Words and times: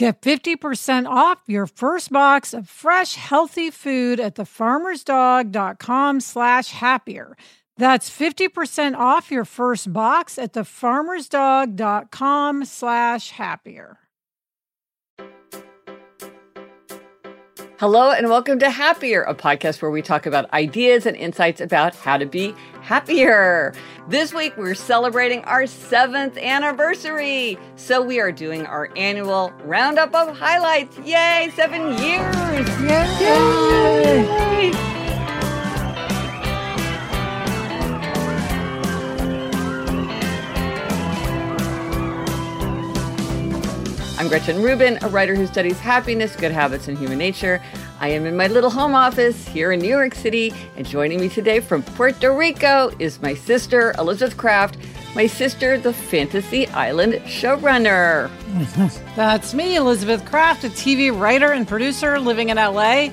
Get 0.00 0.22
50% 0.22 1.06
off 1.06 1.42
your 1.46 1.66
first 1.66 2.10
box 2.10 2.54
of 2.54 2.70
fresh, 2.70 3.16
healthy 3.16 3.70
food 3.70 4.18
at 4.18 4.36
thefarmersdog.com 4.36 6.20
slash 6.20 6.70
happier. 6.70 7.36
That's 7.76 8.08
50% 8.08 8.96
off 8.96 9.30
your 9.30 9.44
first 9.44 9.92
box 9.92 10.38
at 10.38 10.54
thefarmersdog.com 10.54 12.64
slash 12.64 13.30
happier. 13.32 13.98
Hello 17.80 18.10
and 18.10 18.28
welcome 18.28 18.58
to 18.58 18.68
Happier, 18.68 19.22
a 19.22 19.34
podcast 19.34 19.80
where 19.80 19.90
we 19.90 20.02
talk 20.02 20.26
about 20.26 20.52
ideas 20.52 21.06
and 21.06 21.16
insights 21.16 21.62
about 21.62 21.96
how 21.96 22.18
to 22.18 22.26
be 22.26 22.54
happier. 22.82 23.72
This 24.06 24.34
week 24.34 24.54
we're 24.58 24.74
celebrating 24.74 25.42
our 25.44 25.66
seventh 25.66 26.36
anniversary. 26.36 27.56
So 27.76 28.02
we 28.02 28.20
are 28.20 28.32
doing 28.32 28.66
our 28.66 28.90
annual 28.96 29.50
roundup 29.64 30.14
of 30.14 30.36
highlights. 30.36 30.98
Yay, 30.98 31.50
seven 31.56 31.96
years! 31.96 32.68
Yay! 32.82 34.26
Yay! 34.74 34.99
I'm 44.20 44.28
Gretchen 44.28 44.62
Rubin, 44.62 44.98
a 45.00 45.08
writer 45.08 45.34
who 45.34 45.46
studies 45.46 45.80
happiness, 45.80 46.36
good 46.36 46.52
habits, 46.52 46.88
and 46.88 46.98
human 46.98 47.16
nature. 47.16 47.58
I 48.00 48.08
am 48.08 48.26
in 48.26 48.36
my 48.36 48.48
little 48.48 48.68
home 48.68 48.94
office 48.94 49.48
here 49.48 49.72
in 49.72 49.80
New 49.80 49.88
York 49.88 50.14
City, 50.14 50.52
and 50.76 50.86
joining 50.86 51.18
me 51.18 51.30
today 51.30 51.58
from 51.60 51.82
Puerto 51.82 52.30
Rico 52.30 52.92
is 52.98 53.22
my 53.22 53.32
sister, 53.32 53.94
Elizabeth 53.96 54.36
Craft, 54.36 54.76
my 55.14 55.26
sister, 55.26 55.78
the 55.78 55.94
Fantasy 55.94 56.68
Island 56.68 57.14
showrunner. 57.24 58.30
That's 59.16 59.54
me, 59.54 59.76
Elizabeth 59.76 60.22
Craft, 60.26 60.64
a 60.64 60.68
TV 60.68 61.18
writer 61.18 61.52
and 61.52 61.66
producer 61.66 62.20
living 62.20 62.50
in 62.50 62.58
LA. 62.58 63.08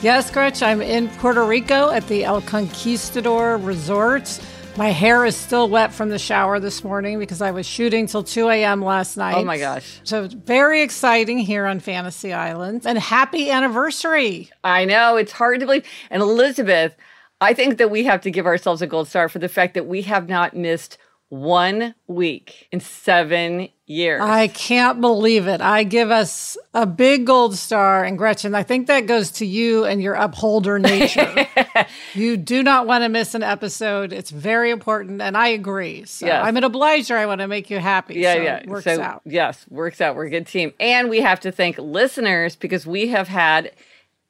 Yes, 0.00 0.30
Gretch, 0.30 0.62
I'm 0.62 0.80
in 0.80 1.08
Puerto 1.08 1.44
Rico 1.44 1.90
at 1.90 2.06
the 2.06 2.22
El 2.22 2.40
Conquistador 2.40 3.56
Resort. 3.56 4.38
My 4.74 4.88
hair 4.88 5.26
is 5.26 5.36
still 5.36 5.68
wet 5.68 5.92
from 5.92 6.08
the 6.08 6.18
shower 6.18 6.58
this 6.58 6.82
morning 6.82 7.18
because 7.18 7.42
I 7.42 7.50
was 7.50 7.66
shooting 7.66 8.06
till 8.06 8.22
2 8.22 8.48
a.m. 8.48 8.82
last 8.82 9.18
night. 9.18 9.34
Oh 9.36 9.44
my 9.44 9.58
gosh. 9.58 10.00
So 10.02 10.28
very 10.28 10.80
exciting 10.80 11.38
here 11.38 11.66
on 11.66 11.78
Fantasy 11.78 12.32
Island. 12.32 12.86
And 12.86 12.96
happy 12.96 13.50
anniversary. 13.50 14.50
I 14.64 14.86
know, 14.86 15.16
it's 15.16 15.32
hard 15.32 15.60
to 15.60 15.66
believe. 15.66 15.84
And 16.10 16.22
Elizabeth, 16.22 16.96
I 17.38 17.52
think 17.52 17.76
that 17.78 17.90
we 17.90 18.04
have 18.04 18.22
to 18.22 18.30
give 18.30 18.46
ourselves 18.46 18.80
a 18.80 18.86
gold 18.86 19.08
star 19.08 19.28
for 19.28 19.38
the 19.38 19.48
fact 19.48 19.74
that 19.74 19.86
we 19.86 20.02
have 20.02 20.30
not 20.30 20.56
missed 20.56 20.96
one 21.32 21.94
week 22.08 22.68
in 22.72 22.78
seven 22.78 23.70
years. 23.86 24.20
I 24.20 24.48
can't 24.48 25.00
believe 25.00 25.46
it. 25.46 25.62
I 25.62 25.82
give 25.82 26.10
us 26.10 26.58
a 26.74 26.84
big 26.84 27.26
gold 27.26 27.56
star. 27.56 28.04
And 28.04 28.18
Gretchen, 28.18 28.54
I 28.54 28.62
think 28.62 28.86
that 28.88 29.06
goes 29.06 29.30
to 29.32 29.46
you 29.46 29.86
and 29.86 30.02
your 30.02 30.12
upholder 30.12 30.78
nature. 30.78 31.48
you 32.12 32.36
do 32.36 32.62
not 32.62 32.86
want 32.86 33.02
to 33.04 33.08
miss 33.08 33.34
an 33.34 33.42
episode. 33.42 34.12
It's 34.12 34.30
very 34.30 34.70
important. 34.70 35.22
And 35.22 35.34
I 35.34 35.48
agree. 35.48 36.04
So 36.04 36.26
yes. 36.26 36.44
I'm 36.44 36.58
an 36.58 36.64
obliger. 36.64 37.16
I 37.16 37.24
want 37.24 37.40
to 37.40 37.48
make 37.48 37.70
you 37.70 37.78
happy. 37.78 38.16
Yeah, 38.16 38.34
so 38.34 38.42
yeah. 38.42 38.66
Works 38.66 38.84
so, 38.84 39.00
out. 39.00 39.22
Yes, 39.24 39.64
works 39.70 40.02
out. 40.02 40.16
We're 40.16 40.26
a 40.26 40.30
good 40.30 40.46
team. 40.46 40.74
And 40.78 41.08
we 41.08 41.22
have 41.22 41.40
to 41.40 41.50
thank 41.50 41.78
listeners 41.78 42.56
because 42.56 42.86
we 42.86 43.08
have 43.08 43.28
had 43.28 43.72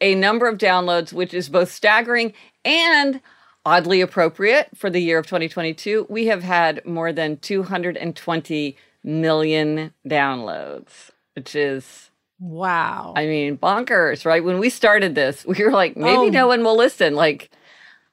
a 0.01 0.15
number 0.15 0.47
of 0.47 0.57
downloads, 0.57 1.13
which 1.13 1.35
is 1.35 1.49
both 1.49 1.73
staggering 1.73 2.33
and 2.65 3.21
oddly 3.65 4.01
appropriate 4.01 4.69
for 4.75 4.91
the 4.91 5.01
year 5.01 5.19
of 5.19 5.27
2022. 5.27 6.07
We 6.09 6.27
have 6.27 6.43
had 6.43 6.85
more 6.85 7.13
than 7.13 7.37
220 7.39 8.77
million 9.05 9.93
downloads, 10.07 11.11
which 11.35 11.55
is 11.55 12.11
wow. 12.39 13.13
I 13.17 13.27
mean, 13.27 13.57
bonkers, 13.57 14.25
right? 14.25 14.43
When 14.43 14.59
we 14.59 14.71
started 14.71 15.15
this, 15.15 15.45
we 15.47 15.63
were 15.65 15.71
like, 15.71 15.97
maybe 15.97 16.27
oh. 16.27 16.31
no 16.31 16.47
one 16.47 16.65
will 16.65 16.77
listen. 16.77 17.15
Like, 17.15 17.51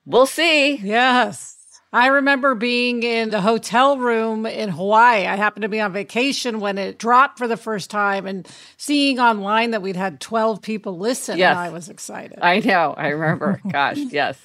we'll 0.06 0.26
see. 0.26 0.76
Yes. 0.78 1.59
I 1.92 2.08
remember 2.08 2.54
being 2.54 3.02
in 3.02 3.32
the 3.32 3.42
hotel 3.42 3.98
room 3.98 4.46
in 4.46 4.70
Hawaii. 4.70 5.26
I 5.26 5.36
happened 5.36 5.64
to 5.64 5.70
be 5.70 5.82
on 5.82 5.92
vacation 5.92 6.60
when 6.60 6.78
it 6.78 7.00
dropped 7.00 7.40
for 7.40 7.48
the 7.48 7.58
first 7.58 7.90
time 7.90 8.28
and 8.28 8.48
seeing 8.78 9.20
online 9.20 9.72
that 9.72 9.82
we'd 9.82 9.96
had 9.96 10.20
12 10.20 10.62
people 10.62 11.00
listen. 11.00 11.40
Yes. 11.40 11.50
And 11.52 11.60
I 11.60 11.70
was 11.70 11.90
excited. 11.90 12.38
I 12.42 12.60
know. 12.60 12.94
I 12.96 13.08
remember. 13.08 13.60
Gosh, 13.72 13.98
yes 13.98 14.38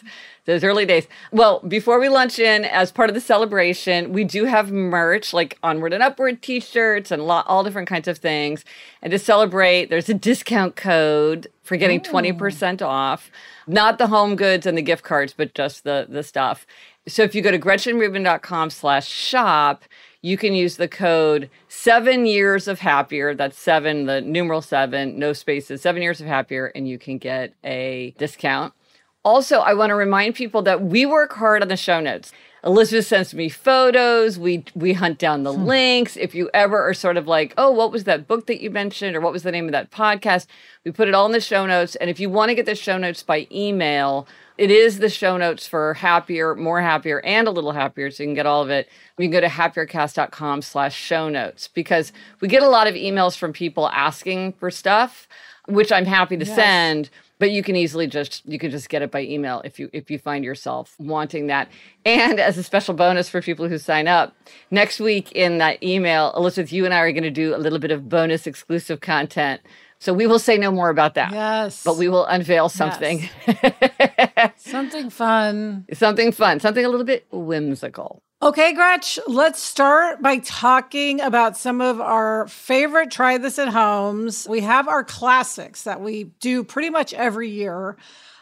those 0.47 0.65
early 0.65 0.84
days. 0.84 1.06
Well, 1.33 1.60
before 1.60 1.99
we 1.99 2.09
lunch 2.09 2.38
in, 2.38 2.65
as 2.65 2.93
part 2.93 3.09
of 3.09 3.15
the 3.15 3.21
celebration, 3.21 4.12
we 4.12 4.25
do 4.25 4.44
have 4.44 4.71
merch 4.71 5.33
like 5.33 5.59
onward 5.62 5.93
and 5.93 6.03
upward 6.03 6.43
t-shirts 6.43 7.10
and 7.10 7.27
lo- 7.27 7.43
all 7.47 7.65
different 7.65 7.88
kinds 7.88 8.09
of 8.09 8.19
things. 8.19 8.65
And 9.03 9.10
to 9.10 9.19
celebrate, 9.19 9.87
there's 9.91 10.09
a 10.09 10.15
discount 10.15 10.77
code 10.77 11.49
for 11.62 11.77
getting 11.77 12.00
Ooh. 12.00 12.10
20% 12.10 12.83
off. 12.83 13.31
Not 13.66 13.97
the 13.97 14.09
home 14.09 14.37
goods 14.37 14.66
and 14.66 14.77
the 14.77 14.83
gift 14.83 15.04
cards, 15.04 15.33
but 15.34 15.54
just 15.54 15.84
the 15.84 16.06
the 16.06 16.22
stuff. 16.22 16.66
So 17.06 17.22
if 17.22 17.34
you 17.34 17.42
go 17.42 17.50
to 17.50 17.59
gretchenrubin.com 17.59 18.70
slash 18.70 19.06
shop, 19.06 19.84
you 20.22 20.38
can 20.38 20.54
use 20.54 20.78
the 20.78 20.88
code 20.88 21.50
seven 21.69 22.25
years 22.25 22.66
of 22.66 22.81
happier. 22.81 23.34
That's 23.34 23.59
seven, 23.59 24.06
the 24.06 24.22
numeral 24.22 24.62
seven, 24.62 25.19
no 25.19 25.34
spaces, 25.34 25.82
seven 25.82 26.00
years 26.00 26.22
of 26.22 26.26
happier, 26.26 26.66
and 26.75 26.88
you 26.88 26.98
can 26.98 27.19
get 27.19 27.53
a 27.62 28.15
discount. 28.16 28.72
Also, 29.22 29.60
I 29.60 29.75
want 29.75 29.91
to 29.91 29.94
remind 29.94 30.34
people 30.34 30.62
that 30.62 30.82
we 30.82 31.04
work 31.04 31.34
hard 31.34 31.60
on 31.60 31.69
the 31.69 31.76
show 31.76 32.00
notes. 32.00 32.32
Elizabeth 32.64 33.06
sends 33.06 33.34
me 33.34 33.48
photos. 33.50 34.38
We 34.38 34.64
we 34.75 34.94
hunt 34.94 35.19
down 35.19 35.42
the 35.42 35.52
hmm. 35.52 35.64
links. 35.64 36.16
If 36.16 36.34
you 36.34 36.48
ever 36.54 36.80
are 36.80 36.94
sort 36.94 37.16
of 37.16 37.26
like, 37.26 37.52
oh, 37.59 37.71
what 37.71 37.92
was 37.92 38.04
that 38.04 38.27
book 38.27 38.47
that 38.47 38.62
you 38.62 38.71
mentioned, 38.71 39.15
or 39.15 39.21
what 39.21 39.33
was 39.33 39.42
the 39.42 39.53
name 39.53 39.66
of 39.66 39.72
that 39.72 39.91
podcast? 39.91 40.47
We 40.84 40.91
put 40.91 41.09
it 41.09 41.15
all 41.15 41.27
in 41.27 41.33
the 41.33 41.41
show 41.41 41.66
notes. 41.66 41.94
And 41.97 42.09
if 42.09 42.18
you 42.18 42.30
want 42.30 42.48
to 42.48 42.54
get 42.54 42.66
the 42.66 42.74
show 42.74 42.97
notes 42.97 43.22
by 43.22 43.47
email, 43.53 44.27
it 44.56 44.71
is 44.71 44.98
the 44.98 45.10
show 45.10 45.36
notes 45.36 45.66
for 45.66 45.94
happier, 45.94 46.54
more 46.54 46.80
happier, 46.80 47.21
and 47.21 47.47
a 47.47 47.50
little 47.50 47.72
happier. 47.72 48.10
So 48.10 48.22
you 48.22 48.28
can 48.28 48.34
get 48.34 48.47
all 48.47 48.62
of 48.62 48.71
it. 48.71 48.89
You 49.18 49.24
can 49.24 49.33
go 49.33 49.41
to 49.41 49.48
happiercast.com 49.48 50.62
slash 50.62 50.94
show 50.94 51.28
notes 51.28 51.68
because 51.68 52.12
we 52.41 52.48
get 52.48 52.62
a 52.62 52.68
lot 52.68 52.86
of 52.86 52.94
emails 52.94 53.36
from 53.36 53.53
people 53.53 53.89
asking 53.91 54.54
for 54.54 54.71
stuff, 54.71 55.28
which 55.66 55.92
I'm 55.92 56.06
happy 56.06 56.39
to 56.39 56.47
yes. 56.47 56.56
send 56.56 57.10
but 57.39 57.51
you 57.51 57.63
can 57.63 57.77
easily 57.77 58.07
just 58.07 58.45
you 58.47 58.59
can 58.59 58.71
just 58.71 58.89
get 58.89 59.03
it 59.03 59.10
by 59.10 59.22
email 59.22 59.60
if 59.65 59.78
you 59.78 59.91
if 59.92 60.10
you 60.10 60.19
find 60.19 60.45
yourself 60.45 60.95
wanting 60.98 61.48
that. 61.48 61.69
And 62.04 62.39
as 62.39 62.59
a 62.59 62.63
special 62.63 62.95
bonus 62.95 63.28
for 63.28 63.42
people 63.42 63.69
who 63.69 63.78
sign 63.78 64.09
up 64.09 64.34
next 64.71 65.01
week 65.01 65.33
in 65.33 65.59
that 65.59 65.83
email 65.83 66.33
elizabeth 66.36 66.72
you 66.72 66.84
and 66.84 66.95
i 66.95 66.98
are 66.98 67.13
going 67.13 67.22
to 67.22 67.31
do 67.31 67.54
a 67.54 67.59
little 67.59 67.78
bit 67.78 67.91
of 67.91 68.09
bonus 68.09 68.47
exclusive 68.47 69.01
content 69.01 69.60
So 69.98 70.12
we 70.12 70.26
will 70.26 70.38
say 70.38 70.58
no 70.58 70.70
more 70.70 70.91
about 70.91 71.14
that. 71.14 71.32
Yes. 71.32 71.82
But 71.82 71.96
we 71.96 72.08
will 72.08 72.26
unveil 72.26 72.68
something. 72.68 73.28
Yes. 73.46 74.52
something 74.56 75.10
fun. 75.10 75.86
something 75.92 76.32
fun, 76.32 76.60
something 76.60 76.84
a 76.84 76.88
little 76.88 77.06
bit 77.06 77.26
whimsical. 77.30 78.22
Okay, 78.42 78.74
Gretch, 78.74 79.18
let's 79.26 79.62
start 79.62 80.20
by 80.20 80.36
talking 80.38 81.20
about 81.22 81.56
some 81.56 81.80
of 81.80 81.98
our 82.00 82.46
favorite 82.48 83.10
try 83.10 83.38
this 83.38 83.58
at 83.58 83.68
homes. 83.68 84.46
We 84.46 84.60
have 84.60 84.86
our 84.86 85.02
classics 85.02 85.84
that 85.84 86.02
we 86.02 86.24
do 86.41 86.62
pretty 86.62 86.91
much 86.91 87.14
every 87.14 87.48
year. 87.48 87.96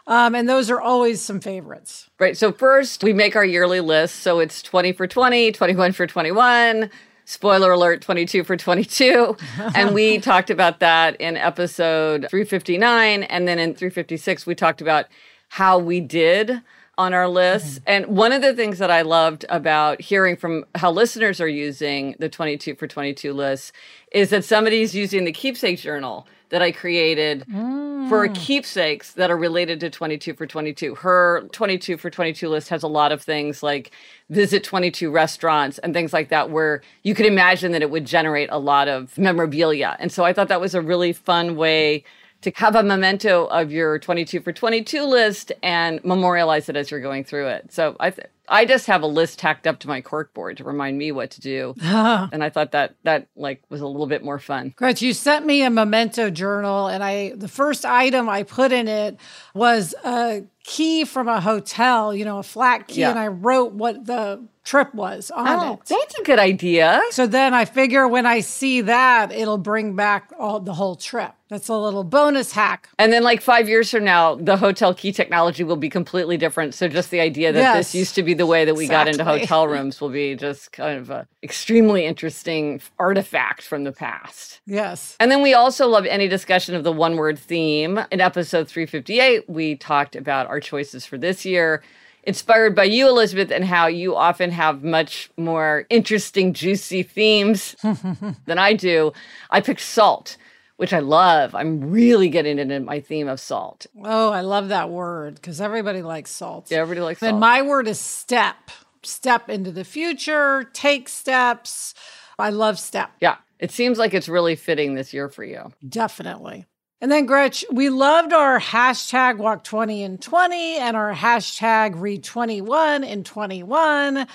Um, 0.09 0.35
and 0.35 0.49
those 0.49 0.71
are 0.71 0.81
always 0.81 1.23
some 1.23 1.39
favorites. 1.39 2.11
Right. 2.19 2.37
So, 2.37 2.51
first, 2.51 3.05
we 3.05 3.13
make 3.13 3.37
our 3.37 3.45
yearly 3.45 3.81
list. 3.81 4.17
So, 4.17 4.41
it's 4.41 4.61
20 4.61 4.93
for 4.95 5.07
20, 5.07 5.53
21 5.53 5.93
for 5.93 6.09
21, 6.09 6.91
spoiler 7.25 7.71
alert, 7.73 8.03
22 8.03 8.45
for 8.45 8.57
22. 8.57 9.37
and 9.75 9.95
we 9.95 10.19
talked 10.19 10.51
about 10.51 10.81
that 10.81 11.21
in 11.21 11.37
episode 11.37 12.27
359. 12.31 13.23
And 13.25 13.49
then 13.49 13.59
in 13.59 13.75
356, 13.75 14.47
we 14.47 14.55
talked 14.55 14.81
about 14.81 15.07
how 15.49 15.79
we 15.79 16.01
did 16.01 16.63
on 16.99 17.15
our 17.15 17.29
list. 17.29 17.81
Mm-hmm. 17.81 17.85
And 17.87 18.07
one 18.07 18.33
of 18.33 18.43
the 18.43 18.55
things 18.55 18.79
that 18.79 18.91
I 18.91 19.03
loved 19.03 19.45
about 19.49 20.01
hearing 20.01 20.37
from 20.37 20.65
how 20.75 20.91
listeners 20.91 21.41
are 21.41 21.49
using 21.49 22.15
the 22.19 22.29
22 22.29 22.75
for 22.75 22.87
22 22.87 23.33
list 23.33 23.73
is 24.13 24.31
that 24.31 24.45
somebody's 24.45 24.95
using 24.95 25.25
the 25.25 25.33
keepsake 25.33 25.79
journal 25.79 26.27
that 26.53 26.61
I 26.61 26.71
created 26.71 27.47
mm. 27.51 28.11
for 28.11 28.29
keepsakes 28.29 29.13
that 29.15 29.31
are 29.31 29.39
related 29.39 29.81
to 29.81 29.89
22 29.89 30.35
for 30.35 30.47
22. 30.47 30.95
Her 30.97 31.49
22 31.51 31.97
for 31.97 32.11
22 32.11 32.47
list 32.47 32.69
has 32.69 32.83
a 32.83 32.89
lot 32.89 33.11
of 33.11 33.23
things 33.23 33.63
like 33.63 33.91
visit 34.29 34.63
22 34.63 35.11
restaurants 35.11 35.79
and 35.79 35.95
things 35.95 36.13
like 36.13 36.29
that, 36.29 36.51
where 36.51 36.83
you 37.05 37.15
could 37.15 37.25
imagine 37.25 37.73
that 37.73 37.81
it 37.81 37.91
would 37.91 38.05
generate 38.05 38.51
a 38.53 38.59
lot 38.59 38.87
of 38.87 39.17
memorabilia. 39.17 39.97
And 39.99 40.13
so 40.13 40.25
I 40.25 40.35
thought 40.35 40.49
that 40.49 40.61
was 40.61 40.75
a 40.75 40.83
really 40.83 41.15
fun 41.15 41.57
way 41.57 42.05
to 42.43 42.53
have 42.57 42.77
a 42.77 42.83
memento 42.83 43.47
of 43.47 43.73
your 43.73 43.99
22 43.99 44.43
for 44.43 44.53
22 44.53 45.05
list 45.05 45.53
and 45.63 46.05
memorialize 46.05 46.69
it 46.69 46.77
as 46.77 46.91
you're 46.91 47.01
going 47.01 47.25
through 47.25 47.47
it. 47.47 47.73
So 47.73 47.97
I 47.99 48.11
th- 48.11 48.27
I 48.53 48.67
just 48.67 48.87
have 48.87 49.03
a 49.03 49.07
list 49.07 49.39
tacked 49.39 49.67
up 49.67 49.81
to 49.81 49.89
my 49.89 50.03
corkboard 50.03 50.59
to 50.59 50.65
remind 50.65 50.99
me 50.99 51.11
what 51.11 51.31
to 51.33 51.41
do. 51.41 51.75
Ah. 51.83 52.29
and 52.33 52.45
I 52.45 52.51
thought 52.51 52.73
that 52.73 52.95
that 53.05 53.29
like 53.35 53.63
was 53.71 53.81
a 53.81 53.87
little 53.87 54.07
bit 54.07 54.23
more 54.23 54.39
fun. 54.39 54.75
Gretch, 54.77 55.01
you 55.03 55.15
sent 55.15 55.47
me 55.47 55.63
a 55.63 55.71
memento 55.71 56.31
journal 56.31 56.87
and 56.87 57.03
I 57.03 57.33
the 57.35 57.49
first 57.49 57.85
item 57.85 58.29
I 58.29 58.43
put 58.43 58.71
in 58.71 58.89
it 58.89 59.17
was 59.55 59.95
a 60.05 60.45
key 60.65 61.05
from 61.05 61.29
a 61.29 61.41
hotel, 61.41 62.15
you 62.15 62.25
know, 62.25 62.39
a 62.39 62.43
flat 62.43 62.89
key, 62.89 63.01
yeah. 63.01 63.11
and 63.11 63.19
I 63.19 63.29
wrote 63.29 63.73
what 63.73 64.07
the 64.07 64.43
trip 64.65 64.95
was 64.95 65.31
on 65.31 65.49
oh, 65.49 65.73
it. 65.75 65.81
That's 65.87 66.19
a 66.19 66.23
good 66.23 66.39
idea. 66.39 67.01
So 67.11 67.27
then 67.27 67.53
I 67.55 67.65
figure 67.65 68.07
when 68.07 68.27
I 68.27 68.41
see 68.41 68.81
that, 68.83 69.33
it'll 69.33 69.59
bring 69.59 69.97
back 69.97 70.31
all 70.39 70.61
the 70.61 70.75
whole 70.75 70.97
trip. 70.97 71.33
That's 71.53 71.69
a 71.69 71.77
little 71.77 72.03
bonus 72.03 72.53
hack. 72.53 72.89
And 72.99 73.13
then, 73.13 73.23
like 73.23 73.43
five 73.43 73.69
years 73.69 73.91
from 73.91 74.05
now, 74.05 74.37
the 74.37 74.57
hotel 74.57 74.95
key 74.95 75.13
technology 75.13 75.65
will 75.65 75.77
be 75.77 75.91
completely 75.91 76.39
different. 76.39 76.73
So, 76.73 76.89
just 76.89 77.11
the 77.11 77.21
idea 77.21 77.53
that 77.53 77.59
yes, 77.59 77.77
this 77.77 77.95
used 77.95 78.15
to 78.15 78.23
be 78.23 78.33
the 78.33 78.47
way 78.47 78.65
that 78.65 78.75
we 78.75 78.85
exactly. 78.85 79.13
got 79.13 79.21
into 79.21 79.25
hotel 79.25 79.69
rooms 79.69 80.01
will 80.01 80.09
be 80.09 80.35
just 80.35 80.73
kind 80.73 80.99
of 80.99 81.11
an 81.11 81.27
extremely 81.43 82.07
interesting 82.07 82.81
artifact 82.99 83.65
from 83.65 83.85
the 83.85 83.93
past. 83.93 84.63
Yes. 84.65 85.15
And 85.21 85.31
then 85.31 85.43
we 85.43 85.53
also 85.53 85.89
love 85.89 86.07
any 86.07 86.27
discussion 86.27 86.75
of 86.75 86.85
the 86.85 86.93
one 86.93 87.17
word 87.17 87.39
theme. 87.39 88.01
In 88.11 88.23
episode 88.23 88.67
358, 88.67 89.51
we 89.51 89.77
talked 89.77 90.17
about 90.17 90.47
our 90.53 90.61
choices 90.61 91.07
for 91.07 91.17
this 91.17 91.47
year 91.47 91.83
inspired 92.25 92.77
by 92.77 92.85
you, 92.85 93.09
Elizabeth, 93.09 93.51
and 93.51 93.65
how 93.65 93.87
you 93.87 94.15
often 94.15 94.51
have 94.51 94.85
much 94.85 95.31
more 95.39 95.87
interesting, 95.89 96.53
juicy 96.53 97.03
themes 97.03 97.75
than 98.45 98.59
I 98.59 98.75
do. 98.75 99.13
I 99.51 99.63
picked 99.63 99.81
salt, 99.81 100.37
which 100.77 100.93
I 100.93 100.99
love. 101.01 101.55
I'm 101.55 101.91
really 101.91 102.29
getting 102.29 102.59
into 102.59 102.79
my 102.81 103.01
theme 103.01 103.29
of 103.29 103.41
salt. 103.41 103.87
Oh, 104.05 104.31
I 104.31 104.43
love 104.43 104.69
that 104.69 104.91
word 104.91 105.37
because 105.37 105.59
everybody 105.61 106.03
likes 106.03 106.31
salt. 106.31 106.71
Yeah, 106.71 106.79
everybody 106.81 107.01
likes 107.01 107.23
and 107.23 107.31
salt. 107.31 107.41
my 107.41 107.63
word 107.63 107.89
is 107.89 107.99
step. 107.99 108.71
Step 109.03 109.49
into 109.49 109.73
the 109.73 109.83
future, 109.85 110.71
take 110.75 111.09
steps. 111.09 111.95
I 112.39 112.51
love 112.51 112.79
step. 112.79 113.11
Yeah. 113.21 113.37
It 113.59 113.71
seems 113.71 113.97
like 113.97 114.13
it's 114.13 114.29
really 114.29 114.55
fitting 114.55 114.97
this 114.97 115.15
year 115.15 115.29
for 115.29 115.45
you. 115.45 115.73
Definitely. 115.89 116.67
And 117.03 117.11
then, 117.11 117.27
Gretch, 117.27 117.65
we 117.73 117.89
loved 117.89 118.33
our 118.33 118.61
hashtag 118.61 119.39
walk 119.39 119.65
20 119.65 120.05
and 120.05 120.23
20 120.23 120.77
and 120.77 120.97
our 120.97 121.13
hashtag 121.13 122.01
read 122.01 122.23
21 122.23 123.03
and 123.03 123.27
21. 123.27 124.29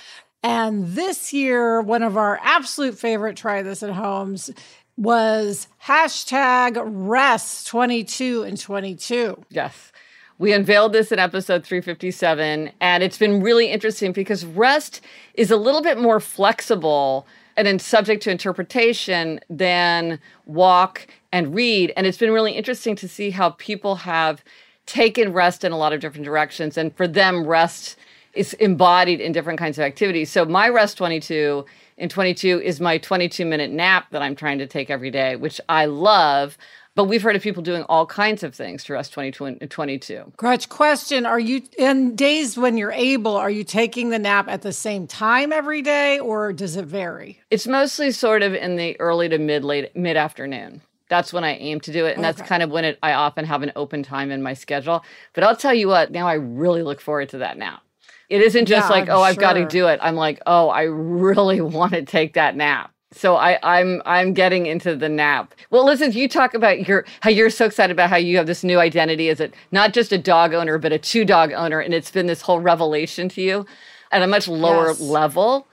And 0.43 0.87
this 0.87 1.31
year, 1.31 1.81
one 1.81 2.03
of 2.03 2.17
our 2.17 2.37
absolute 2.43 2.99
favorite 2.99 3.37
try 3.37 3.61
this 3.61 3.83
at 3.83 3.91
homes 3.91 4.51
was 4.97 5.69
hashtag 5.85 6.77
rest 6.83 7.67
22 7.67 8.43
and 8.43 8.59
22. 8.59 9.45
Yes. 9.49 9.93
We 10.37 10.51
unveiled 10.51 10.91
this 10.91 11.13
in 11.13 11.19
episode 11.19 11.63
357, 11.63 12.69
and 12.81 13.01
it's 13.01 13.17
been 13.17 13.41
really 13.41 13.71
interesting 13.71 14.11
because 14.11 14.45
rest 14.45 14.99
is 15.35 15.51
a 15.51 15.57
little 15.57 15.81
bit 15.81 15.99
more 15.99 16.19
flexible 16.19 17.25
and 17.55 17.65
then 17.65 17.79
subject 17.79 18.21
to 18.23 18.29
interpretation 18.29 19.39
than 19.49 20.19
walk 20.45 21.07
and 21.31 21.53
read. 21.53 21.93
And 21.95 22.07
it's 22.07 22.17
been 22.17 22.31
really 22.31 22.53
interesting 22.53 22.95
to 22.97 23.07
see 23.07 23.31
how 23.31 23.51
people 23.51 23.95
have 23.95 24.43
taken 24.85 25.33
rest 25.33 25.63
in 25.63 25.71
a 25.71 25.77
lot 25.77 25.93
of 25.93 25.99
different 25.99 26.25
directions. 26.25 26.77
And 26.77 26.95
for 26.95 27.07
them, 27.07 27.45
rest 27.45 27.97
is 28.33 28.53
embodied 28.53 29.19
in 29.19 29.31
different 29.31 29.59
kinds 29.59 29.77
of 29.77 29.83
activities. 29.83 30.31
So 30.31 30.45
my 30.45 30.69
rest 30.69 30.97
22 30.97 31.65
in 31.97 32.09
22 32.09 32.61
is 32.61 32.79
my 32.79 32.97
22 32.97 33.45
minute 33.45 33.71
nap 33.71 34.07
that 34.11 34.21
I'm 34.21 34.35
trying 34.35 34.59
to 34.59 34.67
take 34.67 34.89
every 34.89 35.11
day, 35.11 35.35
which 35.35 35.59
I 35.67 35.85
love. 35.85 36.57
But 36.95 37.05
we've 37.05 37.21
heard 37.21 37.35
of 37.35 37.43
people 37.43 37.61
doing 37.61 37.83
all 37.83 38.07
kinds 38.07 38.41
of 38.41 38.55
things 38.55 38.83
to 38.85 38.93
rest 38.93 39.13
22 39.13 39.67
22. 39.67 40.33
Gretch, 40.35 40.67
question 40.67 41.27
Are 41.27 41.39
you 41.39 41.61
in 41.77 42.15
days 42.15 42.57
when 42.57 42.77
you're 42.77 42.91
able, 42.91 43.35
are 43.35 43.51
you 43.51 43.63
taking 43.63 44.09
the 44.09 44.17
nap 44.17 44.47
at 44.47 44.63
the 44.63 44.73
same 44.73 45.05
time 45.05 45.51
every 45.51 45.83
day 45.83 46.17
or 46.19 46.53
does 46.53 46.75
it 46.75 46.85
vary? 46.85 47.39
It's 47.51 47.67
mostly 47.67 48.11
sort 48.11 48.41
of 48.41 48.55
in 48.55 48.77
the 48.77 48.99
early 48.99 49.29
to 49.29 49.37
mid 49.37 49.63
late 49.63 49.95
mid 49.95 50.17
afternoon 50.17 50.81
that's 51.09 51.31
when 51.33 51.43
I 51.43 51.55
aim 51.55 51.79
to 51.81 51.91
do 51.91 52.05
it. 52.05 52.17
And 52.17 52.25
okay. 52.25 52.37
that's 52.37 52.47
kind 52.47 52.63
of 52.63 52.69
when 52.69 52.85
it, 52.85 52.99
I 53.01 53.13
often 53.13 53.45
have 53.45 53.63
an 53.63 53.71
open 53.75 54.03
time 54.03 54.31
in 54.31 54.41
my 54.41 54.53
schedule. 54.53 55.03
But 55.33 55.43
I'll 55.43 55.55
tell 55.55 55.73
you 55.73 55.87
what, 55.87 56.11
now 56.11 56.27
I 56.27 56.33
really 56.33 56.83
look 56.83 57.01
forward 57.01 57.29
to 57.29 57.39
that 57.39 57.57
now. 57.57 57.81
It 58.29 58.41
isn't 58.41 58.65
just 58.65 58.89
yeah, 58.89 58.95
like, 58.95 59.09
I'm 59.09 59.17
oh, 59.17 59.21
I've 59.21 59.37
got 59.37 59.53
to 59.53 59.65
do 59.65 59.87
it. 59.87 59.99
I'm 60.01 60.15
like, 60.15 60.41
oh, 60.45 60.69
I 60.69 60.83
really 60.83 61.61
want 61.61 61.93
to 61.93 62.03
take 62.03 62.33
that 62.33 62.55
nap. 62.55 62.91
So 63.13 63.37
I, 63.37 63.57
I'm 63.63 64.01
I'm 64.05 64.33
getting 64.33 64.65
into 64.65 64.93
the 64.93 65.07
nap. 65.07 65.55
Well, 65.69 65.85
listen, 65.85 66.11
you 66.11 66.27
talk 66.27 66.53
about 66.53 66.87
your 66.87 67.05
how 67.21 67.29
you're 67.29 67.49
so 67.49 67.65
excited 67.65 67.93
about 67.93 68.09
how 68.09 68.17
you 68.17 68.35
have 68.35 68.47
this 68.47 68.65
new 68.65 68.79
identity 68.79 69.29
as 69.29 69.39
a 69.39 69.49
not 69.71 69.93
just 69.93 70.11
a 70.11 70.17
dog 70.17 70.53
owner, 70.53 70.77
but 70.77 70.91
a 70.91 70.99
two 70.99 71.23
dog 71.23 71.53
owner, 71.53 71.79
and 71.79 71.93
it's 71.93 72.11
been 72.11 72.27
this 72.27 72.41
whole 72.41 72.59
revelation 72.59 73.29
to 73.29 73.41
you 73.41 73.65
at 74.11 74.21
a 74.21 74.27
much 74.27 74.49
lower 74.49 74.87
yes. 74.87 74.99
level. 74.99 75.67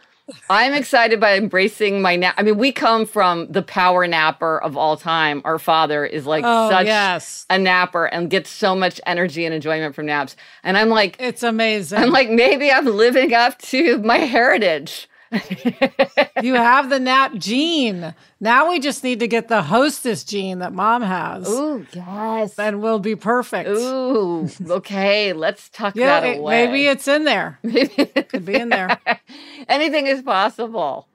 I'm 0.49 0.73
excited 0.73 1.21
by 1.21 1.37
embracing 1.37 2.01
my 2.01 2.17
nap. 2.17 2.35
I 2.39 2.43
mean, 2.43 2.57
we 2.57 2.73
come 2.73 3.05
from 3.05 3.51
the 3.53 3.63
power 3.63 4.07
napper 4.07 4.59
of 4.63 4.77
all 4.77 4.97
time. 4.97 5.43
Our 5.45 5.59
father 5.59 6.05
is 6.05 6.27
like 6.27 6.45
oh, 6.47 6.71
such 6.71 6.87
yes. 6.87 7.45
a 7.51 7.59
napper 7.59 8.07
and 8.07 8.31
gets 8.31 8.49
so 8.49 8.75
much 8.75 9.01
energy 9.07 9.45
and 9.45 9.55
enjoyment 9.55 9.95
from 9.95 10.07
naps. 10.07 10.35
And 10.63 10.79
I'm 10.79 10.89
like, 10.89 11.17
it's 11.19 11.43
amazing. 11.43 11.99
I'm 11.99 12.11
like, 12.11 12.31
maybe 12.31 12.73
I'm 12.73 12.87
living 12.87 13.35
up 13.35 13.59
to 13.63 13.99
my 13.99 14.19
heritage 14.19 15.09
you 16.43 16.55
have 16.55 16.91
the 16.91 17.01
nap 17.01 17.35
gene. 17.35 18.15
Now 18.41 18.71
we 18.71 18.79
just 18.79 19.03
need 19.03 19.21
to 19.21 19.29
get 19.29 19.49
the 19.49 19.63
hostess 19.63 20.25
gene 20.25 20.59
that 20.61 20.73
mom 20.73 21.03
has. 21.03 21.49
Ooh, 21.49 21.87
yes. 21.93 22.55
Then 22.55 22.81
we'll 22.81 22.99
be 22.99 23.17
perfect. 23.17 23.69
Ooh, 23.69 24.49
okay. 24.69 25.33
Let's 25.33 25.69
tuck 25.71 25.97
yeah, 25.97 26.21
that 26.21 26.39
away. 26.39 26.67
Maybe 26.67 26.87
it's 26.87 27.09
in 27.09 27.25
there. 27.25 27.59
Maybe 27.63 27.93
it 27.97 28.29
could 28.29 28.45
be 28.45 28.55
in 28.55 28.69
there. 28.69 28.99
Anything 29.69 30.07
is 30.07 30.23
possible. 30.23 31.09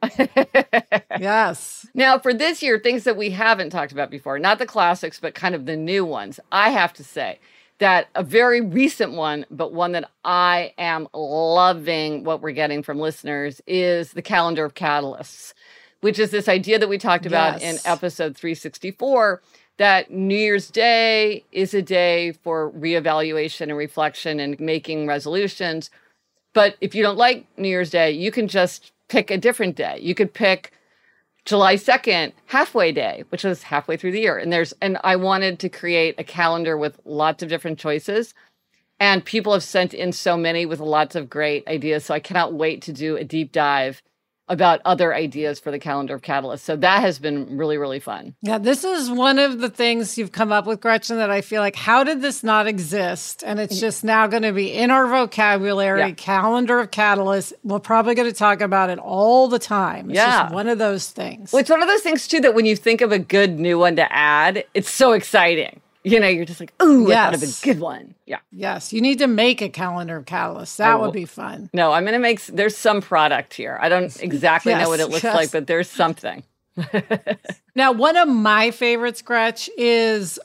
yes. 1.20 1.88
Now, 1.94 2.20
for 2.20 2.34
this 2.34 2.62
year, 2.62 2.80
things 2.80 3.04
that 3.04 3.18
we 3.18 3.30
haven't 3.30 3.70
talked 3.70 3.92
about 3.92 4.10
before, 4.10 4.40
not 4.40 4.60
the 4.60 4.66
classics, 4.66 5.20
but 5.20 5.36
kind 5.36 5.56
of 5.56 5.66
the 5.66 5.78
new 5.78 6.06
ones, 6.06 6.40
I 6.52 6.72
have 6.72 6.94
to 6.94 7.04
say 7.04 7.40
that 7.80 8.10
a 8.14 8.24
very 8.24 8.62
recent 8.62 9.14
one, 9.14 9.46
but 9.50 9.74
one 9.74 9.94
that 9.94 10.10
I 10.24 10.74
am 10.78 11.08
loving 11.14 12.24
what 12.24 12.42
we're 12.42 12.52
getting 12.52 12.84
from 12.84 13.00
listeners 13.00 13.62
is 13.66 14.12
the 14.12 14.22
calendar 14.22 14.66
of 14.66 14.76
catalysts, 14.76 15.54
which 16.02 16.20
is 16.20 16.32
this 16.32 16.48
idea 16.48 16.78
that 16.78 16.90
we 16.90 16.98
talked 16.98 17.26
about 17.26 17.62
yes. 17.62 17.86
in 17.86 17.92
episode 17.92 18.36
364 18.36 19.42
that 19.78 20.12
New 20.12 20.36
Year's 20.36 20.70
Day 20.70 21.46
is 21.54 21.74
a 21.74 21.82
day 21.82 22.34
for 22.34 22.70
reevaluation 22.72 23.62
and 23.62 23.78
reflection 23.78 24.42
and 24.42 24.60
making 24.60 25.08
resolutions. 25.08 25.90
But 26.54 26.76
if 26.82 26.94
you 26.94 27.02
don't 27.02 27.18
like 27.18 27.46
New 27.58 27.70
Year's 27.70 27.90
Day, 27.90 28.12
you 28.12 28.30
can 28.30 28.50
just 28.50 28.92
pick 29.08 29.32
a 29.32 29.38
different 29.38 29.78
day. 29.78 29.98
You 30.02 30.16
could 30.16 30.34
pick 30.34 30.74
July 31.46 31.76
2nd, 31.76 32.34
halfway 32.48 32.92
day, 32.92 33.24
which 33.30 33.44
was 33.44 33.64
halfway 33.64 33.98
through 33.98 34.12
the 34.12 34.22
year. 34.22 34.38
And 34.38 34.52
there's, 34.52 34.74
and 34.82 34.98
I 35.04 35.16
wanted 35.16 35.60
to 35.60 35.70
create 35.70 36.16
a 36.18 36.24
calendar 36.24 36.78
with 36.78 37.00
lots 37.06 37.42
of 37.42 37.50
different 37.50 37.80
choices. 37.80 38.34
And 39.00 39.24
people 39.24 39.54
have 39.54 39.64
sent 39.64 39.94
in 39.94 40.12
so 40.12 40.36
many 40.36 40.66
with 40.66 40.80
lots 40.80 41.16
of 41.16 41.30
great 41.30 41.68
ideas. 41.68 42.06
So 42.06 42.14
I 42.14 42.20
cannot 42.20 42.54
wait 42.54 42.82
to 42.84 42.94
do 42.94 43.16
a 43.16 43.24
deep 43.24 43.52
dive 43.52 44.02
about 44.50 44.82
other 44.84 45.14
ideas 45.14 45.60
for 45.60 45.72
the 45.72 45.80
calendar 45.80 46.16
of 46.16 46.22
catalysts. 46.22 46.60
So 46.60 46.76
that 46.78 47.02
has 47.02 47.20
been 47.20 47.58
really, 47.58 47.78
really 47.78 48.00
fun. 48.00 48.36
Yeah, 48.42 48.58
this 48.58 48.84
is 48.84 49.10
one 49.10 49.40
of 49.40 49.60
the 49.60 49.70
things 49.70 50.18
you've 50.18 50.32
come 50.32 50.52
up 50.52 50.66
with, 50.66 50.82
Gretchen, 50.82 51.18
that 51.18 51.30
I 51.30 51.42
feel 51.42 51.62
like, 51.62 51.76
how 51.76 52.04
did 52.04 52.22
this 52.22 52.44
not 52.44 52.68
exist? 52.68 53.44
And 53.46 53.60
it's 53.60 53.78
mm. 53.78 53.82
just 53.82 54.04
now 54.04 54.28
going 54.28 54.44
to 54.44 54.52
be 54.52 54.74
in 54.74 54.92
our 54.92 55.08
vocabulary, 55.08 56.00
yeah. 56.00 56.12
calendar 56.12 56.80
of 56.80 56.92
catalysts. 56.92 57.54
We're 57.64 57.80
probably 57.80 58.16
going 58.16 58.30
to 58.30 58.36
talk 58.36 58.62
about 58.62 58.90
it 58.90 59.00
all 59.00 59.48
the 59.48 59.60
time. 59.60 60.10
It's 60.10 60.18
yeah. 60.18 60.52
one 60.52 60.68
of 60.68 60.80
those 60.80 61.10
things. 61.10 61.54
Well, 61.54 61.60
it's 61.60 61.70
one 61.70 61.82
of 61.82 61.88
those 61.88 62.02
things, 62.02 62.28
too, 62.28 62.42
that 62.42 62.56
when 62.56 62.66
you 62.66 62.76
think 62.76 63.02
of 63.02 63.12
a 63.12 63.20
good 63.20 63.60
new 63.60 63.78
one 63.78 63.96
to 63.98 64.12
add, 64.12 64.66
it's 64.74 64.90
so 64.90 65.12
exciting 65.12 65.82
you 66.04 66.20
know, 66.20 66.28
you're 66.28 66.46
just 66.46 66.60
like, 66.60 66.74
ooh, 66.82 67.08
yes. 67.08 67.18
I 67.18 67.24
thought 67.26 67.44
of 67.44 67.44
a 67.44 67.66
good 67.66 67.80
one. 67.80 68.16
Yeah. 68.26 68.40
Yes. 68.52 68.94
You 68.94 69.02
need 69.02 69.20
to 69.20 69.28
make 69.28 69.62
a 69.62 69.70
calendar 69.70 70.18
of 70.18 70.26
catalysts. 70.26 70.78
That 70.78 71.00
would 71.02 71.14
be 71.14 71.26
fun. 71.26 71.70
No, 71.74 71.92
I'm 71.92 72.04
going 72.04 72.14
to 72.14 72.20
make, 72.20 72.46
there's 72.46 72.78
some 72.78 73.02
product 73.02 73.54
here. 73.54 73.78
I 73.82 73.90
don't 73.90 74.06
exactly 74.24 74.72
yes, 74.72 74.84
know 74.84 74.90
what 74.90 75.00
it 75.00 75.10
looks 75.10 75.24
yes. 75.24 75.36
like, 75.36 75.52
but 75.52 75.68
there's 75.68 75.90
something. 75.90 76.44
now, 77.76 77.92
one 77.92 78.16
of 78.16 78.28
my 78.30 78.72
favorites, 78.72 79.22
Gretch, 79.22 79.70
is 79.78 80.40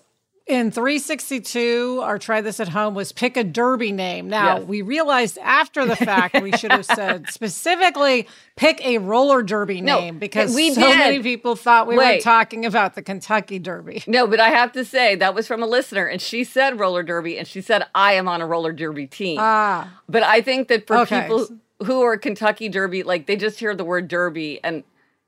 in 0.46 0.70
362 0.70 2.00
our 2.02 2.18
try 2.18 2.42
this 2.42 2.60
at 2.60 2.68
home 2.68 2.94
was 2.94 3.12
pick 3.12 3.36
a 3.38 3.44
derby 3.44 3.90
name 3.90 4.28
now 4.28 4.58
yes. 4.58 4.66
we 4.66 4.82
realized 4.82 5.38
after 5.38 5.86
the 5.86 5.96
fact 5.96 6.40
we 6.42 6.52
should 6.52 6.70
have 6.70 6.84
said 6.84 7.26
specifically 7.30 8.28
pick 8.54 8.84
a 8.84 8.98
roller 8.98 9.42
derby 9.42 9.80
no, 9.80 10.00
name 10.00 10.18
because 10.18 10.54
we 10.54 10.74
so 10.74 10.82
did. 10.82 10.98
many 10.98 11.22
people 11.22 11.56
thought 11.56 11.86
we 11.86 11.96
Wait. 11.96 12.16
were 12.16 12.20
talking 12.20 12.66
about 12.66 12.94
the 12.94 13.00
kentucky 13.00 13.58
derby 13.58 14.04
no 14.06 14.26
but 14.26 14.38
i 14.38 14.50
have 14.50 14.70
to 14.70 14.84
say 14.84 15.14
that 15.14 15.34
was 15.34 15.46
from 15.46 15.62
a 15.62 15.66
listener 15.66 16.04
and 16.04 16.20
she 16.20 16.44
said 16.44 16.78
roller 16.78 17.02
derby 17.02 17.38
and 17.38 17.48
she 17.48 17.62
said 17.62 17.86
i 17.94 18.12
am 18.12 18.28
on 18.28 18.42
a 18.42 18.46
roller 18.46 18.72
derby 18.72 19.06
team 19.06 19.38
ah. 19.40 19.90
but 20.10 20.22
i 20.22 20.42
think 20.42 20.68
that 20.68 20.86
for 20.86 20.98
okay. 20.98 21.22
people 21.22 21.48
who 21.86 22.02
are 22.02 22.18
kentucky 22.18 22.68
derby 22.68 23.02
like 23.02 23.26
they 23.26 23.36
just 23.36 23.58
hear 23.58 23.74
the 23.74 23.84
word 23.84 24.08
derby 24.08 24.60
and 24.62 24.84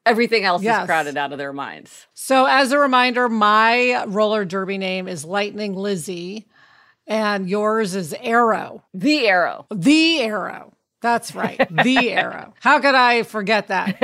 everything 0.06 0.44
else 0.44 0.62
yes. 0.62 0.82
is 0.82 0.86
crowded 0.86 1.16
out 1.16 1.32
of 1.32 1.38
their 1.38 1.52
minds. 1.52 2.06
So, 2.14 2.46
as 2.46 2.72
a 2.72 2.78
reminder, 2.78 3.28
my 3.28 4.04
roller 4.06 4.44
derby 4.44 4.78
name 4.78 5.08
is 5.08 5.24
Lightning 5.24 5.74
Lizzie, 5.74 6.46
and 7.06 7.48
yours 7.48 7.94
is 7.94 8.14
Arrow. 8.20 8.84
The 8.94 9.26
Arrow. 9.26 9.66
The 9.70 10.22
Arrow. 10.22 10.75
That's 11.06 11.36
right. 11.36 11.60
The 11.86 12.10
arrow. 12.12 12.52
How 12.60 12.80
could 12.80 12.96
I 12.96 13.22
forget 13.22 13.68
that? 13.68 13.96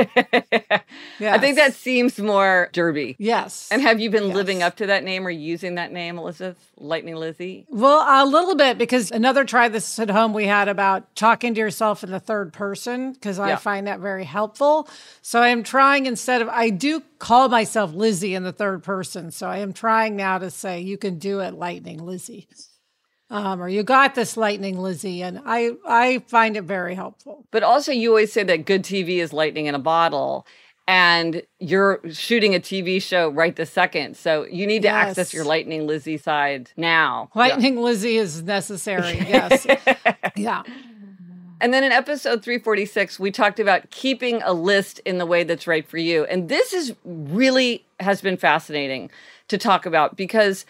Yes. 1.18 1.34
I 1.34 1.38
think 1.38 1.56
that 1.56 1.74
seems 1.74 2.18
more 2.18 2.68
derby. 2.72 3.16
Yes. 3.18 3.68
And 3.72 3.82
have 3.82 3.98
you 3.98 4.08
been 4.08 4.28
yes. 4.28 4.34
living 4.36 4.62
up 4.62 4.76
to 4.76 4.86
that 4.86 5.02
name 5.02 5.26
or 5.26 5.30
using 5.30 5.74
that 5.76 5.90
name, 5.90 6.16
Elizabeth? 6.16 6.58
Lightning 6.76 7.16
Lizzie? 7.16 7.66
Well, 7.70 8.04
a 8.06 8.24
little 8.28 8.54
bit 8.54 8.78
because 8.78 9.10
another 9.10 9.44
try 9.44 9.68
this 9.68 9.98
at 9.98 10.10
home 10.10 10.32
we 10.32 10.46
had 10.46 10.68
about 10.68 11.14
talking 11.16 11.54
to 11.54 11.60
yourself 11.60 12.04
in 12.04 12.10
the 12.10 12.20
third 12.20 12.52
person 12.52 13.14
because 13.14 13.38
I 13.38 13.50
yeah. 13.50 13.56
find 13.56 13.86
that 13.88 13.98
very 13.98 14.24
helpful. 14.24 14.88
So 15.22 15.40
I 15.40 15.48
am 15.48 15.64
trying 15.64 16.06
instead 16.06 16.40
of, 16.40 16.48
I 16.48 16.70
do 16.70 17.02
call 17.18 17.48
myself 17.48 17.92
Lizzie 17.92 18.34
in 18.34 18.44
the 18.44 18.52
third 18.52 18.84
person. 18.84 19.32
So 19.32 19.48
I 19.48 19.58
am 19.58 19.72
trying 19.72 20.14
now 20.14 20.38
to 20.38 20.50
say, 20.50 20.80
you 20.80 20.98
can 20.98 21.18
do 21.18 21.40
it, 21.40 21.54
Lightning 21.54 21.98
Lizzie 22.04 22.46
um, 23.32 23.62
or 23.62 23.68
you 23.68 23.82
got 23.82 24.14
this 24.14 24.36
lightning, 24.36 24.78
Lizzie, 24.78 25.22
and 25.22 25.40
I 25.46 25.72
I 25.86 26.18
find 26.28 26.54
it 26.54 26.64
very 26.64 26.94
helpful. 26.94 27.46
But 27.50 27.62
also, 27.62 27.90
you 27.90 28.10
always 28.10 28.30
say 28.30 28.42
that 28.44 28.66
good 28.66 28.82
TV 28.82 29.16
is 29.16 29.32
lightning 29.32 29.64
in 29.66 29.74
a 29.74 29.78
bottle, 29.78 30.46
and 30.86 31.42
you're 31.58 32.00
shooting 32.10 32.54
a 32.54 32.60
TV 32.60 33.00
show 33.00 33.30
right 33.30 33.56
this 33.56 33.70
second, 33.70 34.18
so 34.18 34.44
you 34.44 34.66
need 34.66 34.82
to 34.82 34.88
yes. 34.88 35.08
access 35.08 35.32
your 35.32 35.46
lightning 35.46 35.86
Lizzie 35.86 36.18
side 36.18 36.70
now. 36.76 37.30
Lightning 37.34 37.76
yeah. 37.76 37.84
Lizzie 37.84 38.16
is 38.18 38.42
necessary. 38.42 39.16
Yes, 39.16 39.66
yeah. 40.36 40.62
And 41.58 41.72
then 41.72 41.84
in 41.84 41.92
episode 41.92 42.42
346, 42.42 43.18
we 43.18 43.30
talked 43.30 43.60
about 43.60 43.90
keeping 43.90 44.42
a 44.42 44.52
list 44.52 44.98
in 45.06 45.16
the 45.16 45.24
way 45.24 45.42
that's 45.42 45.66
right 45.66 45.88
for 45.88 45.96
you. 45.96 46.24
And 46.24 46.50
this 46.50 46.74
is 46.74 46.92
really 47.04 47.86
has 47.98 48.20
been 48.20 48.36
fascinating 48.36 49.10
to 49.48 49.56
talk 49.56 49.86
about 49.86 50.16
because 50.16 50.66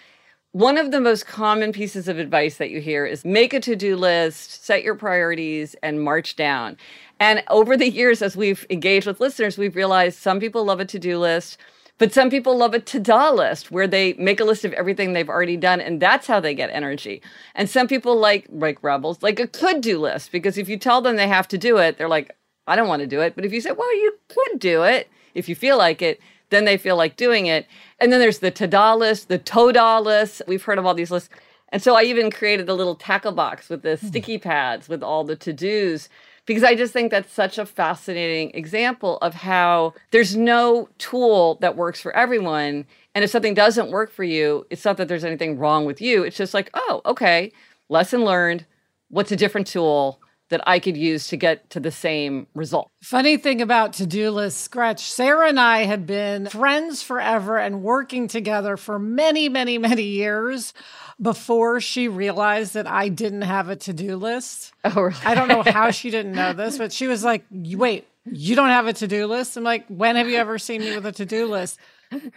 one 0.53 0.77
of 0.77 0.91
the 0.91 1.01
most 1.01 1.27
common 1.27 1.73
pieces 1.73 2.09
of 2.09 2.19
advice 2.19 2.59
that 2.59 2.71
you 2.71 2.81
hear 2.81 3.07
is 3.07 3.25
make 3.25 3.55
a 3.55 3.61
to 3.61 3.75
do 3.75 3.97
list, 3.97 4.63
set 4.65 4.83
your 4.83 4.95
priorities, 4.95 5.75
and 5.83 6.03
march 6.03 6.37
down. 6.37 6.77
And 7.19 7.43
over 7.49 7.75
the 7.75 7.89
years, 7.89 8.21
as 8.21 8.37
we've 8.37 8.67
engaged 8.69 9.07
with 9.07 9.19
listeners, 9.19 9.57
we've 9.57 9.77
realized 9.77 10.19
some 10.19 10.41
people 10.41 10.65
love 10.65 10.81
a 10.81 10.85
to 10.85 10.99
do 10.99 11.19
list, 11.19 11.57
but 11.97 12.13
some 12.13 12.29
people 12.29 12.55
love 12.55 12.75
a 12.75 12.81
to 12.81 13.01
do 13.01 13.31
list 13.31 13.71
where 13.71 13.87
they 13.87 14.13
make 14.15 14.41
a 14.41 14.45
list 14.45 14.67
of 14.67 14.75
everything 14.75 15.15
they've 15.15 15.29
already 15.29 15.57
done, 15.57 15.81
and 15.81 16.03
that's 16.03 16.27
how 16.27 16.39
they 16.39 16.55
get 16.55 16.69
energy. 16.71 17.23
And 17.55 17.71
some 17.71 17.89
people 17.89 18.17
like, 18.17 18.47
like 18.51 18.83
rebels, 18.83 19.23
like 19.23 19.41
a 19.41 19.47
could 19.47 19.81
do 19.81 19.99
list, 19.99 20.33
because 20.33 20.59
if 20.59 20.69
you 20.69 20.77
tell 20.77 21.01
them 21.01 21.17
they 21.17 21.29
have 21.29 21.49
to 21.49 21.59
do 21.59 21.79
it, 21.79 21.97
they're 21.97 22.09
like, 22.09 22.37
I 22.67 22.77
don't 22.77 22.89
want 22.89 23.01
to 23.01 23.07
do 23.07 23.23
it. 23.23 23.35
But 23.35 23.47
if 23.47 23.53
you 23.55 23.63
say, 23.63 23.73
well, 23.73 23.97
you 23.97 24.19
could 24.29 24.59
do 24.59 24.83
it 24.83 25.09
if 25.35 25.49
you 25.49 25.55
feel 25.55 25.79
like 25.79 26.03
it, 26.03 26.21
then 26.53 26.65
they 26.65 26.77
feel 26.77 26.97
like 26.97 27.17
doing 27.17 27.47
it. 27.47 27.67
And 27.99 28.13
then 28.13 28.21
there's 28.21 28.39
the 28.39 28.53
Tada 28.53 28.97
list, 28.97 29.29
the 29.29 29.39
Toda 29.39 30.01
list. 30.01 30.43
We've 30.47 30.63
heard 30.63 30.79
of 30.79 30.87
all 30.87 30.95
these 30.95 31.11
lists. 31.11 31.31
And 31.71 31.83
so 31.83 31.97
I 31.97 32.03
even 32.03 32.31
created 32.31 32.69
a 32.69 32.75
little 32.75 32.95
tackle 32.95 33.33
box 33.33 33.69
with 33.69 33.83
the 33.83 33.97
hmm. 33.97 34.07
sticky 34.07 34.39
pads 34.39 34.89
with 34.89 35.03
all 35.03 35.25
the 35.25 35.37
to 35.37 35.53
dos 35.53 36.09
because 36.45 36.65
I 36.65 36.75
just 36.75 36.93
think 36.93 37.11
that's 37.11 37.33
such 37.33 37.59
a 37.59 37.67
fascinating 37.67 38.51
example 38.55 39.19
of 39.19 39.35
how 39.35 39.95
there's 40.11 40.37
no 40.37 40.89
tool 40.99 41.57
that 41.61 41.77
works 41.77 42.01
for 42.01 42.15
everyone. 42.17 42.85
And 43.15 43.25
if 43.25 43.31
something 43.31 43.55
doesn't 43.55 43.91
work 43.91 44.11
for 44.11 44.25
you, 44.25 44.67
it's 44.69 44.85
not 44.85 44.97
that 44.97 45.09
there's 45.09 45.25
anything 45.25 45.59
wrong 45.59 45.85
with 45.85 46.01
you. 46.01 46.25
It's 46.25 46.37
just 46.37 46.55
like, 46.55 46.71
oh, 46.75 47.01
okay, 47.07 47.53
lesson 47.89 48.25
learned. 48.25 48.67
What's 49.09 49.31
a 49.31 49.37
different 49.37 49.67
tool? 49.67 50.21
That 50.53 50.69
I 50.69 50.81
could 50.81 50.99
use 50.99 51.29
to 51.29 51.39
get 51.39 51.71
to 51.71 51.81
the 51.81 51.91
same 51.91 52.47
result. 52.55 52.91
Funny 53.01 53.39
thing 53.39 53.63
about 53.63 53.95
to 53.95 54.07
do 54.07 54.31
list 54.31 54.71
Gretch, 54.71 55.01
Sarah 55.01 55.49
and 55.49 55.59
I 55.59 55.85
had 55.85 56.07
been 56.07 56.47
friends 56.47 57.03
forever 57.03 57.57
and 57.57 57.83
working 57.83 58.29
together 58.29 58.77
for 58.77 58.99
many, 58.99 59.49
many, 59.49 59.79
many 59.79 60.03
years 60.03 60.75
before 61.19 61.81
she 61.81 62.07
realized 62.07 62.75
that 62.75 62.87
I 62.87 63.09
didn't 63.09 63.43
have 63.43 63.71
a 63.71 63.77
to 63.77 63.95
do 63.95 64.17
list. 64.17 64.75
Oh, 64.85 65.01
really? 65.01 65.17
I 65.25 65.35
don't 65.35 65.49
know 65.49 65.63
how 65.63 65.91
she 65.91 66.11
didn't 66.11 66.33
know 66.33 66.53
this, 66.53 66.77
but 66.83 66.93
she 66.93 67.07
was 67.07 67.25
like, 67.25 67.47
wait, 67.51 68.07
you 68.27 68.55
don't 68.55 68.69
have 68.69 68.87
a 68.87 68.93
to 68.93 69.09
do 69.09 69.27
list? 69.27 69.57
I'm 69.57 69.65
like, 69.65 69.87
when 69.89 70.17
have 70.17 70.29
you 70.29 70.37
ever 70.37 70.59
seen 70.59 70.83
me 70.83 70.95
with 70.95 71.07
a 71.07 71.13
to 71.13 71.25
do 71.25 71.47
list? 71.47 71.79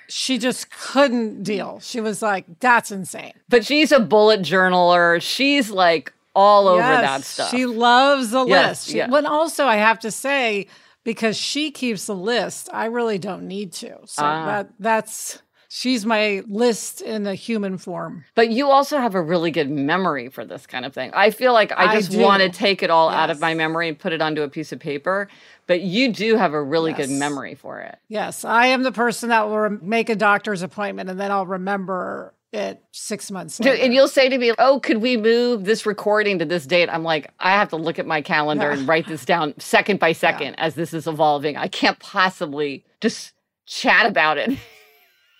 she 0.07 0.37
just 0.37 0.71
couldn't 0.71 1.43
deal. 1.43 1.79
She 1.81 1.99
was 1.99 2.21
like, 2.21 2.45
that's 2.59 2.91
insane. 2.91 3.33
But 3.49 3.65
she's 3.65 3.91
a 3.91 3.99
bullet 3.99 4.41
journaler. 4.41 5.21
She's 5.21 5.69
like 5.69 6.13
all 6.35 6.67
over 6.67 6.81
that 6.81 7.23
stuff. 7.23 7.49
She 7.49 7.65
loves 7.65 8.33
a 8.33 8.45
yes, 8.47 8.87
list. 8.87 8.95
Yeah. 8.95 9.07
But 9.07 9.25
also, 9.25 9.65
I 9.65 9.77
have 9.77 9.99
to 9.99 10.11
say, 10.11 10.67
because 11.03 11.37
she 11.37 11.71
keeps 11.71 12.07
a 12.07 12.13
list, 12.13 12.69
I 12.73 12.85
really 12.85 13.17
don't 13.17 13.47
need 13.47 13.71
to. 13.73 13.97
So 14.05 14.23
uh, 14.23 14.45
that 14.45 14.69
that's 14.79 15.41
she's 15.75 16.05
my 16.05 16.41
list 16.47 17.01
in 17.01 17.27
a 17.27 17.35
human 17.35 17.77
form. 17.77 18.23
But 18.33 18.49
you 18.49 18.69
also 18.69 18.97
have 18.97 19.15
a 19.15 19.21
really 19.21 19.51
good 19.51 19.69
memory 19.69 20.29
for 20.29 20.45
this 20.45 20.65
kind 20.65 20.85
of 20.85 20.93
thing. 20.93 21.11
I 21.13 21.31
feel 21.31 21.53
like 21.53 21.71
I 21.75 21.95
just 21.95 22.15
I 22.15 22.21
want 22.21 22.43
to 22.43 22.49
take 22.49 22.83
it 22.83 22.89
all 22.89 23.09
yes. 23.09 23.17
out 23.17 23.29
of 23.29 23.39
my 23.39 23.53
memory 23.53 23.89
and 23.89 23.97
put 23.97 24.13
it 24.13 24.21
onto 24.21 24.41
a 24.41 24.49
piece 24.49 24.71
of 24.71 24.79
paper. 24.79 25.27
But 25.67 25.81
you 25.81 26.13
do 26.13 26.35
have 26.37 26.53
a 26.53 26.61
really 26.61 26.91
yes. 26.91 27.07
good 27.07 27.09
memory 27.09 27.55
for 27.55 27.79
it. 27.81 27.97
Yes, 28.07 28.45
I 28.45 28.67
am 28.67 28.83
the 28.83 28.91
person 28.91 29.29
that 29.29 29.49
will 29.49 29.77
make 29.81 30.09
a 30.09 30.15
doctor's 30.15 30.61
appointment 30.61 31.09
and 31.09 31.19
then 31.19 31.31
I'll 31.31 31.47
remember 31.47 32.33
it 32.55 32.81
six 32.91 33.29
months 33.29 33.59
later. 33.59 33.81
And 33.83 33.93
you'll 33.93 34.07
say 34.07 34.29
to 34.29 34.37
me, 34.37 34.53
Oh, 34.57 34.79
could 34.79 34.97
we 34.97 35.17
move 35.17 35.65
this 35.65 35.85
recording 35.85 36.39
to 36.39 36.45
this 36.45 36.65
date? 36.65 36.89
I'm 36.89 37.03
like, 37.03 37.31
I 37.39 37.51
have 37.51 37.69
to 37.69 37.75
look 37.75 37.99
at 37.99 38.07
my 38.07 38.21
calendar 38.21 38.71
yeah. 38.71 38.79
and 38.79 38.87
write 38.87 39.07
this 39.07 39.25
down 39.25 39.53
second 39.59 39.99
by 39.99 40.11
second 40.13 40.55
yeah. 40.57 40.65
as 40.65 40.75
this 40.75 40.93
is 40.93 41.07
evolving. 41.07 41.57
I 41.57 41.67
can't 41.67 41.99
possibly 41.99 42.85
just 43.01 43.33
chat 43.65 44.05
about 44.05 44.37
it. 44.37 44.57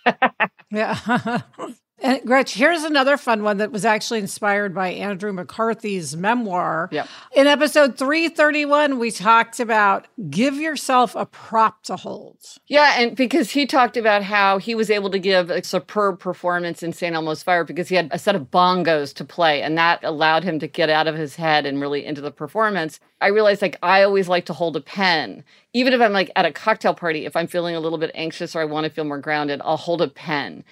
yeah. 0.71 1.41
And 1.99 2.21
Gretch, 2.25 2.55
here's 2.55 2.83
another 2.83 3.15
fun 3.15 3.41
one 3.41 3.57
that 3.57 3.71
was 3.71 3.85
actually 3.85 4.19
inspired 4.19 4.75
by 4.75 4.89
Andrew 4.89 5.31
McCarthy's 5.31 6.17
memoir. 6.17 6.89
Yep. 6.91 7.07
In 7.33 7.47
episode 7.47 7.97
331, 7.97 8.99
we 8.99 9.11
talked 9.11 9.61
about 9.61 10.07
give 10.29 10.55
yourself 10.55 11.15
a 11.15 11.25
prop 11.25 11.83
to 11.83 11.95
hold. 11.95 12.37
Yeah, 12.67 12.99
and 12.99 13.15
because 13.15 13.51
he 13.51 13.65
talked 13.65 13.95
about 13.95 14.23
how 14.23 14.57
he 14.57 14.75
was 14.75 14.89
able 14.89 15.09
to 15.09 15.19
give 15.19 15.49
a 15.49 15.63
superb 15.63 16.19
performance 16.19 16.83
in 16.83 16.91
St. 16.91 17.15
Elmo's 17.15 17.43
Fire 17.43 17.63
because 17.63 17.87
he 17.87 17.95
had 17.95 18.09
a 18.11 18.19
set 18.19 18.35
of 18.35 18.51
bongos 18.51 19.13
to 19.15 19.23
play, 19.23 19.61
and 19.61 19.77
that 19.77 20.03
allowed 20.03 20.43
him 20.43 20.59
to 20.59 20.67
get 20.67 20.89
out 20.89 21.07
of 21.07 21.15
his 21.15 21.37
head 21.37 21.65
and 21.65 21.79
really 21.79 22.05
into 22.05 22.19
the 22.19 22.31
performance. 22.31 22.99
I 23.21 23.27
realized 23.27 23.61
like 23.61 23.79
I 23.81 24.03
always 24.03 24.27
like 24.27 24.45
to 24.47 24.53
hold 24.53 24.75
a 24.75 24.81
pen. 24.81 25.45
Even 25.71 25.93
if 25.93 26.01
I'm 26.01 26.13
like 26.13 26.29
at 26.35 26.45
a 26.45 26.51
cocktail 26.51 26.93
party, 26.93 27.25
if 27.25 27.37
I'm 27.37 27.47
feeling 27.47 27.75
a 27.75 27.79
little 27.79 27.97
bit 27.97 28.11
anxious 28.13 28.53
or 28.53 28.59
I 28.59 28.65
want 28.65 28.83
to 28.83 28.89
feel 28.89 29.05
more 29.05 29.17
grounded, 29.17 29.61
I'll 29.63 29.77
hold 29.77 30.01
a 30.01 30.09
pen. 30.09 30.65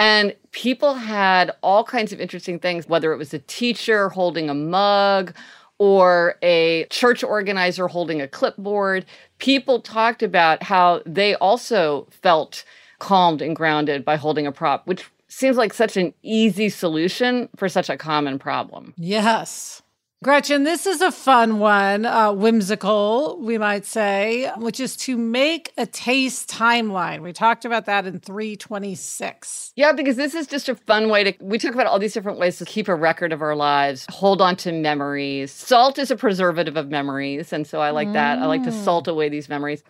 And 0.00 0.34
people 0.52 0.94
had 0.94 1.50
all 1.62 1.84
kinds 1.84 2.10
of 2.10 2.22
interesting 2.22 2.58
things, 2.58 2.88
whether 2.88 3.12
it 3.12 3.18
was 3.18 3.34
a 3.34 3.38
teacher 3.40 4.08
holding 4.08 4.48
a 4.48 4.54
mug 4.54 5.34
or 5.76 6.36
a 6.40 6.86
church 6.88 7.22
organizer 7.22 7.86
holding 7.86 8.18
a 8.18 8.26
clipboard. 8.26 9.04
People 9.36 9.82
talked 9.82 10.22
about 10.22 10.62
how 10.62 11.02
they 11.04 11.34
also 11.34 12.08
felt 12.22 12.64
calmed 12.98 13.42
and 13.42 13.54
grounded 13.54 14.02
by 14.02 14.16
holding 14.16 14.46
a 14.46 14.52
prop, 14.52 14.86
which 14.86 15.04
seems 15.28 15.58
like 15.58 15.74
such 15.74 15.98
an 15.98 16.14
easy 16.22 16.70
solution 16.70 17.50
for 17.56 17.68
such 17.68 17.90
a 17.90 17.98
common 17.98 18.38
problem. 18.38 18.94
Yes. 18.96 19.82
Gretchen, 20.22 20.64
this 20.64 20.84
is 20.84 21.00
a 21.00 21.10
fun 21.10 21.60
one, 21.60 22.04
uh, 22.04 22.30
whimsical, 22.30 23.38
we 23.40 23.56
might 23.56 23.86
say, 23.86 24.52
which 24.58 24.78
is 24.78 24.94
to 24.94 25.16
make 25.16 25.72
a 25.78 25.86
taste 25.86 26.50
timeline. 26.50 27.22
We 27.22 27.32
talked 27.32 27.64
about 27.64 27.86
that 27.86 28.04
in 28.04 28.20
326. 28.20 29.72
Yeah, 29.76 29.92
because 29.92 30.16
this 30.16 30.34
is 30.34 30.46
just 30.46 30.68
a 30.68 30.74
fun 30.74 31.08
way 31.08 31.24
to, 31.24 31.34
we 31.40 31.56
talk 31.56 31.72
about 31.72 31.86
all 31.86 31.98
these 31.98 32.12
different 32.12 32.38
ways 32.38 32.58
to 32.58 32.66
keep 32.66 32.86
a 32.88 32.94
record 32.94 33.32
of 33.32 33.40
our 33.40 33.56
lives, 33.56 34.04
hold 34.10 34.42
on 34.42 34.56
to 34.56 34.72
memories. 34.72 35.52
Salt 35.52 35.98
is 35.98 36.10
a 36.10 36.16
preservative 36.16 36.76
of 36.76 36.90
memories. 36.90 37.50
And 37.50 37.66
so 37.66 37.80
I 37.80 37.88
like 37.88 38.08
mm. 38.08 38.12
that. 38.12 38.40
I 38.40 38.44
like 38.44 38.64
to 38.64 38.70
mm. 38.70 38.84
salt 38.84 39.08
away 39.08 39.30
these 39.30 39.48
memories. 39.48 39.82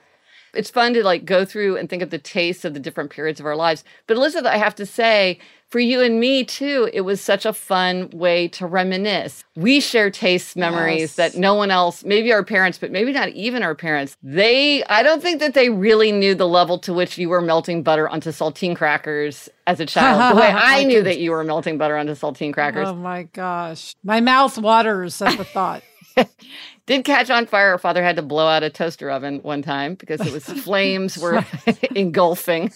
It's 0.54 0.70
fun 0.70 0.94
to 0.94 1.04
like 1.04 1.24
go 1.24 1.44
through 1.44 1.76
and 1.76 1.88
think 1.88 2.02
of 2.02 2.10
the 2.10 2.18
tastes 2.18 2.64
of 2.64 2.74
the 2.74 2.80
different 2.80 3.10
periods 3.10 3.40
of 3.40 3.46
our 3.46 3.56
lives. 3.56 3.84
But 4.06 4.16
Elizabeth, 4.16 4.50
I 4.50 4.56
have 4.56 4.74
to 4.76 4.86
say, 4.86 5.38
for 5.70 5.78
you 5.78 6.00
and 6.00 6.18
me 6.18 6.42
too, 6.42 6.90
it 6.92 7.02
was 7.02 7.20
such 7.20 7.46
a 7.46 7.52
fun 7.52 8.10
way 8.10 8.48
to 8.48 8.66
reminisce. 8.66 9.44
We 9.54 9.78
share 9.78 10.10
taste 10.10 10.56
memories 10.56 11.00
yes. 11.00 11.14
that 11.16 11.36
no 11.36 11.54
one 11.54 11.70
else, 11.70 12.04
maybe 12.04 12.32
our 12.32 12.44
parents, 12.44 12.76
but 12.76 12.90
maybe 12.90 13.12
not 13.12 13.28
even 13.30 13.62
our 13.62 13.76
parents, 13.76 14.16
they, 14.20 14.82
I 14.84 15.04
don't 15.04 15.22
think 15.22 15.38
that 15.38 15.54
they 15.54 15.70
really 15.70 16.10
knew 16.10 16.34
the 16.34 16.48
level 16.48 16.76
to 16.80 16.92
which 16.92 17.18
you 17.18 17.28
were 17.28 17.40
melting 17.40 17.84
butter 17.84 18.08
onto 18.08 18.30
saltine 18.30 18.74
crackers 18.74 19.48
as 19.68 19.78
a 19.78 19.86
child, 19.86 20.36
the 20.36 20.40
way 20.40 20.48
I 20.52 20.82
knew 20.82 21.04
that 21.04 21.20
you 21.20 21.30
were 21.30 21.44
melting 21.44 21.78
butter 21.78 21.96
onto 21.96 22.14
saltine 22.14 22.52
crackers. 22.52 22.88
Oh 22.88 22.94
my 22.96 23.24
gosh. 23.24 23.94
My 24.02 24.20
mouth 24.20 24.58
waters 24.58 25.22
at 25.22 25.38
the 25.38 25.44
thought. 25.44 25.84
did 26.86 27.04
catch 27.04 27.30
on 27.30 27.46
fire. 27.46 27.70
Our 27.70 27.78
father 27.78 28.02
had 28.02 28.16
to 28.16 28.22
blow 28.22 28.46
out 28.46 28.62
a 28.62 28.70
toaster 28.70 29.10
oven 29.10 29.40
one 29.42 29.62
time 29.62 29.94
because 29.94 30.20
it 30.20 30.32
was 30.32 30.44
flames 30.64 31.18
were 31.18 31.44
engulfing. 31.94 32.72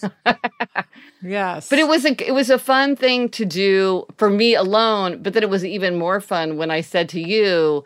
yes, 1.21 1.69
but 1.69 1.79
it 1.79 1.87
was 1.87 2.05
a 2.05 2.27
it 2.27 2.33
was 2.33 2.49
a 2.49 2.59
fun 2.59 2.95
thing 2.95 3.29
to 3.29 3.45
do 3.45 4.05
for 4.17 4.29
me 4.29 4.55
alone. 4.55 5.21
But 5.21 5.33
then 5.33 5.43
it 5.43 5.49
was 5.49 5.65
even 5.65 5.97
more 5.97 6.21
fun 6.21 6.57
when 6.57 6.71
I 6.71 6.81
said 6.81 7.09
to 7.09 7.19
you, 7.19 7.83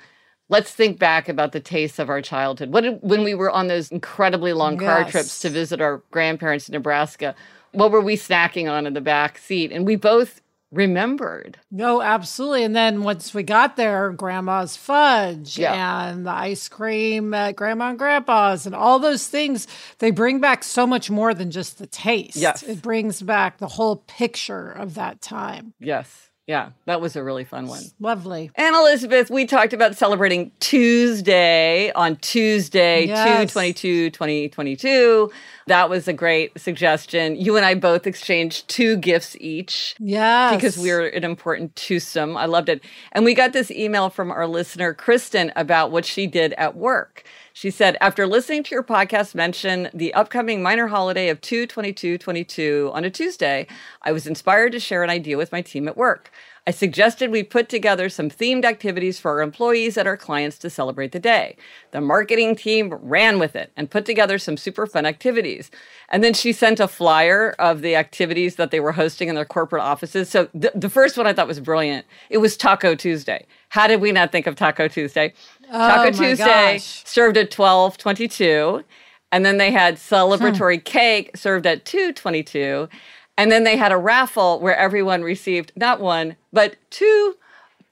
"Let's 0.49 0.71
think 0.71 0.99
back 0.99 1.29
about 1.29 1.51
the 1.51 1.59
tastes 1.59 1.99
of 1.99 2.09
our 2.09 2.21
childhood. 2.21 2.71
What 2.71 2.81
did, 2.81 2.99
when 3.01 3.23
we 3.23 3.33
were 3.33 3.51
on 3.51 3.67
those 3.67 3.91
incredibly 3.91 4.53
long 4.53 4.77
car 4.77 5.01
yes. 5.01 5.11
trips 5.11 5.39
to 5.41 5.49
visit 5.49 5.81
our 5.81 6.03
grandparents 6.11 6.69
in 6.69 6.73
Nebraska." 6.73 7.35
What 7.71 7.91
were 7.91 8.01
we 8.01 8.15
snacking 8.15 8.67
on 8.67 8.87
in 8.87 8.95
the 8.95 9.01
back 9.01 9.37
seat? 9.37 9.71
And 9.71 9.85
we 9.85 9.95
both 9.95 10.41
remembered. 10.71 11.59
No, 11.71 12.01
absolutely. 12.01 12.63
And 12.63 12.75
then 12.75 13.03
once 13.03 13.33
we 13.33 13.43
got 13.43 13.75
there, 13.75 14.11
grandma's 14.11 14.75
fudge 14.75 15.57
yeah. 15.57 16.09
and 16.09 16.25
the 16.25 16.31
ice 16.31 16.67
cream 16.69 17.33
at 17.33 17.55
grandma 17.55 17.89
and 17.89 17.99
grandpa's 17.99 18.65
and 18.65 18.75
all 18.75 18.99
those 18.99 19.27
things, 19.27 19.67
they 19.99 20.11
bring 20.11 20.39
back 20.39 20.63
so 20.63 20.85
much 20.85 21.09
more 21.09 21.33
than 21.33 21.51
just 21.51 21.79
the 21.79 21.87
taste. 21.87 22.35
Yes. 22.35 22.63
It 22.63 22.81
brings 22.81 23.21
back 23.21 23.57
the 23.57 23.67
whole 23.67 23.97
picture 24.07 24.71
of 24.71 24.95
that 24.95 25.21
time. 25.21 25.73
Yes. 25.79 26.28
Yeah, 26.49 26.71
that 26.85 26.99
was 26.99 27.15
a 27.15 27.23
really 27.23 27.43
fun 27.43 27.67
one. 27.67 27.83
Lovely. 27.99 28.49
And 28.55 28.75
Elizabeth, 28.75 29.29
we 29.29 29.45
talked 29.45 29.71
about 29.71 29.95
celebrating 29.95 30.51
Tuesday 30.59 31.91
on 31.91 32.15
Tuesday, 32.15 33.05
yes. 33.05 33.53
2 33.53 34.09
2022. 34.09 35.31
That 35.67 35.91
was 35.91 36.07
a 36.07 36.13
great 36.13 36.59
suggestion. 36.59 37.35
You 37.35 37.55
and 37.55 37.63
I 37.63 37.75
both 37.75 38.07
exchanged 38.07 38.67
two 38.67 38.97
gifts 38.97 39.37
each. 39.39 39.95
Yeah. 39.99 40.55
Because 40.55 40.75
we 40.75 40.89
are 40.89 41.05
an 41.05 41.23
important 41.23 41.75
twosome. 41.75 42.35
I 42.35 42.47
loved 42.47 42.69
it. 42.69 42.83
And 43.11 43.25
we 43.25 43.35
got 43.35 43.53
this 43.53 43.69
email 43.69 44.09
from 44.09 44.31
our 44.31 44.47
listener, 44.47 44.95
Kristen, 44.95 45.51
about 45.55 45.91
what 45.91 46.03
she 46.03 46.25
did 46.25 46.53
at 46.53 46.75
work. 46.75 47.23
She 47.59 47.71
said, 47.71 47.97
after 47.99 48.25
listening 48.25 48.63
to 48.63 48.73
your 48.73 48.85
podcast 48.85 49.35
mention 49.35 49.89
the 49.93 50.13
upcoming 50.13 50.63
minor 50.63 50.87
holiday 50.87 51.27
of 51.27 51.41
22222 51.41 52.89
on 52.93 53.03
a 53.03 53.09
Tuesday, 53.09 53.67
I 54.01 54.13
was 54.13 54.25
inspired 54.25 54.71
to 54.71 54.79
share 54.79 55.03
an 55.03 55.09
idea 55.09 55.35
with 55.35 55.51
my 55.51 55.61
team 55.61 55.89
at 55.89 55.97
work. 55.97 56.31
I 56.69 56.71
suggested 56.71 57.31
we 57.31 57.41
put 57.41 57.67
together 57.67 58.09
some 58.09 58.29
themed 58.29 58.63
activities 58.63 59.19
for 59.19 59.31
our 59.31 59.41
employees 59.41 59.97
and 59.97 60.07
our 60.07 60.15
clients 60.15 60.59
to 60.59 60.69
celebrate 60.69 61.13
the 61.13 61.19
day. 61.19 61.55
The 61.89 61.99
marketing 61.99 62.55
team 62.55 62.93
ran 62.93 63.39
with 63.39 63.55
it 63.55 63.71
and 63.75 63.89
put 63.89 64.05
together 64.05 64.37
some 64.37 64.55
super 64.55 64.85
fun 64.85 65.07
activities. 65.07 65.71
And 66.09 66.23
then 66.23 66.35
she 66.35 66.53
sent 66.53 66.79
a 66.79 66.87
flyer 66.87 67.55
of 67.57 67.81
the 67.81 67.95
activities 67.95 68.57
that 68.57 68.69
they 68.69 68.79
were 68.79 68.91
hosting 68.91 69.29
in 69.29 69.33
their 69.33 69.45
corporate 69.45 69.81
offices. 69.81 70.29
So 70.29 70.45
th- 70.61 70.73
the 70.75 70.91
first 70.91 71.17
one 71.17 71.25
I 71.25 71.33
thought 71.33 71.47
was 71.47 71.59
brilliant. 71.59 72.05
It 72.29 72.37
was 72.37 72.55
Taco 72.55 72.93
Tuesday. 72.93 73.47
How 73.69 73.87
did 73.87 73.99
we 73.99 74.11
not 74.11 74.31
think 74.31 74.45
of 74.45 74.55
Taco 74.55 74.87
Tuesday? 74.87 75.33
Oh, 75.71 75.71
Taco 75.71 76.11
Tuesday 76.11 76.73
gosh. 76.73 77.03
served 77.03 77.37
at 77.37 77.51
1222. 77.51 78.83
And 79.31 79.43
then 79.43 79.57
they 79.57 79.71
had 79.71 79.95
celebratory 79.95 80.77
hmm. 80.77 80.83
cake 80.83 81.31
served 81.35 81.65
at 81.65 81.85
222. 81.85 82.89
And 83.39 83.51
then 83.51 83.63
they 83.63 83.77
had 83.77 83.93
a 83.93 83.97
raffle 83.97 84.59
where 84.59 84.75
everyone 84.75 85.21
received 85.21 85.71
not 85.75 86.01
one, 86.01 86.35
but 86.51 86.75
two 86.89 87.35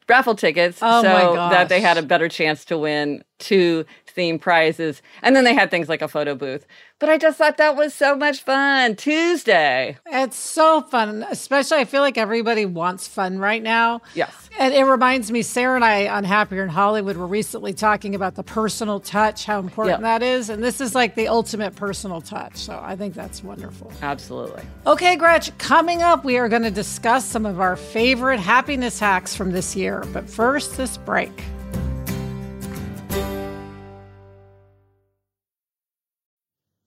raffle 0.10 0.36
tickets 0.36 0.80
oh 0.82 1.02
so 1.02 1.36
that 1.36 1.70
they 1.70 1.82
had 1.82 1.98
a 1.98 2.02
better 2.02 2.30
chance 2.30 2.64
to 2.66 2.78
win 2.78 3.24
two 3.40 3.86
theme 4.08 4.40
prizes. 4.40 5.02
And 5.22 5.36
then 5.36 5.44
they 5.44 5.54
had 5.54 5.70
things 5.70 5.88
like 5.88 6.02
a 6.02 6.08
photo 6.08 6.36
booth. 6.36 6.66
But 7.00 7.10
I 7.10 7.20
just 7.20 7.38
thought 7.38 7.58
that 7.58 7.76
was 7.76 7.94
so 7.94 8.16
much 8.16 8.42
fun. 8.42 8.96
Tuesday. 8.96 10.00
It's 10.08 10.36
so 10.36 10.82
fun. 10.82 11.24
Especially, 11.30 11.78
I 11.78 11.86
feel 11.86 12.02
like 12.02 12.18
everybody 12.18 12.66
wants 12.66 13.08
fun 13.08 13.38
right 13.38 13.62
now. 13.62 14.02
Yes. 14.16 14.34
And 14.58 14.74
it 14.74 14.84
reminds 14.84 15.32
me, 15.32 15.44
Sarah 15.44 15.76
and 15.76 15.86
I 15.86 16.08
on 16.08 16.24
Happier 16.24 16.64
in 16.64 16.70
Hollywood 16.70 17.16
were 17.16 17.28
recently 17.28 17.74
talking 17.74 18.16
about 18.16 18.34
the 18.34 18.42
personal 18.42 19.00
touch, 19.00 19.46
how 19.46 19.60
important 19.60 20.02
yep. 20.02 20.02
that 20.02 20.24
is. 20.24 20.50
And 20.50 20.64
this 20.64 20.82
is 20.82 20.96
like 20.96 21.14
the 21.14 21.28
ultimate 21.28 21.76
personal 21.76 22.20
touch. 22.20 22.58
So 22.58 22.82
I 22.84 22.96
think 22.96 23.14
that's 23.14 23.44
wonderful. 23.44 23.94
Absolutely. 24.02 24.64
Okay, 24.88 25.16
Gretch, 25.16 25.56
coming 25.60 26.02
up, 26.02 26.26
we 26.26 26.40
are 26.40 26.50
going 26.50 26.64
to 26.64 26.72
discuss 26.72 27.24
some 27.24 27.46
of 27.46 27.60
our 27.60 27.76
favorite 27.76 28.40
happiness 28.40 29.00
hacks 29.00 29.36
from 29.36 29.52
this 29.52 29.76
year. 29.76 30.04
But 30.12 30.28
first, 30.28 30.76
this 30.76 30.98
break. 30.98 31.44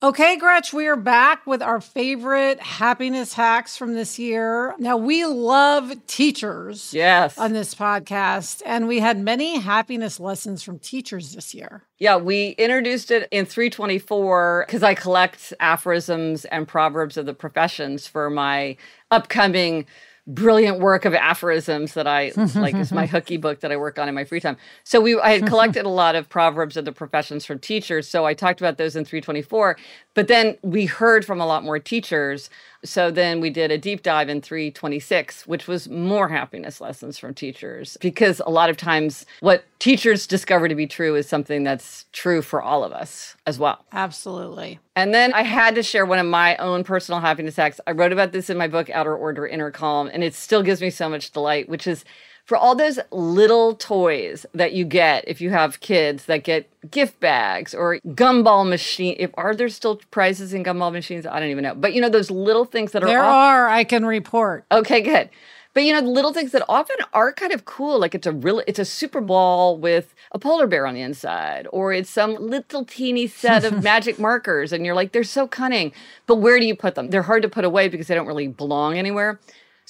Okay, 0.00 0.36
Gretch, 0.36 0.72
we 0.72 0.86
are 0.86 0.94
back 0.94 1.44
with 1.44 1.60
our 1.60 1.80
favorite 1.80 2.60
happiness 2.60 3.32
hacks 3.32 3.76
from 3.76 3.94
this 3.94 4.16
year. 4.16 4.76
Now, 4.78 4.96
we 4.96 5.24
love 5.24 5.92
teachers 6.06 6.94
Yes. 6.94 7.36
on 7.36 7.52
this 7.52 7.74
podcast, 7.74 8.62
and 8.64 8.86
we 8.86 9.00
had 9.00 9.18
many 9.18 9.58
happiness 9.58 10.20
lessons 10.20 10.62
from 10.62 10.78
teachers 10.78 11.32
this 11.34 11.52
year. 11.52 11.82
Yeah, 11.98 12.14
we 12.16 12.50
introduced 12.50 13.10
it 13.10 13.26
in 13.32 13.44
324 13.44 14.66
because 14.68 14.84
I 14.84 14.94
collect 14.94 15.52
aphorisms 15.58 16.44
and 16.44 16.68
proverbs 16.68 17.16
of 17.16 17.26
the 17.26 17.34
professions 17.34 18.06
for 18.06 18.30
my 18.30 18.76
upcoming 19.10 19.84
brilliant 20.28 20.78
work 20.78 21.06
of 21.06 21.14
aphorisms 21.14 21.94
that 21.94 22.06
I 22.06 22.32
like 22.54 22.74
is 22.74 22.92
my 22.92 23.06
hooky 23.06 23.38
book 23.38 23.60
that 23.60 23.72
I 23.72 23.76
work 23.76 23.98
on 23.98 24.08
in 24.08 24.14
my 24.14 24.24
free 24.24 24.40
time. 24.40 24.58
So 24.84 25.00
we 25.00 25.18
I 25.18 25.30
had 25.30 25.46
collected 25.46 25.86
a 25.86 25.90
lot 25.90 26.14
of 26.14 26.28
proverbs 26.28 26.76
of 26.76 26.84
the 26.84 26.92
professions 26.92 27.44
from 27.46 27.58
teachers. 27.58 28.06
So 28.06 28.26
I 28.26 28.34
talked 28.34 28.60
about 28.60 28.76
those 28.76 28.94
in 28.94 29.04
324. 29.04 29.76
But 30.14 30.28
then 30.28 30.58
we 30.62 30.86
heard 30.86 31.24
from 31.24 31.40
a 31.40 31.46
lot 31.46 31.64
more 31.64 31.78
teachers. 31.78 32.50
So 32.84 33.10
then 33.10 33.40
we 33.40 33.50
did 33.50 33.70
a 33.70 33.78
deep 33.78 34.02
dive 34.02 34.28
in 34.28 34.40
326, 34.40 35.46
which 35.46 35.66
was 35.66 35.88
more 35.88 36.28
happiness 36.28 36.80
lessons 36.80 37.18
from 37.18 37.34
teachers. 37.34 37.96
Because 38.00 38.40
a 38.46 38.50
lot 38.50 38.70
of 38.70 38.76
times 38.76 39.26
what 39.40 39.64
teachers 39.78 40.26
discover 40.26 40.68
to 40.68 40.74
be 40.74 40.86
true 40.86 41.16
is 41.16 41.28
something 41.28 41.64
that's 41.64 42.06
true 42.12 42.40
for 42.40 42.62
all 42.62 42.84
of 42.84 42.92
us 42.92 43.36
as 43.46 43.58
well. 43.58 43.84
Absolutely. 43.92 44.78
And 44.94 45.12
then 45.12 45.32
I 45.32 45.42
had 45.42 45.74
to 45.74 45.82
share 45.82 46.06
one 46.06 46.18
of 46.18 46.26
my 46.26 46.56
own 46.56 46.84
personal 46.84 47.20
happiness 47.20 47.56
hacks. 47.56 47.80
I 47.86 47.92
wrote 47.92 48.12
about 48.12 48.32
this 48.32 48.50
in 48.50 48.56
my 48.56 48.68
book, 48.68 48.90
Outer 48.90 49.16
Order, 49.16 49.46
Inner 49.46 49.70
Calm, 49.70 50.08
and 50.12 50.22
it 50.22 50.34
still 50.34 50.62
gives 50.62 50.80
me 50.80 50.90
so 50.90 51.08
much 51.08 51.30
delight, 51.30 51.68
which 51.68 51.86
is 51.86 52.04
for 52.48 52.56
all 52.56 52.74
those 52.74 52.98
little 53.10 53.74
toys 53.74 54.46
that 54.54 54.72
you 54.72 54.86
get 54.86 55.22
if 55.28 55.38
you 55.38 55.50
have 55.50 55.80
kids 55.80 56.24
that 56.24 56.44
get 56.44 56.66
gift 56.90 57.20
bags 57.20 57.74
or 57.74 57.98
gumball 58.06 58.66
machine. 58.66 59.14
If 59.18 59.30
are 59.34 59.54
there 59.54 59.68
still 59.68 60.00
prizes 60.10 60.54
in 60.54 60.64
gumball 60.64 60.90
machines? 60.90 61.26
I 61.26 61.40
don't 61.40 61.50
even 61.50 61.62
know. 61.62 61.74
But 61.74 61.92
you 61.92 62.00
know 62.00 62.08
those 62.08 62.30
little 62.30 62.64
things 62.64 62.92
that 62.92 63.02
are 63.04 63.06
There 63.06 63.22
off- 63.22 63.34
are, 63.34 63.68
I 63.68 63.84
can 63.84 64.06
report. 64.06 64.64
Okay, 64.72 65.02
good. 65.02 65.28
But 65.74 65.84
you 65.84 65.92
know, 65.92 66.00
the 66.00 66.08
little 66.08 66.32
things 66.32 66.52
that 66.52 66.64
often 66.70 66.96
are 67.12 67.34
kind 67.34 67.52
of 67.52 67.66
cool, 67.66 68.00
like 68.00 68.14
it's 68.14 68.26
a 68.26 68.32
real 68.32 68.62
it's 68.66 68.78
a 68.78 68.84
super 68.86 69.20
ball 69.20 69.76
with 69.76 70.14
a 70.32 70.38
polar 70.38 70.66
bear 70.66 70.86
on 70.86 70.94
the 70.94 71.02
inside, 71.02 71.68
or 71.70 71.92
it's 71.92 72.08
some 72.08 72.34
little 72.36 72.86
teeny 72.86 73.26
set 73.26 73.62
of 73.62 73.82
magic 73.90 74.18
markers, 74.18 74.72
and 74.72 74.86
you're 74.86 74.94
like, 74.94 75.12
they're 75.12 75.22
so 75.22 75.46
cunning. 75.46 75.92
But 76.26 76.36
where 76.36 76.58
do 76.58 76.64
you 76.64 76.74
put 76.74 76.94
them? 76.94 77.10
They're 77.10 77.22
hard 77.24 77.42
to 77.42 77.50
put 77.50 77.66
away 77.66 77.88
because 77.88 78.06
they 78.06 78.14
don't 78.14 78.26
really 78.26 78.48
belong 78.48 78.96
anywhere. 78.96 79.38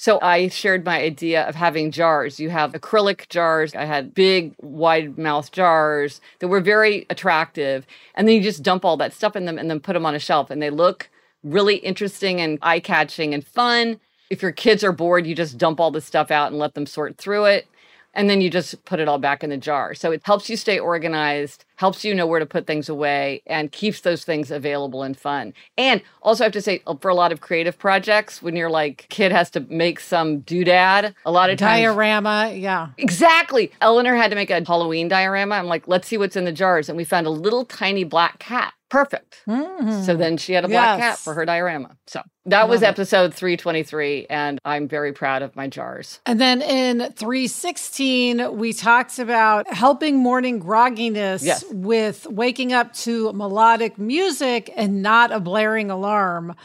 So 0.01 0.17
I 0.21 0.47
shared 0.47 0.85
my 0.85 1.01
idea 1.01 1.43
of 1.43 1.55
having 1.55 1.91
jars. 1.91 2.39
You 2.39 2.49
have 2.51 2.71
acrylic 2.71 3.27
jars. 3.27 3.75
I 3.75 3.83
had 3.83 4.13
big, 4.13 4.55
wide 4.61 5.17
mouth 5.17 5.51
jars 5.51 6.21
that 6.39 6.47
were 6.47 6.61
very 6.61 7.05
attractive. 7.09 7.85
And 8.15 8.25
then 8.25 8.35
you 8.35 8.41
just 8.41 8.63
dump 8.63 8.85
all 8.85 8.95
that 8.95 9.11
stuff 9.11 9.35
in 9.35 9.43
them 9.43 9.57
and 9.57 9.69
then 9.69 9.81
put 9.81 9.91
them 9.91 10.05
on 10.05 10.15
a 10.15 10.19
shelf. 10.19 10.51
And 10.51 10.61
they 10.61 10.69
look 10.69 11.09
really 11.43 11.75
interesting 11.75 12.39
and 12.39 12.59
eye 12.61 12.79
catching 12.79 13.33
and 13.33 13.45
fun. 13.45 13.99
If 14.29 14.41
your 14.41 14.53
kids 14.53 14.85
are 14.85 14.93
bored, 14.93 15.27
you 15.27 15.35
just 15.35 15.57
dump 15.57 15.81
all 15.81 15.91
the 15.91 15.99
stuff 15.99 16.31
out 16.31 16.49
and 16.49 16.57
let 16.57 16.75
them 16.75 16.85
sort 16.85 17.17
through 17.17 17.47
it. 17.47 17.67
And 18.13 18.29
then 18.29 18.39
you 18.39 18.49
just 18.49 18.85
put 18.85 19.01
it 19.01 19.09
all 19.09 19.19
back 19.19 19.43
in 19.43 19.49
the 19.49 19.57
jar. 19.57 19.93
So 19.93 20.13
it 20.13 20.21
helps 20.23 20.49
you 20.49 20.55
stay 20.55 20.79
organized, 20.79 21.65
helps 21.79 22.03
you 22.03 22.13
know 22.13 22.27
where 22.27 22.39
to 22.41 22.45
put 22.45 22.67
things 22.67 22.89
away, 22.89 23.41
and 23.47 23.71
keeps 23.71 24.01
those 24.01 24.25
things 24.25 24.51
available 24.51 25.01
and 25.01 25.17
fun. 25.17 25.53
And 25.77 26.01
also, 26.21 26.43
I 26.43 26.45
have 26.47 26.51
to 26.53 26.61
say, 26.61 26.81
uh, 26.85 26.95
for 26.99 27.07
a 27.07 27.15
lot 27.15 27.31
of 27.31 27.39
creative 27.39 27.79
projects, 27.79 28.41
when 28.41 28.57
you're 28.57 28.69
like, 28.69 29.05
kid 29.07 29.31
has 29.31 29.49
to 29.51 29.61
make 29.69 30.01
some 30.01 30.41
doodad, 30.41 31.13
a 31.25 31.31
lot 31.31 31.49
of 31.49 31.57
times. 31.57 31.79
Diorama, 31.81 32.51
yeah. 32.53 32.89
Exactly. 32.97 33.71
Eleanor 33.79 34.15
had 34.17 34.29
to 34.31 34.35
make 34.35 34.49
a 34.49 34.61
Halloween 34.65 35.07
diorama. 35.07 35.55
I'm 35.55 35.67
like, 35.67 35.87
let's 35.87 36.07
see 36.09 36.17
what's 36.17 36.35
in 36.35 36.43
the 36.43 36.51
jars. 36.51 36.89
And 36.89 36.97
we 36.97 37.05
found 37.05 37.25
a 37.27 37.31
little 37.31 37.63
tiny 37.63 38.03
black 38.03 38.39
cat. 38.39 38.73
Perfect. 38.89 39.43
So 39.45 40.15
then 40.15 40.37
she 40.37 40.53
had 40.53 40.65
a 40.65 40.67
black 40.67 40.99
cat 40.99 41.19
for 41.19 41.35
her 41.35 41.45
diorama. 41.45 41.95
So 42.07 42.23
that 42.47 42.67
was 42.67 42.81
Love 42.81 42.87
it. 42.89 42.91
episode 42.93 43.33
323. 43.35 44.25
And 44.31 44.57
I'm 44.65 44.87
very 44.87 45.13
proud 45.13 45.43
of 45.43 45.55
my 45.55 45.67
jars. 45.67 46.19
And 46.25 46.41
then 46.41 46.63
in 46.63 47.13
316, 47.13 48.57
we 48.57 48.73
talked 48.73 49.19
about 49.19 49.71
helping 49.71 50.17
morning 50.17 50.59
grogginess 50.59 51.43
Yes. 51.43 51.63
With 51.71 52.25
waking 52.27 52.73
up 52.73 52.93
to 52.93 53.31
melodic 53.33 53.97
music 53.97 54.71
and 54.75 55.01
not 55.01 55.31
a 55.31 55.39
blaring 55.39 55.89
alarm. 55.91 56.55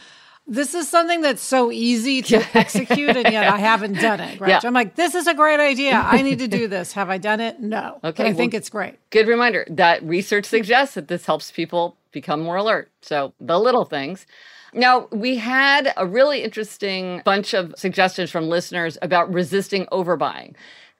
This 0.47 0.75
is 0.75 0.87
something 0.87 1.21
that's 1.21 1.41
so 1.41 1.71
easy 1.71 2.21
to 2.23 2.45
execute, 2.53 3.15
and 3.17 3.31
yet 3.33 3.47
I 3.51 3.57
haven't 3.57 3.93
done 3.93 4.19
it. 4.19 4.39
Right? 4.39 4.49
Yeah. 4.49 4.59
I'm 4.63 4.73
like, 4.73 4.95
this 4.95 5.15
is 5.15 5.25
a 5.25 5.33
great 5.33 5.59
idea. 5.59 5.93
I 5.93 6.21
need 6.21 6.39
to 6.39 6.47
do 6.47 6.67
this. 6.67 6.91
Have 6.91 7.09
I 7.09 7.17
done 7.17 7.39
it? 7.39 7.59
No. 7.59 7.97
But 8.01 8.19
Okay, 8.19 8.29
I 8.29 8.33
think 8.33 8.53
it's 8.53 8.69
great. 8.69 8.99
Good 9.09 9.27
reminder 9.27 9.65
that 9.69 10.03
research 10.03 10.45
suggests 10.45 10.93
that 10.95 11.07
this 11.07 11.25
helps 11.25 11.51
people 11.51 11.97
become 12.11 12.41
more 12.41 12.57
alert. 12.57 12.91
So 13.01 13.33
the 13.39 13.59
little 13.59 13.85
things. 13.85 14.27
Now, 14.71 15.07
we 15.11 15.37
had 15.37 15.93
a 15.95 16.05
really 16.05 16.43
interesting 16.43 17.21
bunch 17.23 17.53
of 17.53 17.73
suggestions 17.77 18.29
from 18.29 18.49
listeners 18.49 18.97
about 19.01 19.33
resisting 19.33 19.85
overbuying. 19.85 20.53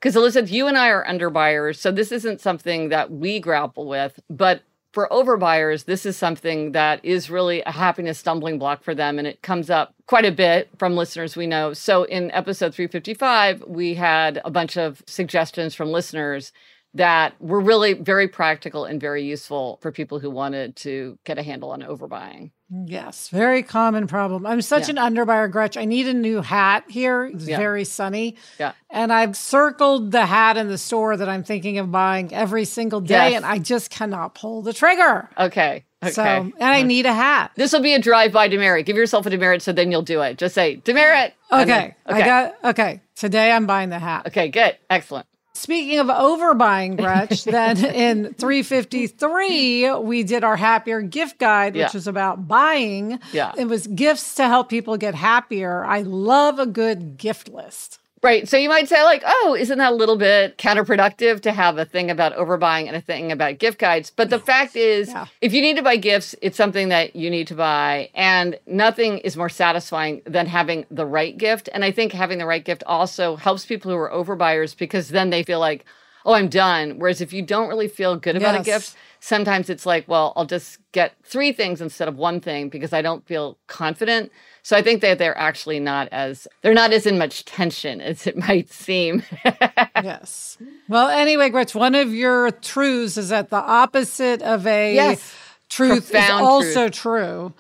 Because 0.06 0.18
Elizabeth, 0.18 0.52
you 0.52 0.68
and 0.68 0.78
I 0.78 0.89
are 0.89 1.04
underbuyers, 1.04 1.78
so 1.78 1.91
this 1.91 2.12
isn't 2.12 2.39
something 2.39 2.89
that 2.89 3.10
we 3.10 3.39
grapple 3.39 3.88
with, 3.88 4.20
but 4.30 4.62
for 4.91 5.08
overbuyers, 5.10 5.86
this 5.86 6.06
is 6.06 6.15
something 6.15 6.74
that 6.74 7.04
is 7.04 7.32
really 7.32 7.63
a 7.63 7.72
happiness 7.72 8.20
stumbling 8.20 8.60
block 8.60 8.84
for 8.84 8.94
them. 8.94 9.18
And 9.18 9.28
it 9.28 9.41
comes 9.41 9.72
up 9.72 9.96
quite 10.06 10.24
a 10.24 10.32
bit 10.32 10.70
from 10.78 10.96
listeners 10.96 11.36
we 11.36 11.48
know. 11.48 11.74
So 11.74 12.04
in 12.04 12.30
episode 12.34 12.76
355, 12.76 13.63
we 13.65 13.96
had 13.96 14.39
a 14.46 14.52
bunch 14.52 14.78
of 14.78 15.02
suggestions 15.08 15.74
from 15.74 15.91
listeners 15.91 16.52
that 16.94 17.34
were 17.41 17.60
really 17.60 17.94
very 17.94 18.28
practical 18.28 18.86
and 18.86 19.02
very 19.02 19.24
useful 19.24 19.80
for 19.82 19.91
people 19.91 20.20
who 20.20 20.30
wanted 20.30 20.76
to 20.76 21.18
get 21.24 21.39
a 21.39 21.44
handle 21.44 21.72
on 21.72 21.82
overbuying. 21.82 22.52
Yes, 22.69 23.30
very 23.30 23.62
common 23.62 24.08
problem. 24.08 24.45
I'm 24.45 24.62
such 24.62 24.89
Yeah. 24.89 24.95
an 25.04 25.15
underbuyer, 25.15 25.51
Gretch. 25.51 25.78
I 25.78 25.86
need 25.86 26.08
a 26.08 26.13
new 26.13 26.41
hat 26.41 26.84
here. 26.88 27.25
It's 27.25 27.45
Yeah. 27.47 27.58
very 27.58 27.84
sunny. 27.86 28.38
Yeah. 28.60 28.71
And 28.89 29.13
I've 29.13 29.38
circled 29.38 30.12
the 30.12 30.25
hat 30.25 30.58
in 30.58 30.67
the 30.67 30.78
store 30.80 31.15
that 31.15 31.30
I'm 31.30 31.43
thinking 31.43 31.78
of 31.78 31.91
buying 31.91 32.34
every 32.34 32.65
single 32.65 33.01
day, 33.01 33.32
Yes. 33.32 33.36
and 33.36 33.45
I 33.45 33.60
just 33.60 33.91
cannot 33.91 34.34
pull 34.34 34.63
the 34.63 34.73
trigger. 34.73 35.30
Okay. 35.38 35.84
Okay. 36.04 36.12
So, 36.12 36.21
and 36.23 36.54
I 36.60 36.82
need 36.84 37.06
a 37.06 37.13
hat. 37.13 37.51
this 37.56 37.71
will 37.73 37.82
be 37.82 37.93
a 37.93 37.99
drive 37.99 38.32
by 38.32 38.47
demerit. 38.47 38.86
Give 38.86 38.97
yourself 38.97 39.25
a 39.25 39.30
demerit 39.30 39.62
so 39.62 39.71
then 39.71 39.91
you'll 39.91 40.01
do 40.04 40.21
it. 40.21 40.38
Just 40.38 40.54
say 40.56 40.75
demerit. 40.84 41.34
and 41.51 41.69
then- 41.69 41.84
Okay, 41.84 41.95
I 42.08 42.21
got, 42.25 42.56
okay, 42.63 43.01
today 43.15 43.51
I'm 43.51 43.65
buying 43.67 43.89
the 43.89 43.99
hat. 43.99 44.25
Okay, 44.28 44.49
good. 44.49 44.75
Excellent. 44.89 45.25
Speaking 45.58 46.00
of 46.00 46.08
overbuying, 46.08 46.98
Gretch, 46.98 47.44
then 47.46 47.78
in 47.84 48.34
353, 48.34 49.94
we 50.00 50.24
did 50.24 50.44
our 50.44 50.58
happier 50.58 51.02
gift 51.02 51.38
guide, 51.39 51.74
which 51.74 51.80
Yeah. 51.82 51.89
was 51.94 52.08
about 52.08 52.48
buying. 52.48 53.20
Yeah. 53.32 53.54
It 53.58 53.65
was 53.65 53.88
gifts 53.88 54.36
to 54.36 54.48
help 54.48 54.70
people 54.70 54.98
get 54.98 55.15
happier. 55.15 55.86
I 55.86 56.02
love 56.02 56.60
a 56.60 56.65
good 56.65 57.18
gift 57.18 57.48
list. 57.50 58.00
Right. 58.26 58.50
So 58.50 58.58
you 58.58 58.70
might 58.70 58.90
say, 58.90 59.04
like, 59.04 59.22
oh, 59.24 59.56
isn't 59.58 59.78
that 59.78 59.92
a 59.92 59.96
little 59.96 60.18
bit 60.18 60.58
counterproductive 60.58 61.42
to 61.42 61.52
have 61.52 61.78
a 61.78 61.86
thing 61.86 62.10
about 62.10 62.36
overbuying 62.36 62.88
and 62.88 62.96
a 62.96 63.00
thing 63.02 63.32
about 63.32 63.60
gift 63.60 63.78
guides? 63.78 64.10
But 64.10 64.32
the 64.32 64.40
fact 64.40 64.76
is, 64.76 65.10
Yeah. 65.10 65.28
if 65.42 65.54
you 65.54 65.62
need 65.62 65.76
to 65.76 65.84
buy 65.84 65.98
gifts, 65.98 66.34
it's 66.42 66.58
something 66.58 66.90
that 66.90 67.16
you 67.16 67.30
need 67.30 67.46
to 67.50 67.54
buy. 67.54 68.10
And 68.16 68.58
nothing 68.66 69.20
is 69.20 69.38
more 69.38 69.48
satisfying 69.48 70.24
than 70.26 70.48
having 70.48 70.88
the 70.90 71.06
right 71.06 71.38
gift. 71.38 71.70
And 71.72 71.86
I 71.86 71.92
think 71.92 72.14
having 72.14 72.40
the 72.40 72.48
right 72.48 72.66
gift 72.66 72.84
also 72.88 73.36
helps 73.36 73.64
people 73.64 73.92
who 73.92 73.98
are 73.98 74.10
overbuyers 74.10 74.76
because 74.76 75.10
then 75.10 75.30
they 75.30 75.44
feel 75.44 75.60
like, 75.60 75.86
oh, 76.26 76.34
I'm 76.34 76.50
done. 76.50 76.98
Whereas 76.98 77.22
if 77.22 77.32
you 77.32 77.44
don't 77.44 77.70
really 77.70 77.88
feel 77.88 78.16
good 78.16 78.36
about 78.36 78.60
a 78.60 78.64
gift, 78.64 78.96
sometimes 79.20 79.70
it's 79.70 79.86
like, 79.86 80.08
well, 80.08 80.34
I'll 80.36 80.48
just 80.48 80.80
get 80.94 81.14
three 81.24 81.52
things 81.52 81.80
instead 81.80 82.08
of 82.08 82.18
one 82.18 82.40
thing 82.40 82.70
because 82.70 82.92
I 82.92 83.04
don't 83.04 83.24
feel 83.28 83.60
confident. 83.68 84.32
So 84.65 84.75
I 84.75 84.82
think 84.82 85.01
that 85.01 85.19
they're 85.19 85.38
actually 85.38 85.80
not 85.80 86.08
as 86.12 86.47
they're 86.63 86.73
not 86.73 86.91
as 86.91 87.06
in 87.06 87.19
much 87.19 87.45
tension 87.45 88.01
as 88.01 88.25
it 88.25 88.36
might 88.36 88.73
seem. 88.73 89.21
yes. 90.04 90.58
Well, 90.88 91.08
anyway, 91.08 91.49
Gretch, 91.49 91.75
one 91.75 91.93
of 91.93 92.12
your 92.12 92.49
truths 92.49 93.15
is 93.15 93.30
that 93.30 93.51
the 93.51 93.58
opposite 93.62 94.41
of 94.41 94.65
a 94.65 94.95
Yes. 94.95 95.36
truth 95.69 96.10
Profound 96.10 96.41
is 96.41 96.51
also 96.51 96.89
true. 96.89 97.54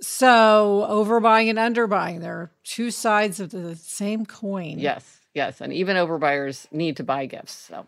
So, 0.00 0.84
overbuying 0.90 1.56
and 1.56 1.58
underbuying, 1.76 2.20
they're 2.22 2.50
two 2.64 2.90
sides 2.90 3.38
of 3.38 3.52
the 3.52 3.76
same 3.76 4.26
coin. 4.26 4.80
yes, 4.80 5.20
yes, 5.34 5.60
and 5.60 5.72
even 5.72 5.96
overbuyers 5.96 6.66
need 6.72 6.96
to 6.96 7.04
buy 7.04 7.26
gifts. 7.26 7.52
So 7.52 7.86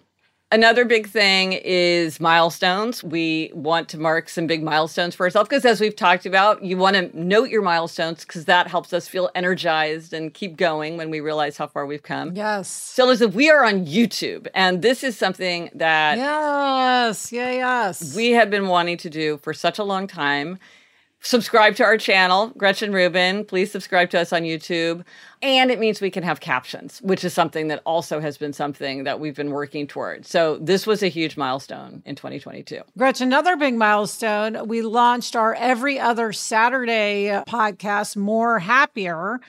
Another 0.52 0.84
big 0.84 1.08
thing 1.08 1.54
is 1.54 2.20
milestones. 2.20 3.02
We 3.02 3.50
want 3.54 3.88
to 3.88 3.98
mark 3.98 4.28
some 4.28 4.46
big 4.46 4.62
milestones 4.62 5.14
for 5.14 5.24
ourselves 5.24 5.48
because, 5.48 5.64
as 5.64 5.80
we've 5.80 5.96
talked 5.96 6.26
about, 6.26 6.62
you 6.62 6.76
want 6.76 6.94
to 6.94 7.10
note 7.18 7.50
your 7.50 7.62
milestones 7.62 8.24
because 8.24 8.44
that 8.44 8.68
helps 8.68 8.92
us 8.92 9.08
feel 9.08 9.30
energized 9.34 10.12
and 10.12 10.32
keep 10.32 10.56
going 10.56 10.96
when 10.96 11.10
we 11.10 11.18
realize 11.18 11.56
how 11.56 11.66
far 11.66 11.86
we've 11.86 12.04
come. 12.04 12.36
Yes. 12.36 12.68
So, 12.68 13.04
Elizabeth, 13.04 13.34
we 13.34 13.50
are 13.50 13.64
on 13.64 13.84
YouTube, 13.84 14.46
and 14.54 14.80
this 14.80 15.02
is 15.02 15.16
something 15.16 15.70
that 15.74 16.18
yes, 16.18 17.32
yeah, 17.32 17.50
yes, 17.50 18.14
we 18.14 18.30
have 18.32 18.50
been 18.50 18.68
wanting 18.68 18.98
to 18.98 19.10
do 19.10 19.38
for 19.38 19.54
such 19.54 19.80
a 19.80 19.84
long 19.84 20.06
time 20.06 20.58
subscribe 21.24 21.74
to 21.74 21.82
our 21.82 21.96
channel, 21.96 22.52
Gretchen 22.56 22.92
Rubin. 22.92 23.44
Please 23.46 23.72
subscribe 23.72 24.10
to 24.10 24.20
us 24.20 24.32
on 24.32 24.42
YouTube. 24.42 25.04
And 25.42 25.70
it 25.70 25.78
means 25.78 26.00
we 26.00 26.10
can 26.10 26.22
have 26.22 26.40
captions, 26.40 27.00
which 27.02 27.24
is 27.24 27.34
something 27.34 27.68
that 27.68 27.82
also 27.84 28.20
has 28.20 28.38
been 28.38 28.52
something 28.52 29.04
that 29.04 29.20
we've 29.20 29.36
been 29.36 29.50
working 29.50 29.86
toward. 29.86 30.26
So 30.26 30.58
this 30.58 30.86
was 30.86 31.02
a 31.02 31.08
huge 31.08 31.36
milestone 31.36 32.02
in 32.04 32.14
2022. 32.14 32.80
Gretchen, 32.96 33.28
another 33.28 33.56
big 33.56 33.74
milestone. 33.74 34.68
We 34.68 34.82
launched 34.82 35.36
our 35.36 35.54
every 35.54 35.98
other 35.98 36.32
Saturday 36.32 37.42
podcast, 37.46 38.16
More 38.16 38.58
Happier 38.58 39.40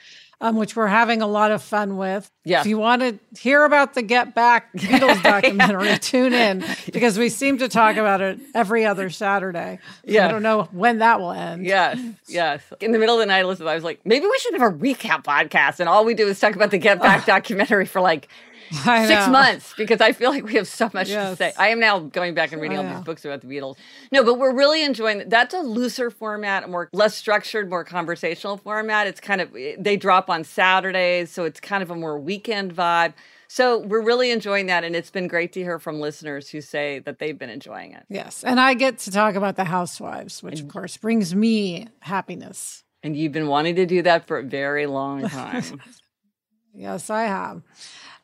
um, 0.41 0.57
which 0.57 0.75
we're 0.75 0.87
having 0.87 1.21
a 1.21 1.27
lot 1.27 1.51
of 1.51 1.63
fun 1.63 1.97
with. 1.97 2.29
Yeah. 2.43 2.59
If 2.59 2.67
you 2.67 2.77
want 2.77 3.01
to 3.01 3.19
hear 3.39 3.63
about 3.63 3.93
the 3.93 4.01
Get 4.01 4.35
Back 4.35 4.71
Beatles 4.77 5.23
documentary, 5.23 5.87
yeah. 5.87 5.97
tune 5.97 6.33
in 6.33 6.63
because 6.91 7.17
we 7.17 7.29
seem 7.29 7.57
to 7.59 7.67
talk 7.67 7.95
about 7.95 8.21
it 8.21 8.39
every 8.53 8.85
other 8.85 9.09
Saturday. 9.09 9.79
Yeah. 10.03 10.27
I 10.27 10.31
don't 10.31 10.43
know 10.43 10.63
when 10.71 10.99
that 10.99 11.19
will 11.19 11.31
end. 11.31 11.65
Yes. 11.65 11.99
Yes. 12.27 12.61
In 12.81 12.91
the 12.91 12.99
middle 12.99 13.15
of 13.15 13.19
the 13.19 13.25
night, 13.25 13.39
Elizabeth, 13.39 13.71
I 13.71 13.75
was 13.75 13.83
like, 13.83 14.01
maybe 14.05 14.25
we 14.27 14.37
should 14.39 14.53
have 14.53 14.73
a 14.73 14.75
recap 14.75 15.23
podcast. 15.23 15.74
And 15.79 15.89
all 15.89 16.05
we 16.05 16.13
do 16.13 16.27
is 16.27 16.39
talk 16.39 16.55
about 16.55 16.71
the 16.71 16.77
Get 16.77 17.01
Back 17.01 17.25
documentary 17.35 17.85
for 17.85 18.01
like 18.01 18.27
six 18.71 19.27
months 19.27 19.73
because 19.77 20.01
I 20.01 20.11
feel 20.11 20.31
like 20.31 20.43
we 20.43 20.55
have 20.55 20.67
so 20.67 20.89
much 20.93 21.09
yes. 21.09 21.31
to 21.31 21.35
say. 21.35 21.53
I 21.57 21.69
am 21.69 21.79
now 21.79 21.99
going 21.99 22.33
back 22.33 22.51
and 22.51 22.61
reading 22.61 22.77
all 22.77 22.83
these 22.83 23.03
books 23.03 23.25
about 23.25 23.41
the 23.41 23.47
Beatles. 23.47 23.75
No, 24.11 24.23
but 24.23 24.35
we're 24.35 24.53
really 24.53 24.83
enjoying 24.83 25.19
that. 25.19 25.29
That's 25.29 25.53
a 25.53 25.59
looser 25.59 26.09
format, 26.09 26.63
a 26.63 26.67
more 26.67 26.89
less 26.93 27.15
structured, 27.15 27.69
more 27.69 27.83
conversational 27.83 28.57
format. 28.57 29.07
It's 29.07 29.19
kind 29.19 29.41
of 29.41 29.55
eh, 29.55 29.75
they 29.77 29.97
drop 29.97 30.29
on 30.29 30.43
Saturdays, 30.43 31.31
so 31.31 31.43
it's 31.43 31.59
kind 31.59 31.83
of 31.83 31.91
a 31.91 31.95
more 31.95 32.19
weekend 32.19 32.75
vibe. 32.75 33.13
So 33.47 33.79
we're 33.79 34.01
really 34.01 34.31
enjoying 34.31 34.65
that, 34.67 34.83
and 34.83 34.95
it's 34.95 35.11
been 35.11 35.27
great 35.27 35.53
to 35.53 35.61
hear 35.61 35.77
from 35.79 35.99
listeners 35.99 36.49
who 36.49 36.61
say 36.61 36.99
that 36.99 37.19
they've 37.19 37.37
been 37.37 37.49
enjoying 37.49 37.93
it. 37.93 38.03
Yes, 38.09 38.43
and 38.43 38.59
I 38.59 38.73
get 38.73 38.99
to 38.99 39.11
talk 39.11 39.35
about 39.35 39.55
the 39.55 39.65
housewives, 39.65 40.41
which 40.41 40.61
of 40.61 40.67
course 40.67 40.97
brings 40.97 41.35
me 41.35 41.87
happiness. 41.99 42.84
And 43.05 43.15
you've 43.15 43.33
been 43.33 43.45
wanting 43.45 43.75
to 43.75 43.85
do 43.85 44.01
that 44.01 44.25
for 44.25 44.39
a 44.39 44.43
very 44.43 44.87
long 44.87 45.29
time. 45.29 45.79
yes, 46.73 47.11
I 47.11 47.25
have. 47.25 47.61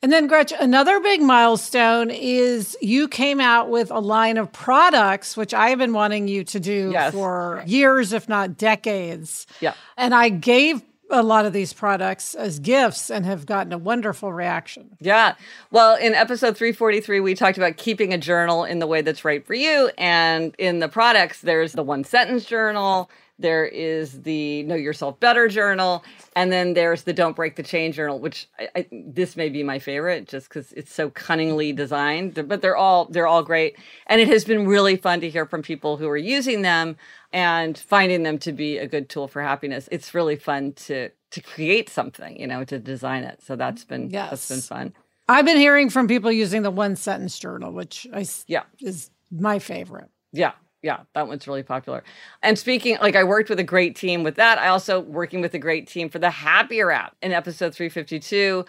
And 0.02 0.12
then, 0.12 0.26
Gretchen, 0.26 0.58
another 0.60 1.00
big 1.00 1.22
milestone 1.22 2.10
is 2.10 2.76
you 2.82 3.08
came 3.08 3.40
out 3.40 3.70
with 3.70 3.92
a 3.92 4.00
line 4.00 4.38
of 4.38 4.52
products, 4.52 5.38
which 5.38 5.54
I 5.54 5.70
have 5.70 5.78
been 5.78 5.94
wanting 5.94 6.28
you 6.28 6.44
to 6.46 6.60
do 6.60 6.90
yes. 6.92 7.14
for 7.14 7.64
years, 7.68 8.12
if 8.12 8.28
not 8.28 8.58
decades. 8.58 9.46
Yeah. 9.60 9.76
And 9.98 10.16
I 10.16 10.30
gave 10.30 10.82
a 11.12 11.22
lot 11.22 11.46
of 11.46 11.54
these 11.54 11.74
products 11.74 12.34
as 12.34 12.58
gifts 12.58 13.12
and 13.12 13.24
have 13.24 13.46
gotten 13.46 13.72
a 13.74 13.78
wonderful 13.78 14.34
reaction. 14.34 14.98
Yeah. 15.00 15.36
Well, 15.70 15.96
in 15.96 16.16
episode 16.16 16.58
343, 16.58 17.20
we 17.20 17.36
talked 17.36 17.58
about 17.58 17.78
keeping 17.78 18.14
a 18.14 18.18
journal 18.18 18.64
in 18.64 18.80
the 18.80 18.88
way 18.88 19.04
that's 19.04 19.24
right 19.24 19.46
for 19.46 19.54
you. 19.54 19.92
And 20.00 20.56
in 20.58 20.80
the 20.80 20.88
products, 20.88 21.42
there's 21.42 21.74
the 21.74 21.84
one 21.84 22.04
sentence 22.04 22.46
journal, 22.46 23.12
there 23.42 23.66
is 23.66 24.22
the 24.22 24.64
Know 24.64 24.76
Yourself 24.76 25.20
Better 25.20 25.48
journal, 25.48 26.04
and 26.36 26.52
then 26.52 26.74
there's 26.74 27.04
the 27.04 27.14
Don't 27.14 27.36
Break 27.36 27.56
the 27.56 27.64
Chain 27.64 27.92
journal, 27.92 28.20
which 28.20 28.48
I, 28.60 28.70
I, 28.76 28.88
this 28.92 29.36
may 29.36 29.50
be 29.50 29.64
my 29.64 29.80
favorite 29.80 30.28
just 30.28 30.50
because 30.50 30.72
it's 30.74 30.94
so 30.94 31.10
cunningly 31.10 31.74
designed. 31.74 32.48
But 32.48 32.62
they're 32.62 32.78
all 32.78 33.06
they're 33.06 33.28
all 33.28 33.44
great, 33.44 33.78
and 34.08 34.22
it 34.22 34.28
has 34.28 34.46
been 34.46 34.68
really 34.68 34.96
fun 34.96 35.22
to 35.22 35.30
hear 35.30 35.46
from 35.46 35.62
people 35.62 35.98
who 35.98 36.08
are 36.08 36.18
using 36.18 36.62
them 36.62 36.98
and 37.34 37.78
finding 37.78 38.24
them 38.24 38.38
to 38.40 38.52
be 38.52 38.78
a 38.78 38.88
good 38.88 39.10
tool 39.10 39.28
for 39.28 39.42
happiness. 39.42 39.88
It's 39.92 40.14
really 40.14 40.36
fun 40.36 40.74
to 40.74 41.10
to 41.32 41.42
create 41.42 41.90
something, 41.90 42.40
you 42.40 42.48
know, 42.48 42.64
to 42.66 42.80
design 42.80 43.24
it. 43.24 43.42
So 43.42 43.56
that's 43.56 43.84
been 43.84 44.10
yes. 44.10 44.30
that's 44.30 44.50
been 44.50 44.62
fun. 44.62 44.94
I've 45.28 45.46
been 45.46 45.58
hearing 45.58 45.90
from 45.90 46.08
people 46.08 46.32
using 46.32 46.62
the 46.62 46.72
one 46.72 46.96
sentence 46.96 47.40
journal, 47.40 47.72
which 47.72 48.06
I 48.14 48.26
yeah 48.48 48.64
is 48.80 49.10
my 49.32 49.60
favorite. 49.60 50.10
Yeah, 50.34 50.52
yeah, 50.82 51.02
that 51.14 51.28
one's 51.28 51.48
really 51.48 51.64
popular. 51.64 52.04
And 52.42 52.58
speaking, 52.58 52.98
like 53.02 53.16
I 53.16 53.24
worked 53.24 53.50
with 53.50 53.60
a 53.60 53.64
great 53.64 53.96
team 53.96 54.24
with 54.24 54.36
that. 54.36 54.58
I 54.58 54.68
also 54.68 55.00
working 55.00 55.42
with 55.42 55.54
a 55.54 55.60
great 55.60 55.88
team 55.88 56.10
for 56.10 56.20
the 56.20 56.32
Happier 56.32 56.92
app 56.92 57.16
in 57.22 57.32
episode 57.32 57.76
352. 57.76 58.66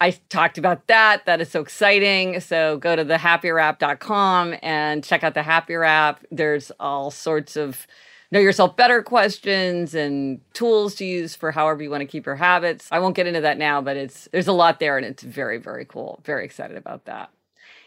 I 0.00 0.10
talked 0.28 0.58
about 0.58 0.88
that. 0.88 1.26
That 1.26 1.40
is 1.40 1.48
so 1.48 1.60
exciting. 1.60 2.40
So 2.40 2.78
go 2.78 2.96
to 2.96 3.04
the 3.04 3.14
thehappierapp.com 3.14 4.56
and 4.60 5.04
check 5.04 5.22
out 5.22 5.34
the 5.34 5.44
Happier 5.44 5.84
app. 5.84 6.24
There's 6.32 6.72
all 6.80 7.12
sorts 7.12 7.56
of 7.56 7.86
know 8.32 8.40
yourself 8.40 8.76
better 8.76 9.02
questions 9.02 9.94
and 9.94 10.40
tools 10.54 10.94
to 10.96 11.04
use 11.04 11.36
for 11.36 11.52
however 11.52 11.82
you 11.82 11.90
want 11.90 12.00
to 12.00 12.06
keep 12.06 12.26
your 12.26 12.34
habits. 12.34 12.88
I 12.90 12.98
won't 12.98 13.14
get 13.14 13.26
into 13.26 13.42
that 13.42 13.58
now, 13.58 13.80
but 13.80 13.96
it's 13.96 14.28
there's 14.32 14.48
a 14.48 14.52
lot 14.52 14.80
there 14.80 14.96
and 14.96 15.06
it's 15.06 15.22
very 15.22 15.58
very 15.58 15.84
cool. 15.84 16.20
Very 16.24 16.44
excited 16.44 16.76
about 16.76 17.04
that. 17.04 17.30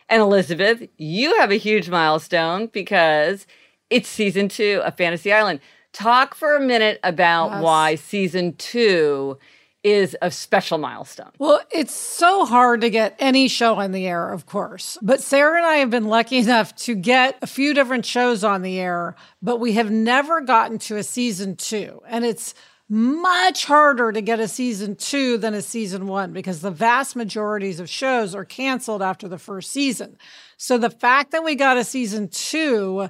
And 0.08 0.22
Elizabeth, 0.22 0.88
you 0.98 1.38
have 1.40 1.52
a 1.52 1.56
huge 1.58 1.90
milestone 1.90 2.68
because 2.68 3.48
it's 3.90 4.10
season 4.10 4.50
two 4.50 4.82
of 4.84 4.96
Fantasy 4.96 5.32
Island. 5.32 5.60
Talk 5.94 6.36
for 6.36 6.56
a 6.56 6.60
minute 6.60 7.00
about 7.04 7.52
yes. 7.52 7.64
why 7.64 7.96
season 7.96 8.56
two 8.58 9.38
is 9.86 10.18
a 10.20 10.32
special 10.32 10.80
milestone. 10.80 11.30
Well, 11.38 11.62
it's 11.72 11.94
so 11.94 12.44
hard 12.44 12.82
to 12.82 12.90
get 12.90 13.16
any 13.20 13.48
show 13.48 13.76
on 13.76 13.92
the 13.92 14.08
air, 14.08 14.34
of 14.34 14.48
course. 14.48 14.98
But 15.00 15.22
Sarah 15.22 15.58
and 15.58 15.66
I 15.66 15.76
have 15.76 15.92
been 15.92 16.06
lucky 16.06 16.38
enough 16.40 16.76
to 16.78 16.96
get 16.96 17.38
a 17.44 17.48
few 17.48 17.74
different 17.76 18.04
shows 18.04 18.44
on 18.44 18.64
the 18.64 18.80
air, 18.80 19.16
but 19.44 19.60
we 19.60 19.74
have 19.74 19.92
never 19.92 20.42
gotten 20.42 20.80
to 20.80 20.98
a 20.98 21.04
season 21.04 21.56
two. 21.56 22.02
And 22.08 22.26
it's 22.26 22.56
much 22.90 23.66
harder 23.66 24.12
to 24.12 24.22
get 24.22 24.40
a 24.40 24.48
season 24.48 24.96
two 24.96 25.38
than 25.38 25.54
a 25.54 25.62
season 25.62 26.08
one 26.08 26.34
because 26.34 26.62
the 26.62 26.72
vast 26.72 27.16
majorities 27.16 27.80
of 27.80 27.88
shows 27.88 28.34
are 28.34 28.46
canceled 28.46 29.04
after 29.04 29.28
the 29.28 29.40
first 29.40 29.72
season. 29.72 30.18
So 30.58 30.78
the 30.78 30.90
fact 30.90 31.32
that 31.32 31.44
we 31.44 31.54
got 31.56 31.78
a 31.78 31.84
season 31.84 32.28
two 32.28 33.10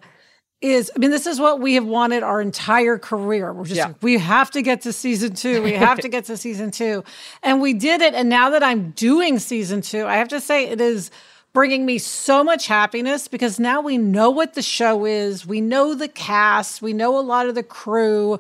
is 0.62 0.92
I 0.96 1.00
mean, 1.00 1.12
this 1.12 1.28
is 1.28 1.40
what 1.40 1.60
we 1.60 1.76
have 1.76 1.86
wanted 1.86 2.24
our 2.24 2.42
entire 2.42 2.98
career. 2.98 3.54
We're 3.54 3.66
just 3.66 3.78
yeah. 3.78 3.94
we 4.02 4.18
have 4.18 4.52
to 4.52 4.62
get 4.62 4.82
to 4.82 4.94
season 4.94 5.36
two. 5.36 5.62
We 5.62 5.74
have 5.74 6.00
to 6.00 6.10
get 6.16 6.26
to 6.26 6.38
season 6.38 6.72
two. 6.72 7.04
And 7.44 7.62
we 7.62 7.74
did 7.74 8.02
it. 8.02 8.14
And 8.14 8.30
now 8.30 8.50
that 8.52 8.64
I'm 8.64 8.92
doing 8.92 9.40
season 9.40 9.82
two, 9.82 10.06
I 10.06 10.16
have 10.16 10.30
to 10.30 10.42
say 10.42 10.68
it 10.68 10.82
is 10.82 11.12
bringing 11.56 11.86
me 11.86 11.98
so 11.98 12.44
much 12.44 12.68
happiness 12.68 13.30
because 13.30 13.60
now 13.60 13.80
we 13.80 13.98
know 13.98 14.30
what 14.30 14.54
the 14.56 14.62
show 14.62 15.06
is. 15.06 15.48
We 15.48 15.62
know 15.62 15.96
the 15.96 16.10
cast. 16.10 16.82
We 16.82 16.92
know 16.92 17.18
a 17.18 17.22
lot 17.22 17.48
of 17.48 17.56
the 17.56 17.64
crew 17.64 18.40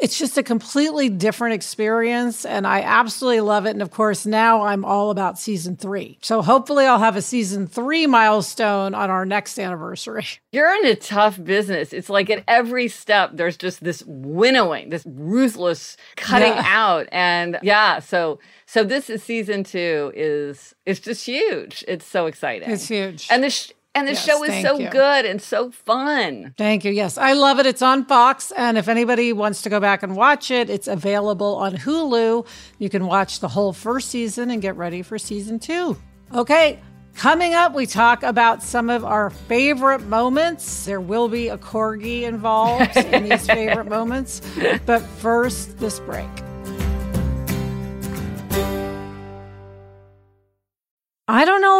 it's 0.00 0.18
just 0.18 0.38
a 0.38 0.42
completely 0.42 1.08
different 1.08 1.54
experience 1.54 2.44
and 2.44 2.66
I 2.66 2.80
absolutely 2.80 3.40
love 3.40 3.66
it. 3.66 3.70
And 3.70 3.82
of 3.82 3.90
course, 3.90 4.24
now 4.24 4.62
I'm 4.62 4.84
all 4.84 5.10
about 5.10 5.38
season 5.38 5.76
three. 5.76 6.18
So 6.22 6.40
hopefully 6.40 6.86
I'll 6.86 6.98
have 6.98 7.16
a 7.16 7.22
season 7.22 7.66
three 7.66 8.06
milestone 8.06 8.94
on 8.94 9.10
our 9.10 9.26
next 9.26 9.58
anniversary. 9.58 10.26
You're 10.52 10.74
in 10.76 10.86
a 10.86 10.96
tough 10.96 11.42
business. 11.42 11.92
It's 11.92 12.08
like 12.08 12.30
at 12.30 12.44
every 12.48 12.88
step, 12.88 13.32
there's 13.34 13.56
just 13.56 13.84
this 13.84 14.02
winnowing, 14.06 14.88
this 14.90 15.04
ruthless 15.06 15.96
cutting 16.16 16.54
yeah. 16.54 16.64
out. 16.66 17.08
And 17.12 17.58
yeah, 17.62 17.98
so 17.98 18.38
so 18.66 18.84
this 18.84 19.10
is 19.10 19.22
season 19.22 19.64
two 19.64 20.12
is 20.14 20.74
it's 20.86 21.00
just 21.00 21.26
huge. 21.26 21.84
It's 21.86 22.06
so 22.06 22.26
exciting. 22.26 22.70
It's 22.70 22.88
huge. 22.88 23.28
And 23.30 23.44
the 23.44 23.50
sh- 23.50 23.72
and 23.94 24.08
the 24.08 24.12
yes, 24.12 24.24
show 24.24 24.42
is 24.44 24.62
so 24.62 24.78
you. 24.78 24.88
good 24.88 25.26
and 25.26 25.40
so 25.40 25.70
fun. 25.70 26.54
Thank 26.56 26.84
you. 26.84 26.92
Yes, 26.92 27.18
I 27.18 27.34
love 27.34 27.58
it. 27.58 27.66
It's 27.66 27.82
on 27.82 28.06
Fox. 28.06 28.50
And 28.52 28.78
if 28.78 28.88
anybody 28.88 29.32
wants 29.32 29.62
to 29.62 29.70
go 29.70 29.80
back 29.80 30.02
and 30.02 30.16
watch 30.16 30.50
it, 30.50 30.70
it's 30.70 30.88
available 30.88 31.56
on 31.56 31.76
Hulu. 31.76 32.46
You 32.78 32.88
can 32.88 33.06
watch 33.06 33.40
the 33.40 33.48
whole 33.48 33.72
first 33.72 34.08
season 34.08 34.50
and 34.50 34.62
get 34.62 34.76
ready 34.76 35.02
for 35.02 35.18
season 35.18 35.58
two. 35.58 35.96
Okay, 36.34 36.80
coming 37.14 37.52
up, 37.52 37.74
we 37.74 37.84
talk 37.84 38.22
about 38.22 38.62
some 38.62 38.88
of 38.88 39.04
our 39.04 39.28
favorite 39.28 40.02
moments. 40.04 40.86
There 40.86 41.00
will 41.00 41.28
be 41.28 41.48
a 41.48 41.58
corgi 41.58 42.22
involved 42.22 42.96
in 42.96 43.28
these 43.28 43.46
favorite 43.58 43.88
moments. 43.88 44.40
But 44.86 45.02
first, 45.02 45.78
this 45.78 46.00
break. 46.00 46.41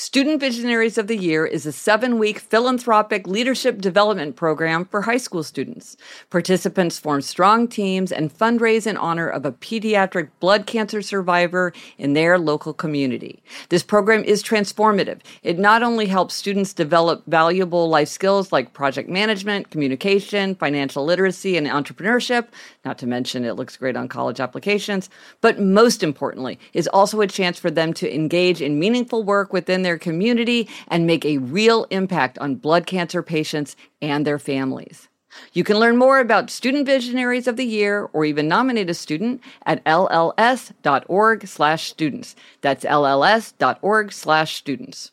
Student 0.00 0.40
Visionaries 0.40 0.96
of 0.96 1.08
the 1.08 1.16
Year 1.18 1.44
is 1.44 1.66
a 1.66 1.72
seven 1.72 2.18
week 2.18 2.38
philanthropic 2.38 3.26
leadership 3.26 3.82
development 3.82 4.34
program 4.34 4.86
for 4.86 5.02
high 5.02 5.18
school 5.18 5.42
students. 5.42 5.94
Participants 6.30 6.98
form 6.98 7.20
strong 7.20 7.68
teams 7.68 8.10
and 8.10 8.32
fundraise 8.32 8.86
in 8.86 8.96
honor 8.96 9.28
of 9.28 9.44
a 9.44 9.52
pediatric 9.52 10.30
blood 10.40 10.64
cancer 10.64 11.02
survivor 11.02 11.74
in 11.98 12.14
their 12.14 12.38
local 12.38 12.72
community. 12.72 13.42
This 13.68 13.82
program 13.82 14.24
is 14.24 14.42
transformative. 14.42 15.20
It 15.42 15.58
not 15.58 15.82
only 15.82 16.06
helps 16.06 16.34
students 16.34 16.72
develop 16.72 17.22
valuable 17.26 17.86
life 17.90 18.08
skills 18.08 18.52
like 18.52 18.72
project 18.72 19.10
management, 19.10 19.68
communication, 19.70 20.54
financial 20.54 21.04
literacy, 21.04 21.58
and 21.58 21.66
entrepreneurship, 21.66 22.46
not 22.84 22.98
to 22.98 23.06
mention 23.06 23.44
it 23.44 23.56
looks 23.56 23.76
great 23.76 23.96
on 23.96 24.08
college 24.08 24.40
applications, 24.40 25.10
but 25.40 25.60
most 25.60 26.02
importantly, 26.02 26.58
is 26.72 26.88
also 26.88 27.20
a 27.20 27.26
chance 27.26 27.58
for 27.58 27.70
them 27.70 27.92
to 27.94 28.14
engage 28.14 28.62
in 28.62 28.78
meaningful 28.78 29.22
work 29.22 29.52
within 29.52 29.82
their 29.82 29.98
community 29.98 30.68
and 30.88 31.06
make 31.06 31.24
a 31.24 31.38
real 31.38 31.86
impact 31.90 32.38
on 32.38 32.54
blood 32.54 32.86
cancer 32.86 33.22
patients 33.22 33.76
and 34.00 34.26
their 34.26 34.38
families. 34.38 35.08
You 35.52 35.62
can 35.62 35.78
learn 35.78 35.96
more 35.96 36.18
about 36.18 36.50
Student 36.50 36.86
Visionaries 36.86 37.46
of 37.46 37.56
the 37.56 37.64
Year 37.64 38.10
or 38.12 38.24
even 38.24 38.48
nominate 38.48 38.90
a 38.90 38.94
student 38.94 39.40
at 39.64 39.84
lls.org/students. 39.84 42.34
That's 42.62 42.84
lls.org/students. 42.84 45.12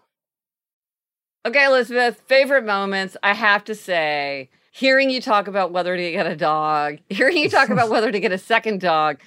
Okay, 1.45 1.65
Elizabeth, 1.65 2.21
favorite 2.27 2.65
moments. 2.65 3.17
I 3.23 3.33
have 3.33 3.63
to 3.65 3.73
say, 3.73 4.49
hearing 4.71 5.09
you 5.09 5.19
talk 5.21 5.47
about 5.47 5.71
whether 5.71 5.97
to 5.97 6.11
get 6.11 6.27
a 6.27 6.35
dog, 6.35 6.99
hearing 7.09 7.37
you 7.37 7.49
talk 7.49 7.69
about 7.69 7.89
whether 7.89 8.11
to 8.11 8.19
get 8.19 8.31
a 8.31 8.37
second 8.37 8.81
dog, 8.81 9.19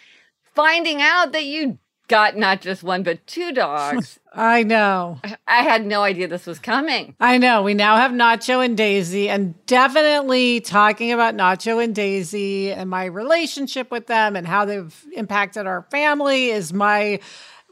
finding 0.54 1.02
out 1.02 1.32
that 1.32 1.44
you 1.44 1.78
got 2.06 2.36
not 2.36 2.60
just 2.60 2.82
one 2.84 3.02
but 3.02 3.26
two 3.26 3.50
dogs. 3.50 4.20
I 4.32 4.62
know. 4.62 5.20
I 5.48 5.62
had 5.62 5.86
no 5.86 6.02
idea 6.02 6.28
this 6.28 6.46
was 6.46 6.58
coming. 6.58 7.16
I 7.18 7.38
know. 7.38 7.62
We 7.62 7.74
now 7.74 7.96
have 7.96 8.12
Nacho 8.12 8.64
and 8.64 8.76
Daisy, 8.76 9.28
and 9.28 9.54
definitely 9.66 10.60
talking 10.60 11.10
about 11.12 11.34
Nacho 11.34 11.82
and 11.82 11.94
Daisy 11.94 12.72
and 12.72 12.88
my 12.90 13.06
relationship 13.06 13.90
with 13.90 14.06
them 14.06 14.36
and 14.36 14.46
how 14.46 14.64
they've 14.64 15.04
impacted 15.16 15.66
our 15.66 15.82
family 15.90 16.50
is 16.50 16.72
my 16.72 17.18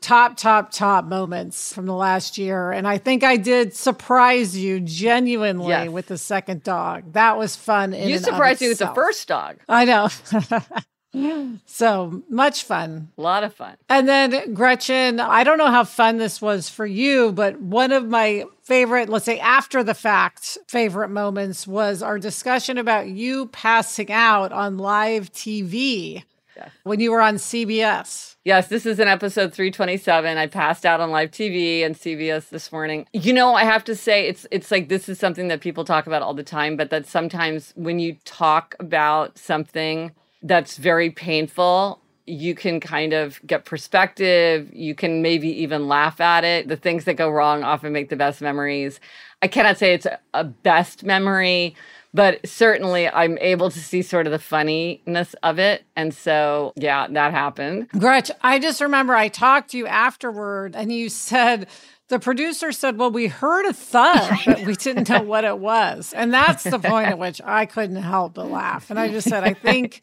top, 0.02 0.36
top, 0.36 0.70
top 0.72 1.04
moments 1.04 1.72
from 1.72 1.86
the 1.86 1.94
last 1.94 2.36
year. 2.36 2.70
And 2.70 2.86
I 2.86 2.98
think 2.98 3.24
I 3.24 3.36
did 3.36 3.74
surprise 3.74 4.56
you 4.56 4.80
genuinely 4.80 5.68
yes. 5.68 5.88
with 5.88 6.06
the 6.06 6.18
second 6.18 6.62
dog. 6.62 7.12
That 7.12 7.38
was 7.38 7.56
fun. 7.56 7.92
you 7.92 8.18
surprised 8.18 8.60
me 8.60 8.68
with 8.68 8.78
the 8.78 8.92
first 8.94 9.28
dog. 9.28 9.58
I 9.68 9.84
know. 9.84 10.08
So 11.66 12.22
much 12.30 12.64
fun. 12.64 13.10
A 13.18 13.20
lot 13.20 13.44
of 13.44 13.54
fun. 13.54 13.76
And 13.88 14.08
then, 14.08 14.54
Gretchen, 14.54 15.20
I 15.20 15.44
don't 15.44 15.58
know 15.58 15.70
how 15.70 15.84
fun 15.84 16.16
this 16.16 16.40
was 16.40 16.70
for 16.70 16.86
you, 16.86 17.32
but 17.32 17.60
one 17.60 17.92
of 17.92 18.08
my 18.08 18.44
favorite, 18.62 19.10
let's 19.10 19.26
say 19.26 19.38
after 19.38 19.84
the 19.84 19.94
fact, 19.94 20.56
favorite 20.68 21.10
moments 21.10 21.66
was 21.66 22.02
our 22.02 22.18
discussion 22.18 22.78
about 22.78 23.08
you 23.08 23.46
passing 23.48 24.10
out 24.10 24.52
on 24.52 24.78
live 24.78 25.30
TV. 25.32 26.22
When 26.85 27.01
you 27.01 27.11
were 27.11 27.20
on 27.20 27.37
CBS. 27.37 28.37
Yes, 28.44 28.68
this 28.68 28.87
is 28.87 28.98
an 28.98 29.07
episode 29.07 29.55
327. 29.55 30.37
I 30.37 30.46
passed 30.48 30.85
out 30.85 31.01
on 31.01 31.11
live 31.11 31.31
TV 31.31 31.85
and 31.85 31.94
CBS 31.94 32.48
this 32.48 32.72
morning. 32.72 33.07
You 33.12 33.33
know, 33.33 33.55
I 33.55 33.64
have 33.64 33.85
to 33.85 33.94
say 33.94 34.27
it's 34.27 34.46
it's 34.51 34.70
like 34.70 34.88
this 34.88 35.09
is 35.09 35.18
something 35.18 35.48
that 35.48 35.61
people 35.61 35.85
talk 35.85 36.07
about 36.07 36.22
all 36.22 36.35
the 36.35 36.42
time, 36.42 36.77
but 36.77 36.90
that 36.90 37.07
sometimes 37.07 37.72
when 37.77 37.98
you 38.01 38.16
talk 38.25 38.75
about 38.81 39.38
something 39.38 40.12
that's 40.42 40.77
very 40.77 41.11
painful, 41.11 42.03
you 42.27 42.55
can 42.55 42.81
kind 42.81 43.12
of 43.12 43.40
get 43.46 43.64
perspective. 43.64 44.70
You 44.72 44.94
can 44.94 45.22
maybe 45.22 45.48
even 45.62 45.88
laugh 45.88 46.20
at 46.20 46.44
it. 46.44 46.68
The 46.68 46.77
things 46.77 47.05
that 47.05 47.14
go 47.14 47.31
wrong 47.31 47.62
often 47.62 47.92
make 47.92 48.09
the 48.09 48.16
best 48.16 48.40
memories. 48.40 49.01
I 49.40 49.48
cannot 49.48 49.79
say 49.79 49.94
it's 49.94 50.07
a, 50.35 50.44
best 50.44 51.05
memory, 51.05 51.75
but 52.14 52.46
certainly 52.46 53.09
I'm 53.09 53.38
able 53.38 53.70
to 53.70 53.79
see 53.79 54.03
sort 54.03 54.27
of 54.27 54.33
the 54.33 54.38
funniness 54.38 55.35
of 55.42 55.59
it. 55.59 55.85
And 55.96 56.14
so, 56.14 56.72
yeah, 56.77 57.07
that 57.09 57.33
happened. 57.33 57.88
Gretch, 57.90 58.31
I 58.42 58.59
just 58.59 58.81
remember 58.81 59.14
I 59.14 59.29
talked 59.29 59.70
to 59.70 59.79
you 59.79 59.87
afterward 59.87 60.77
and 60.77 60.92
you 60.92 61.09
said, 61.09 61.68
the 62.12 62.18
producer 62.18 62.72
said, 62.72 62.98
Well, 62.98 63.11
we 63.11 63.27
heard 63.27 63.64
a 63.64 63.72
thud, 63.72 64.38
but 64.46 64.66
we 64.66 64.75
didn't 64.75 65.09
know 65.09 65.22
what 65.22 65.44
it 65.44 65.59
was. 65.59 66.12
And 66.12 66.33
that's 66.33 66.62
the 66.64 66.79
point 66.79 67.09
at 67.09 67.18
which 67.18 67.40
I 67.42 67.64
couldn't 67.64 67.96
help 67.96 68.35
but 68.35 68.51
laugh. 68.51 68.90
And 68.90 69.01
I 69.01 69.09
just 69.09 69.29
said, 69.29 69.44
I 69.44 69.55
think 69.55 70.03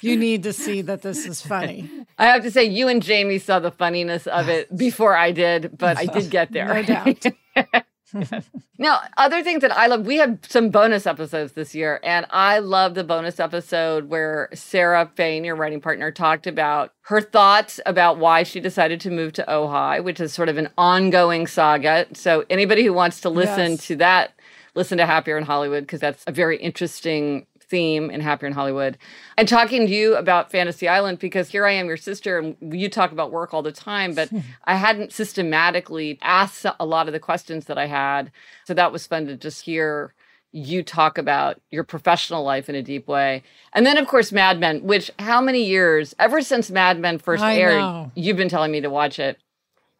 you 0.00 0.16
need 0.16 0.44
to 0.44 0.52
see 0.52 0.82
that 0.82 1.02
this 1.02 1.26
is 1.26 1.42
funny. 1.42 1.90
I 2.16 2.26
have 2.26 2.44
to 2.44 2.52
say, 2.52 2.64
you 2.64 2.86
and 2.86 3.02
Jamie 3.02 3.38
saw 3.38 3.58
the 3.58 3.72
funniness 3.72 4.28
of 4.28 4.48
it 4.48 4.74
before 4.76 5.16
I 5.16 5.32
did, 5.32 5.76
but 5.76 5.98
I 5.98 6.06
did 6.06 6.30
get 6.30 6.52
there. 6.52 6.72
No 6.72 6.82
doubt. 6.84 7.26
now, 8.78 9.00
other 9.16 9.42
things 9.42 9.60
that 9.62 9.76
I 9.76 9.86
love, 9.86 10.06
we 10.06 10.16
have 10.16 10.38
some 10.48 10.70
bonus 10.70 11.06
episodes 11.06 11.52
this 11.52 11.74
year, 11.74 12.00
and 12.02 12.26
I 12.30 12.58
love 12.58 12.94
the 12.94 13.04
bonus 13.04 13.40
episode 13.40 14.08
where 14.08 14.48
Sarah 14.54 15.10
Fain, 15.14 15.44
your 15.44 15.56
writing 15.56 15.80
partner, 15.80 16.10
talked 16.10 16.46
about 16.46 16.92
her 17.02 17.20
thoughts 17.20 17.80
about 17.86 18.18
why 18.18 18.42
she 18.42 18.60
decided 18.60 19.00
to 19.02 19.10
move 19.10 19.32
to 19.34 19.44
Ojai, 19.48 20.02
which 20.02 20.20
is 20.20 20.32
sort 20.32 20.48
of 20.48 20.58
an 20.58 20.68
ongoing 20.78 21.46
saga. 21.46 22.06
So, 22.14 22.44
anybody 22.48 22.84
who 22.84 22.92
wants 22.92 23.20
to 23.22 23.30
listen 23.30 23.72
yes. 23.72 23.86
to 23.86 23.96
that, 23.96 24.32
listen 24.74 24.98
to 24.98 25.06
Happier 25.06 25.36
in 25.36 25.44
Hollywood, 25.44 25.84
because 25.84 26.00
that's 26.00 26.24
a 26.26 26.32
very 26.32 26.56
interesting 26.58 27.46
theme 27.68 28.10
in 28.10 28.20
Happier 28.20 28.46
in 28.46 28.52
Hollywood. 28.52 28.98
And 29.36 29.48
talking 29.48 29.86
to 29.86 29.92
you 29.92 30.16
about 30.16 30.50
Fantasy 30.50 30.88
Island 30.88 31.18
because 31.18 31.50
here 31.50 31.66
I 31.66 31.72
am, 31.72 31.86
your 31.86 31.96
sister, 31.96 32.38
and 32.38 32.56
you 32.60 32.88
talk 32.88 33.12
about 33.12 33.30
work 33.30 33.54
all 33.54 33.62
the 33.62 33.72
time, 33.72 34.14
but 34.14 34.28
hmm. 34.28 34.40
I 34.64 34.76
hadn't 34.76 35.12
systematically 35.12 36.18
asked 36.22 36.66
a 36.78 36.86
lot 36.86 37.06
of 37.06 37.12
the 37.12 37.20
questions 37.20 37.66
that 37.66 37.78
I 37.78 37.86
had. 37.86 38.30
So 38.64 38.74
that 38.74 38.92
was 38.92 39.06
fun 39.06 39.26
to 39.26 39.36
just 39.36 39.62
hear 39.62 40.14
you 40.52 40.82
talk 40.82 41.18
about 41.18 41.60
your 41.70 41.84
professional 41.84 42.42
life 42.42 42.68
in 42.68 42.74
a 42.74 42.82
deep 42.82 43.06
way. 43.06 43.42
And 43.74 43.84
then, 43.84 43.98
of 43.98 44.06
course, 44.06 44.32
Mad 44.32 44.58
Men, 44.58 44.82
which 44.82 45.10
how 45.18 45.40
many 45.40 45.64
years, 45.64 46.14
ever 46.18 46.40
since 46.40 46.70
Mad 46.70 46.98
Men 46.98 47.18
first 47.18 47.42
I 47.42 47.56
aired, 47.56 47.80
know. 47.80 48.12
you've 48.14 48.36
been 48.36 48.48
telling 48.48 48.72
me 48.72 48.80
to 48.80 48.90
watch 48.90 49.18
it. 49.18 49.38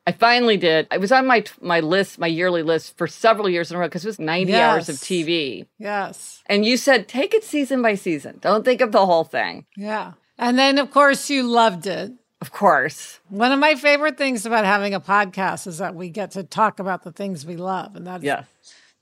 I 0.08 0.12
finally 0.12 0.56
did. 0.56 0.86
I 0.90 0.96
was 0.96 1.12
on 1.12 1.26
my 1.26 1.44
my 1.60 1.80
list, 1.80 2.18
my 2.18 2.28
yearly 2.28 2.62
list 2.62 2.96
for 2.96 3.06
several 3.06 3.46
years 3.46 3.70
in 3.70 3.76
a 3.76 3.78
row 3.78 3.88
because 3.88 4.06
it 4.06 4.08
was 4.08 4.18
90 4.18 4.50
yes. 4.50 4.62
hours 4.62 4.88
of 4.88 4.96
TV. 4.96 5.66
Yes. 5.78 6.42
And 6.46 6.64
you 6.64 6.78
said 6.78 7.08
take 7.08 7.34
it 7.34 7.44
season 7.44 7.82
by 7.82 7.94
season. 7.94 8.38
Don't 8.40 8.64
think 8.64 8.80
of 8.80 8.90
the 8.90 9.04
whole 9.04 9.24
thing. 9.24 9.66
Yeah. 9.76 10.14
And 10.38 10.58
then 10.58 10.78
of 10.78 10.90
course 10.90 11.28
you 11.28 11.42
loved 11.42 11.86
it. 11.86 12.12
Of 12.40 12.52
course. 12.52 13.20
One 13.28 13.52
of 13.52 13.58
my 13.58 13.74
favorite 13.74 14.16
things 14.16 14.46
about 14.46 14.64
having 14.64 14.94
a 14.94 15.00
podcast 15.00 15.66
is 15.66 15.76
that 15.76 15.94
we 15.94 16.08
get 16.08 16.30
to 16.30 16.42
talk 16.42 16.78
about 16.78 17.02
the 17.02 17.12
things 17.12 17.44
we 17.44 17.56
love 17.56 17.94
and 17.94 18.06
that's 18.06 18.24
yes. 18.24 18.46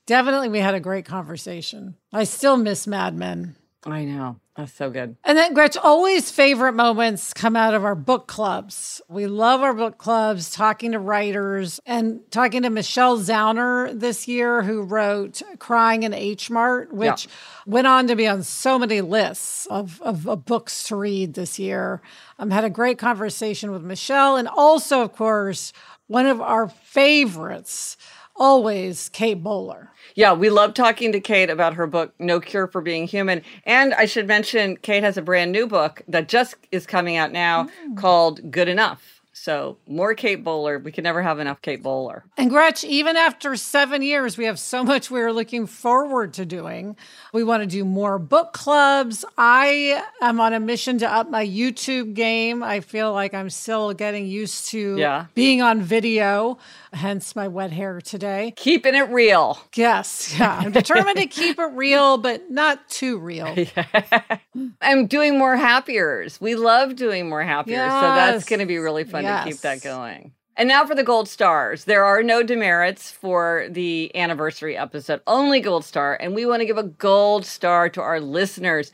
definitely 0.07 0.49
we 0.49 0.59
had 0.59 0.75
a 0.75 0.81
great 0.81 1.05
conversation. 1.05 1.95
I 2.11 2.25
still 2.25 2.57
miss 2.57 2.85
Mad 2.85 3.15
Men. 3.15 3.55
I 3.85 4.03
know. 4.03 4.41
That's 4.57 4.73
so 4.73 4.89
good. 4.89 5.15
And 5.23 5.37
then, 5.37 5.53
Gretch, 5.53 5.77
always 5.77 6.31
favorite 6.31 6.73
moments 6.73 7.31
come 7.31 7.55
out 7.55 7.75
of 7.75 7.85
our 7.85 7.93
book 7.93 8.25
clubs. 8.25 8.99
We 9.07 9.27
love 9.27 9.61
our 9.61 9.73
book 9.73 9.99
clubs, 9.99 10.49
talking 10.49 10.93
to 10.93 10.99
writers 10.99 11.79
and 11.85 12.21
talking 12.31 12.63
to 12.63 12.71
Michelle 12.71 13.19
Zauner 13.19 13.97
this 13.97 14.27
year, 14.27 14.63
who 14.63 14.81
wrote 14.81 15.43
Crying 15.59 16.01
in 16.01 16.13
H 16.15 16.49
Mart, 16.49 16.91
which 16.91 17.25
yeah. 17.25 17.31
went 17.67 17.85
on 17.85 18.07
to 18.07 18.15
be 18.15 18.27
on 18.27 18.41
so 18.41 18.79
many 18.79 19.01
lists 19.01 19.67
of, 19.67 20.01
of, 20.01 20.27
of 20.27 20.43
books 20.43 20.85
to 20.85 20.95
read 20.95 21.35
this 21.35 21.59
year. 21.59 22.01
Um, 22.39 22.49
had 22.49 22.63
a 22.63 22.69
great 22.71 22.97
conversation 22.97 23.71
with 23.71 23.83
Michelle. 23.83 24.37
And 24.37 24.47
also, 24.47 25.03
of 25.03 25.13
course, 25.13 25.71
one 26.07 26.25
of 26.25 26.41
our 26.41 26.67
favorites 26.67 27.95
always 28.37 29.09
Kate 29.09 29.41
Bowler. 29.41 29.91
Yeah, 30.15 30.33
we 30.33 30.49
love 30.49 30.73
talking 30.73 31.11
to 31.11 31.19
Kate 31.19 31.49
about 31.49 31.75
her 31.75 31.87
book, 31.87 32.13
No 32.19 32.39
Cure 32.39 32.67
for 32.67 32.81
Being 32.81 33.07
Human. 33.07 33.41
And 33.65 33.93
I 33.93 34.05
should 34.05 34.27
mention, 34.27 34.77
Kate 34.77 35.03
has 35.03 35.17
a 35.17 35.21
brand 35.21 35.51
new 35.51 35.67
book 35.67 36.01
that 36.07 36.27
just 36.27 36.55
is 36.71 36.85
coming 36.85 37.17
out 37.17 37.31
now 37.31 37.65
mm. 37.65 37.97
called 37.97 38.51
Good 38.51 38.67
Enough. 38.67 39.16
So 39.41 39.77
more 39.87 40.13
Kate 40.13 40.43
Bowler. 40.43 40.79
We 40.79 40.91
can 40.91 41.03
never 41.03 41.21
have 41.21 41.39
enough 41.39 41.61
Kate 41.61 41.81
Bowler. 41.81 42.25
And 42.37 42.49
Gretch, 42.49 42.83
even 42.83 43.15
after 43.15 43.55
seven 43.55 44.01
years, 44.01 44.37
we 44.37 44.45
have 44.45 44.59
so 44.59 44.83
much 44.83 45.11
we're 45.11 45.31
looking 45.31 45.67
forward 45.67 46.33
to 46.33 46.45
doing. 46.45 46.97
We 47.33 47.43
want 47.43 47.61
to 47.61 47.67
do 47.67 47.85
more 47.85 48.19
book 48.19 48.53
clubs. 48.53 49.23
I 49.37 50.03
am 50.21 50.41
on 50.41 50.53
a 50.53 50.59
mission 50.59 50.97
to 50.99 51.11
up 51.11 51.29
my 51.29 51.45
YouTube 51.45 52.13
game. 52.13 52.63
I 52.63 52.81
feel 52.81 53.13
like 53.13 53.33
I'm 53.33 53.49
still 53.49 53.93
getting 53.93 54.25
used 54.27 54.69
to 54.69 54.97
yeah. 54.97 55.27
being 55.35 55.61
on 55.61 55.81
video, 55.81 56.57
hence 56.91 57.35
my 57.35 57.47
wet 57.47 57.71
hair 57.71 58.01
today. 58.01 58.53
Keeping 58.55 58.95
it 58.95 59.09
real. 59.09 59.59
Yes. 59.75 60.35
Yeah. 60.37 60.57
I'm 60.59 60.71
determined 60.71 61.17
to 61.17 61.27
keep 61.27 61.59
it 61.59 61.71
real, 61.73 62.17
but 62.17 62.49
not 62.49 62.89
too 62.89 63.17
real. 63.19 63.55
Yeah. 63.77 64.37
I'm 64.81 65.07
doing 65.07 65.37
more 65.37 65.55
happiers. 65.55 66.39
We 66.41 66.55
love 66.55 66.95
doing 66.95 67.29
more 67.29 67.43
happiers. 67.43 67.67
Yes. 67.67 67.91
So 67.91 68.01
that's 68.01 68.45
going 68.45 68.59
to 68.59 68.65
be 68.65 68.77
really 68.77 69.03
fun 69.03 69.23
yes. 69.27 69.43
to 69.43 69.51
keep 69.51 69.61
that 69.61 69.81
going. 69.81 70.33
And 70.57 70.67
now 70.67 70.85
for 70.87 70.95
the 70.95 71.03
gold 71.03 71.29
stars. 71.29 71.85
There 71.85 72.03
are 72.03 72.23
no 72.23 72.41
demerits 72.41 73.11
for 73.11 73.67
the 73.69 74.11
anniversary 74.15 74.75
episode, 74.75 75.21
only 75.27 75.59
gold 75.59 75.85
star. 75.85 76.17
And 76.19 76.33
we 76.33 76.47
want 76.47 76.61
to 76.61 76.65
give 76.65 76.79
a 76.79 76.83
gold 76.83 77.45
star 77.45 77.89
to 77.89 78.01
our 78.01 78.19
listeners. 78.19 78.91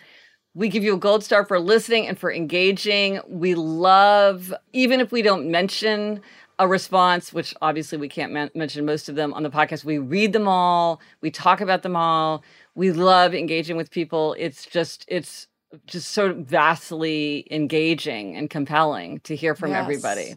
We 0.54 0.68
give 0.68 0.84
you 0.84 0.96
a 0.96 0.98
gold 0.98 1.24
star 1.24 1.46
for 1.46 1.60
listening 1.60 2.06
and 2.06 2.20
for 2.20 2.34
engaging. 2.34 3.22
We 3.28 3.56
love, 3.56 4.54
even 4.74 5.00
if 5.00 5.14
we 5.14 5.22
don't 5.22 5.50
mention 5.50 6.22
a 6.60 6.68
response, 6.68 7.32
which 7.32 7.56
obviously 7.62 7.98
we 7.98 8.10
can't 8.10 8.32
man- 8.32 8.52
mention 8.54 8.86
most 8.86 9.08
of 9.08 9.16
them 9.16 9.34
on 9.34 9.44
the 9.44 9.50
podcast, 9.50 9.86
we 9.86 9.98
read 9.98 10.34
them 10.34 10.48
all, 10.48 11.02
we 11.22 11.32
talk 11.32 11.62
about 11.62 11.82
them 11.82 11.96
all. 11.96 12.44
We 12.76 12.92
love 12.92 13.34
engaging 13.34 13.78
with 13.78 13.90
people. 13.90 14.36
It's 14.38 14.66
just, 14.66 15.06
it's, 15.08 15.48
just 15.86 16.12
so 16.12 16.34
vastly 16.34 17.48
engaging 17.52 18.36
and 18.36 18.50
compelling 18.50 19.20
to 19.22 19.36
hear 19.36 19.56
from 19.56 19.72
yes. 19.72 19.82
everybody. 19.82 20.36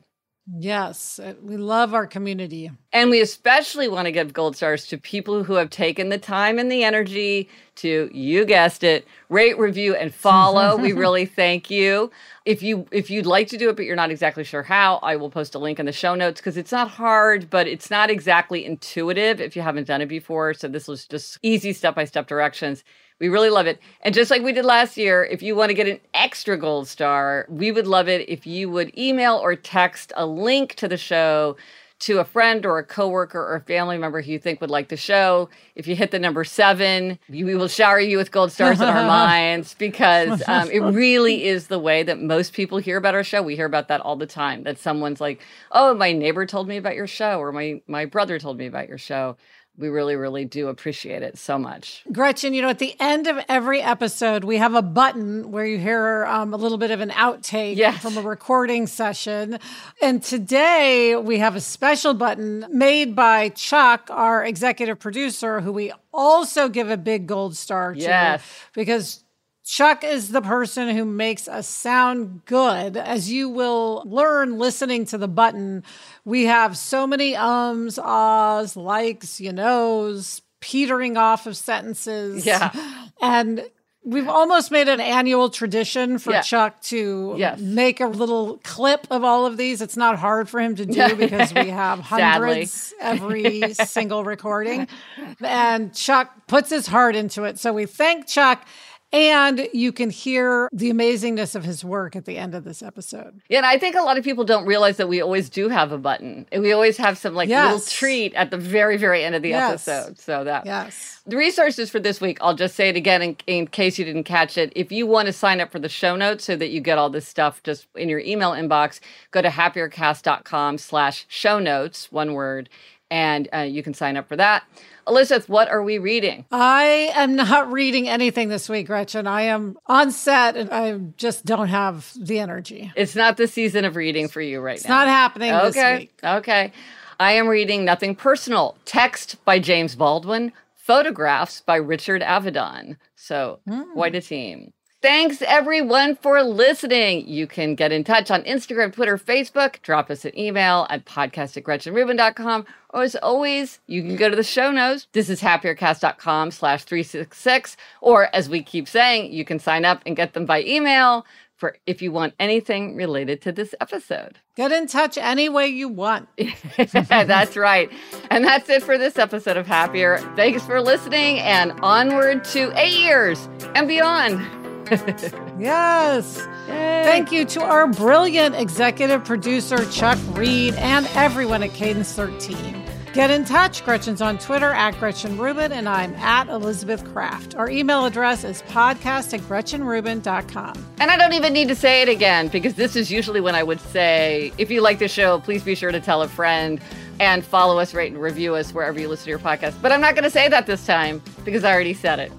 Yes, 0.54 1.18
uh, 1.18 1.34
we 1.42 1.56
love 1.56 1.92
our 1.92 2.06
community. 2.06 2.70
And 2.92 3.10
we 3.10 3.20
especially 3.20 3.88
want 3.88 4.06
to 4.06 4.12
give 4.12 4.32
gold 4.32 4.54
stars 4.56 4.86
to 4.86 4.98
people 4.98 5.42
who 5.42 5.54
have 5.54 5.70
taken 5.70 6.08
the 6.08 6.18
time 6.18 6.60
and 6.60 6.70
the 6.70 6.84
energy 6.84 7.48
to, 7.76 8.08
you 8.12 8.44
guessed 8.44 8.84
it, 8.84 9.08
rate, 9.28 9.58
review, 9.58 9.96
and 9.96 10.14
follow. 10.14 10.76
we 10.76 10.92
really 10.92 11.26
thank 11.26 11.68
you. 11.68 12.12
If 12.46 12.62
you 12.62 12.86
if 12.92 13.10
you'd 13.10 13.26
like 13.26 13.48
to 13.48 13.58
do 13.58 13.68
it 13.70 13.76
but 13.76 13.84
you're 13.84 13.96
not 13.96 14.12
exactly 14.12 14.44
sure 14.44 14.62
how, 14.62 15.00
I 15.02 15.16
will 15.16 15.30
post 15.30 15.56
a 15.56 15.58
link 15.58 15.80
in 15.80 15.86
the 15.86 15.92
show 15.92 16.14
notes 16.14 16.40
because 16.40 16.56
it's 16.56 16.70
not 16.70 16.88
hard, 16.88 17.50
but 17.50 17.66
it's 17.66 17.90
not 17.90 18.08
exactly 18.08 18.64
intuitive 18.64 19.40
if 19.40 19.56
you 19.56 19.62
haven't 19.62 19.88
done 19.88 20.00
it 20.00 20.06
before. 20.06 20.54
So 20.54 20.68
this 20.68 20.86
was 20.86 21.06
just 21.06 21.38
easy 21.42 21.72
step-by-step 21.72 22.28
directions. 22.28 22.84
We 23.18 23.28
really 23.28 23.50
love 23.50 23.66
it. 23.66 23.80
And 24.02 24.14
just 24.14 24.30
like 24.30 24.42
we 24.42 24.52
did 24.52 24.64
last 24.64 24.96
year, 24.96 25.24
if 25.24 25.42
you 25.42 25.56
want 25.56 25.70
to 25.70 25.74
get 25.74 25.88
an 25.88 25.98
extra 26.14 26.56
gold 26.56 26.86
star, 26.86 27.46
we 27.48 27.72
would 27.72 27.88
love 27.88 28.08
it 28.08 28.28
if 28.28 28.46
you 28.46 28.70
would 28.70 28.96
email 28.96 29.36
or 29.36 29.56
text 29.56 30.12
a 30.16 30.24
link 30.24 30.76
to 30.76 30.86
the 30.86 30.96
show 30.96 31.56
to 31.98 32.18
a 32.18 32.24
friend 32.24 32.66
or 32.66 32.78
a 32.78 32.84
coworker 32.84 33.40
or 33.40 33.56
a 33.56 33.60
family 33.60 33.96
member 33.96 34.20
who 34.20 34.32
you 34.32 34.38
think 34.38 34.60
would 34.60 34.70
like 34.70 34.88
the 34.88 34.96
show. 34.96 35.48
If 35.74 35.86
you 35.86 35.96
hit 35.96 36.10
the 36.10 36.18
number 36.18 36.44
seven, 36.44 37.18
we 37.28 37.44
will 37.44 37.68
shower 37.68 37.98
you 37.98 38.18
with 38.18 38.30
gold 38.30 38.52
stars 38.52 38.80
in 38.80 38.88
our 38.88 39.06
minds 39.06 39.74
because 39.74 40.42
um, 40.46 40.70
it 40.70 40.80
really 40.80 41.44
is 41.46 41.68
the 41.68 41.78
way 41.78 42.02
that 42.02 42.20
most 42.20 42.52
people 42.52 42.78
hear 42.78 42.98
about 42.98 43.14
our 43.14 43.24
show. 43.24 43.42
We 43.42 43.56
hear 43.56 43.66
about 43.66 43.88
that 43.88 44.02
all 44.02 44.16
the 44.16 44.26
time. 44.26 44.64
That 44.64 44.78
someone's 44.78 45.20
like, 45.20 45.40
"Oh, 45.72 45.94
my 45.94 46.12
neighbor 46.12 46.44
told 46.44 46.68
me 46.68 46.76
about 46.76 46.94
your 46.94 47.06
show," 47.06 47.38
or 47.38 47.50
"My 47.50 47.80
my 47.86 48.04
brother 48.04 48.38
told 48.38 48.58
me 48.58 48.66
about 48.66 48.88
your 48.88 48.98
show." 48.98 49.36
We 49.78 49.88
really, 49.88 50.16
really 50.16 50.44
do 50.44 50.68
appreciate 50.68 51.22
it 51.22 51.36
so 51.36 51.58
much. 51.58 52.02
Gretchen, 52.10 52.54
you 52.54 52.62
know, 52.62 52.68
at 52.68 52.78
the 52.78 52.96
end 52.98 53.26
of 53.26 53.38
every 53.48 53.82
episode, 53.82 54.44
we 54.44 54.56
have 54.56 54.74
a 54.74 54.82
button 54.82 55.50
where 55.50 55.66
you 55.66 55.78
hear 55.78 56.24
um, 56.26 56.54
a 56.54 56.56
little 56.56 56.78
bit 56.78 56.90
of 56.90 57.00
an 57.00 57.10
outtake 57.10 57.76
yes. 57.76 58.00
from 58.00 58.16
a 58.16 58.22
recording 58.22 58.86
session. 58.86 59.58
And 60.00 60.22
today 60.22 61.16
we 61.16 61.38
have 61.38 61.56
a 61.56 61.60
special 61.60 62.14
button 62.14 62.66
made 62.70 63.14
by 63.14 63.50
Chuck, 63.50 64.08
our 64.10 64.44
executive 64.44 64.98
producer, 64.98 65.60
who 65.60 65.72
we 65.72 65.92
also 66.12 66.68
give 66.68 66.90
a 66.90 66.96
big 66.96 67.26
gold 67.26 67.54
star 67.54 67.92
to. 67.92 68.00
Yes. 68.00 68.42
Because 68.72 69.24
Chuck 69.66 70.04
is 70.04 70.28
the 70.28 70.40
person 70.40 70.94
who 70.94 71.04
makes 71.04 71.48
us 71.48 71.66
sound 71.66 72.44
good. 72.44 72.96
As 72.96 73.32
you 73.32 73.48
will 73.48 74.04
learn 74.06 74.58
listening 74.58 75.04
to 75.06 75.18
the 75.18 75.26
button, 75.26 75.82
we 76.24 76.44
have 76.44 76.78
so 76.78 77.04
many 77.04 77.34
ums, 77.34 77.98
ahs, 77.98 78.76
likes, 78.76 79.40
you 79.40 79.52
knows, 79.52 80.40
petering 80.60 81.16
off 81.16 81.48
of 81.48 81.56
sentences. 81.56 82.46
Yeah. 82.46 82.72
And 83.18 83.64
we've 84.06 84.28
almost 84.28 84.70
made 84.70 84.88
an 84.88 85.00
annual 85.00 85.50
tradition 85.50 86.18
for 86.18 86.30
yeah. 86.30 86.42
Chuck 86.42 86.80
to 86.82 87.34
yes. 87.36 87.58
make 87.58 88.00
a 88.00 88.06
little 88.06 88.60
clip 88.62 89.06
of 89.10 89.24
all 89.24 89.46
of 89.46 89.56
these. 89.56 89.82
It's 89.82 89.96
not 89.96 90.18
hard 90.18 90.48
for 90.48 90.60
him 90.60 90.76
to 90.76 90.86
do 90.86 91.16
because 91.16 91.52
we 91.52 91.70
have 91.70 91.98
hundreds 91.98 92.94
every 93.00 93.74
single 93.74 94.22
recording. 94.22 94.86
And 95.40 95.94
Chuck 95.94 96.46
puts 96.46 96.70
his 96.70 96.86
heart 96.86 97.16
into 97.16 97.44
it. 97.44 97.58
So 97.58 97.72
we 97.72 97.86
thank 97.86 98.26
Chuck. 98.26 98.66
And 99.12 99.68
you 99.72 99.92
can 99.92 100.10
hear 100.10 100.68
the 100.72 100.92
amazingness 100.92 101.54
of 101.54 101.64
his 101.64 101.84
work 101.84 102.16
at 102.16 102.24
the 102.24 102.36
end 102.36 102.54
of 102.54 102.64
this 102.64 102.82
episode. 102.82 103.40
Yeah, 103.48 103.58
and 103.58 103.66
I 103.66 103.78
think 103.78 103.94
a 103.94 104.02
lot 104.02 104.18
of 104.18 104.24
people 104.24 104.44
don't 104.44 104.66
realize 104.66 104.96
that 104.96 105.08
we 105.08 105.20
always 105.20 105.48
do 105.48 105.68
have 105.68 105.92
a 105.92 105.98
button. 105.98 106.46
And 106.50 106.62
we 106.62 106.72
always 106.72 106.96
have 106.96 107.16
some 107.16 107.34
like 107.34 107.48
yes. 107.48 107.72
little 107.72 107.86
treat 107.86 108.34
at 108.34 108.50
the 108.50 108.58
very, 108.58 108.96
very 108.96 109.24
end 109.24 109.34
of 109.34 109.42
the 109.42 109.50
yes. 109.50 109.86
episode. 109.86 110.18
So 110.18 110.44
that 110.44 110.66
Yes. 110.66 111.22
The 111.26 111.36
resources 111.36 111.88
for 111.88 112.00
this 112.00 112.20
week, 112.20 112.38
I'll 112.40 112.54
just 112.54 112.74
say 112.74 112.88
it 112.88 112.96
again 112.96 113.22
in, 113.22 113.36
in 113.46 113.66
case 113.66 113.98
you 113.98 114.04
didn't 114.04 114.24
catch 114.24 114.58
it. 114.58 114.72
If 114.76 114.92
you 114.92 115.06
want 115.06 115.26
to 115.26 115.32
sign 115.32 115.60
up 115.60 115.72
for 115.72 115.78
the 115.78 115.88
show 115.88 116.16
notes 116.16 116.44
so 116.44 116.56
that 116.56 116.68
you 116.68 116.80
get 116.80 116.98
all 116.98 117.10
this 117.10 117.26
stuff 117.26 117.62
just 117.62 117.86
in 117.94 118.08
your 118.08 118.20
email 118.20 118.52
inbox, 118.52 119.00
go 119.30 119.40
to 119.40 119.48
happiercast.com 119.48 120.78
slash 120.78 121.26
show 121.28 121.58
notes, 121.58 122.10
one 122.12 122.32
word, 122.32 122.68
and 123.10 123.48
uh, 123.52 123.60
you 123.60 123.82
can 123.82 123.94
sign 123.94 124.16
up 124.16 124.28
for 124.28 124.36
that. 124.36 124.64
Elizabeth, 125.06 125.48
what 125.48 125.68
are 125.68 125.82
we 125.82 125.98
reading? 125.98 126.44
I 126.50 127.10
am 127.14 127.36
not 127.36 127.70
reading 127.72 128.08
anything 128.08 128.48
this 128.48 128.68
week, 128.68 128.88
Gretchen. 128.88 129.26
I 129.26 129.42
am 129.42 129.76
on 129.86 130.10
set 130.10 130.56
and 130.56 130.70
I 130.70 130.98
just 131.16 131.44
don't 131.44 131.68
have 131.68 132.12
the 132.18 132.40
energy. 132.40 132.92
It's 132.96 133.14
not 133.14 133.36
the 133.36 133.46
season 133.46 133.84
of 133.84 133.96
reading 133.96 134.28
for 134.28 134.40
you 134.40 134.60
right 134.60 134.76
it's 134.76 134.88
now. 134.88 135.02
It's 135.02 135.06
not 135.06 135.08
happening 135.08 135.52
okay. 135.52 135.66
this 135.70 136.00
week. 136.00 136.20
Okay. 136.24 136.72
I 137.18 137.32
am 137.32 137.48
reading 137.48 137.84
Nothing 137.84 138.14
Personal, 138.14 138.76
text 138.84 139.42
by 139.44 139.58
James 139.58 139.94
Baldwin, 139.94 140.52
photographs 140.74 141.62
by 141.62 141.76
Richard 141.76 142.20
Avedon. 142.20 142.96
So, 143.14 143.60
mm. 143.66 143.92
quite 143.94 144.14
a 144.14 144.20
team. 144.20 144.72
Thanks 145.06 145.40
everyone 145.40 146.16
for 146.16 146.42
listening. 146.42 147.28
You 147.28 147.46
can 147.46 147.76
get 147.76 147.92
in 147.92 148.02
touch 148.02 148.28
on 148.28 148.42
Instagram, 148.42 148.92
Twitter, 148.92 149.16
Facebook. 149.16 149.80
Drop 149.82 150.10
us 150.10 150.24
an 150.24 150.36
email 150.36 150.84
at 150.90 151.04
podcast 151.04 151.56
at 151.56 151.62
gretchenrubin.com. 151.62 152.66
Or 152.90 153.04
as 153.04 153.14
always, 153.14 153.78
you 153.86 154.02
can 154.02 154.16
go 154.16 154.28
to 154.28 154.34
the 154.34 154.42
show 154.42 154.72
notes. 154.72 155.06
This 155.12 155.30
is 155.30 155.40
happiercast.com 155.40 156.50
slash 156.50 156.82
366. 156.82 157.76
Or 158.00 158.34
as 158.34 158.48
we 158.48 158.64
keep 158.64 158.88
saying, 158.88 159.32
you 159.32 159.44
can 159.44 159.60
sign 159.60 159.84
up 159.84 160.02
and 160.04 160.16
get 160.16 160.32
them 160.32 160.44
by 160.44 160.64
email 160.64 161.24
for 161.54 161.76
if 161.86 162.02
you 162.02 162.10
want 162.10 162.34
anything 162.40 162.96
related 162.96 163.40
to 163.42 163.52
this 163.52 163.76
episode. 163.80 164.40
Get 164.56 164.72
in 164.72 164.88
touch 164.88 165.16
any 165.16 165.48
way 165.48 165.68
you 165.68 165.88
want. 165.88 166.28
that's 166.76 167.56
right. 167.56 167.88
And 168.32 168.44
that's 168.44 168.68
it 168.68 168.82
for 168.82 168.98
this 168.98 169.18
episode 169.18 169.56
of 169.56 169.68
Happier. 169.68 170.18
Thanks 170.34 170.66
for 170.66 170.82
listening 170.82 171.38
and 171.38 171.70
onward 171.80 172.42
to 172.46 172.72
eight 172.74 172.98
years 172.98 173.48
and 173.76 173.86
beyond. 173.86 174.65
yes. 175.58 176.46
Yay. 176.68 177.02
Thank 177.04 177.32
you 177.32 177.44
to 177.46 177.62
our 177.62 177.86
brilliant 177.86 178.54
executive 178.54 179.24
producer, 179.24 179.84
Chuck 179.90 180.18
Reed, 180.30 180.74
and 180.74 181.06
everyone 181.14 181.62
at 181.62 181.72
Cadence 181.72 182.12
13. 182.12 182.84
Get 183.16 183.30
in 183.30 183.46
touch. 183.46 183.82
Gretchen's 183.82 184.20
on 184.20 184.36
Twitter 184.36 184.72
at 184.72 184.98
Gretchen 184.98 185.38
Rubin, 185.38 185.72
and 185.72 185.88
I'm 185.88 186.14
at 186.16 186.48
Elizabeth 186.48 187.02
Craft. 187.12 187.54
Our 187.54 187.70
email 187.70 188.04
address 188.04 188.44
is 188.44 188.60
podcast 188.64 189.32
at 189.32 189.40
GretchenRubin.com. 189.40 190.86
And 191.00 191.10
I 191.10 191.16
don't 191.16 191.32
even 191.32 191.54
need 191.54 191.68
to 191.68 191.74
say 191.74 192.02
it 192.02 192.10
again 192.10 192.48
because 192.48 192.74
this 192.74 192.94
is 192.94 193.10
usually 193.10 193.40
when 193.40 193.54
I 193.54 193.62
would 193.62 193.80
say, 193.80 194.52
if 194.58 194.70
you 194.70 194.82
like 194.82 194.98
the 194.98 195.08
show, 195.08 195.40
please 195.40 195.62
be 195.64 195.74
sure 195.74 195.92
to 195.92 196.00
tell 196.00 196.20
a 196.20 196.28
friend 196.28 196.78
and 197.18 197.42
follow 197.42 197.78
us, 197.78 197.94
rate, 197.94 198.12
and 198.12 198.20
review 198.20 198.54
us 198.54 198.74
wherever 198.74 199.00
you 199.00 199.08
listen 199.08 199.24
to 199.24 199.30
your 199.30 199.38
podcast. 199.38 199.80
But 199.80 199.92
I'm 199.92 200.02
not 200.02 200.14
going 200.14 200.24
to 200.24 200.30
say 200.30 200.48
that 200.48 200.66
this 200.66 200.84
time 200.84 201.22
because 201.42 201.64
I 201.64 201.72
already 201.72 201.94
said 201.94 202.18
it. 202.18 202.32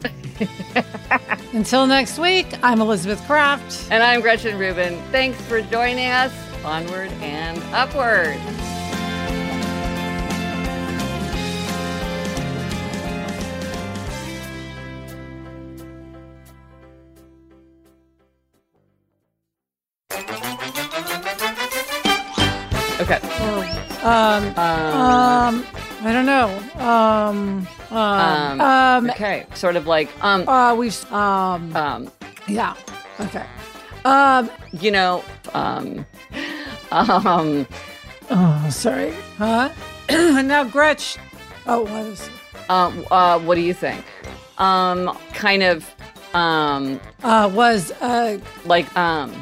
Until 1.54 1.88
next 1.88 2.20
week, 2.20 2.46
I'm 2.62 2.82
Elizabeth 2.82 3.26
Craft. 3.26 3.88
And 3.90 4.04
I'm 4.04 4.20
Gretchen 4.22 4.58
Rubin. 4.60 5.02
Thanks 5.12 5.40
for 5.42 5.62
joining 5.62 6.08
us. 6.08 6.34
Onward 6.66 7.10
and 7.22 7.58
upward. 7.74 8.38
Okay. 23.00 23.20
Um, 24.04 24.54
um, 24.58 24.96
um, 24.96 25.87
I 26.08 26.14
don't 26.14 26.26
know. 26.26 26.48
Um, 26.82 27.68
um, 27.92 27.98
Um, 27.98 28.62
um, 28.62 29.10
okay, 29.10 29.46
sort 29.56 29.76
of 29.76 29.88
like 29.88 30.08
um 30.24 30.48
uh, 30.48 30.74
we've, 30.74 31.12
um, 31.12 31.76
um 31.76 32.10
yeah, 32.48 32.76
okay. 33.20 33.44
Um, 34.06 34.50
you 34.72 34.92
know 34.92 35.22
um 35.54 36.06
um 36.92 37.68
oh, 38.30 38.68
sorry. 38.72 39.14
Huh? 39.38 39.70
now, 40.10 40.64
Gretch. 40.64 41.18
Oh, 41.66 41.82
what 41.82 42.06
is, 42.06 42.30
um 42.70 43.06
uh 43.12 43.38
what 43.40 43.56
do 43.56 43.62
you 43.62 43.74
think? 43.74 44.02
Um 44.60 45.18
kind 45.34 45.62
of 45.62 45.94
um 46.34 47.02
uh, 47.24 47.52
was, 47.54 47.92
uh, 48.00 48.40
like 48.64 48.88
um 48.98 49.34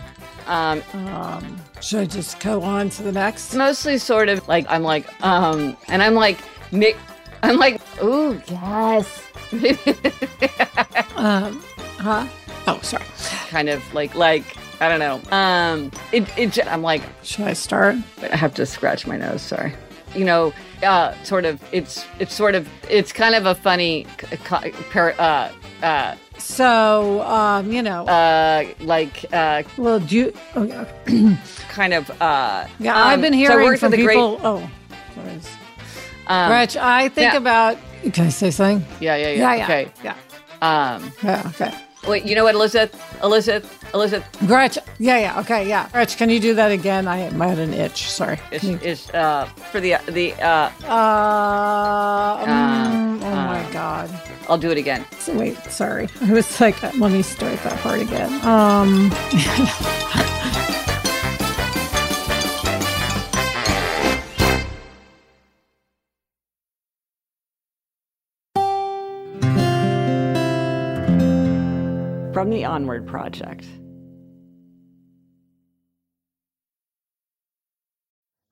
um 0.48 0.82
um, 0.94 1.62
should 1.82 2.00
I 2.00 2.06
just 2.06 2.40
go 2.40 2.64
on 2.64 2.90
to 2.90 3.04
the 3.04 3.12
next? 3.12 3.54
mostly 3.54 4.00
sort 4.00 4.30
of 4.30 4.48
like 4.48 4.66
I'm 4.68 4.82
like 4.82 5.06
um 5.24 5.78
and 5.90 6.02
I'm 6.02 6.16
like 6.16 6.40
Nick 6.76 6.98
I'm 7.44 7.58
like 7.58 7.82
ooh 8.04 8.40
yes 8.48 9.22
Um, 11.16 11.64
huh? 12.00 12.28
Oh, 12.68 12.80
sorry. 12.82 13.04
kind 13.50 13.70
of 13.70 13.82
like 13.94 14.16
like 14.16 14.44
I 14.82 14.90
don't 14.90 15.00
know 15.00 15.22
um 15.36 15.92
it 16.12 16.28
it 16.38 16.68
I'm 16.68 16.82
like 16.82 17.02
Should 17.24 17.46
I 17.48 17.54
start? 17.54 17.96
I 18.22 18.36
have 18.36 18.54
to 18.56 18.66
scratch 18.66 19.08
my 19.08 19.18
nose 19.18 19.42
sorry 19.42 19.74
you 20.16 20.26
know 20.26 20.54
uh 20.84 21.14
sort 21.24 21.46
of 21.46 21.62
it's 21.72 22.06
it's 22.20 22.34
sort 22.34 22.56
of 22.56 22.68
it's 22.90 23.12
kind 23.14 23.36
of 23.36 23.46
a 23.46 23.56
funny 23.56 24.06
c- 24.20 24.38
c- 24.38 24.72
par- 24.92 25.16
uh 25.20 25.52
uh 25.84 26.16
So, 26.38 27.22
um, 27.22 27.72
you 27.72 27.82
know, 27.82 28.06
uh 28.08 28.66
like 28.82 29.26
uh 29.34 29.64
well, 29.78 30.00
do 30.00 30.16
you, 30.18 30.34
oh, 30.56 30.64
yeah. 30.64 30.86
kind 31.70 31.94
of 31.94 32.10
uh 32.22 32.68
Yeah, 32.80 32.96
um, 32.96 33.08
I've 33.08 33.22
been 33.22 33.34
so 33.34 33.38
I 33.40 33.42
hearing 33.42 33.66
worked 33.66 33.80
from 33.80 33.94
a 33.94 33.98
great- 33.98 34.16
people. 34.16 34.40
oh, 34.44 34.70
sorry. 35.16 35.40
Um, 36.28 36.50
Gretch, 36.50 36.76
I 36.78 37.10
think 37.10 37.34
about. 37.34 37.78
Can 38.14 38.26
I 38.28 38.30
say 38.30 38.52
something? 38.52 38.86
yeah 39.00 39.16
yeah 39.16 39.30
yeah, 39.32 39.38
Yeah, 39.38 39.56
yeah. 39.56 39.64
okay 39.64 39.92
Yeah. 40.04 40.16
um 40.62 41.12
Yeah. 41.24 41.44
Okay. 41.56 41.72
wait 42.08 42.24
you 42.26 42.36
know 42.36 42.44
what 42.44 42.54
Elizabeth 42.56 42.94
Elizabeth 43.24 43.66
Elizabeth 43.94 44.28
Gretch. 44.46 44.78
Yeah. 45.00 45.18
Yeah. 45.20 45.40
Okay. 45.42 45.68
Yeah. 45.68 45.88
Gretch, 45.92 46.18
can 46.18 46.30
you 46.30 46.40
do 46.40 46.54
that 46.56 46.70
again? 46.72 47.08
I, 47.08 47.28
I 47.28 47.48
had 47.48 47.60
an 47.60 47.74
itch. 47.74 48.10
Sorry. 48.12 48.38
is, 48.52 48.64
you- 48.64 48.80
is 48.84 49.10
uh 49.12 49.46
for 49.72 49.80
the 49.80 49.96
the 50.08 50.34
uh 50.42 50.70
Uh, 50.84 52.44
um, 52.46 53.24
Uh, 53.24 53.26
oh 53.26 53.36
my 53.36 53.62
uh. 53.64 53.72
God. 53.72 54.10
I'll 54.48 54.60
do 54.60 54.70
it 54.70 54.78
again 54.78 55.04
So 55.18 55.34
wait, 55.34 55.58
sorry. 55.72 56.08
I 56.22 56.32
was 56.32 56.62
like, 56.62 56.78
let 56.84 57.12
me 57.12 57.24
start 57.24 57.58
that 57.64 57.80
part 57.82 58.00
again. 58.02 58.30
Um, 58.46 59.10
from 72.46 72.52
the 72.52 72.66
Onward 72.66 73.08
Project. 73.08 73.66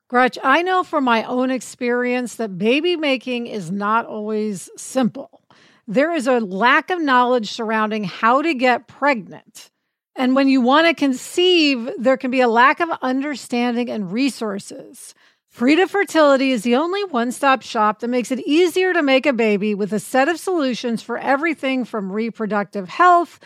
Gretch, 0.08 0.36
I 0.42 0.62
know 0.62 0.82
from 0.82 1.04
my 1.04 1.22
own 1.22 1.52
experience 1.52 2.34
that 2.34 2.58
baby 2.58 2.96
making 2.96 3.46
is 3.46 3.70
not 3.70 4.04
always 4.04 4.68
simple. 4.76 5.42
There 5.86 6.12
is 6.12 6.26
a 6.26 6.40
lack 6.40 6.90
of 6.90 7.00
knowledge 7.00 7.52
surrounding 7.52 8.02
how 8.02 8.42
to 8.42 8.52
get 8.52 8.88
pregnant. 8.88 9.70
And 10.16 10.34
when 10.34 10.48
you 10.48 10.60
want 10.60 10.88
to 10.88 10.94
conceive, 10.94 11.88
there 11.96 12.16
can 12.16 12.32
be 12.32 12.40
a 12.40 12.48
lack 12.48 12.80
of 12.80 12.88
understanding 13.00 13.88
and 13.90 14.10
resources. 14.10 15.14
Frida 15.50 15.86
Fertility 15.86 16.50
is 16.50 16.64
the 16.64 16.74
only 16.74 17.04
one 17.04 17.30
stop 17.30 17.62
shop 17.62 18.00
that 18.00 18.08
makes 18.08 18.32
it 18.32 18.40
easier 18.40 18.92
to 18.92 19.04
make 19.04 19.24
a 19.24 19.32
baby 19.32 19.72
with 19.72 19.92
a 19.92 20.00
set 20.00 20.28
of 20.28 20.40
solutions 20.40 21.00
for 21.00 21.16
everything 21.16 21.84
from 21.84 22.10
reproductive 22.10 22.88
health 22.88 23.38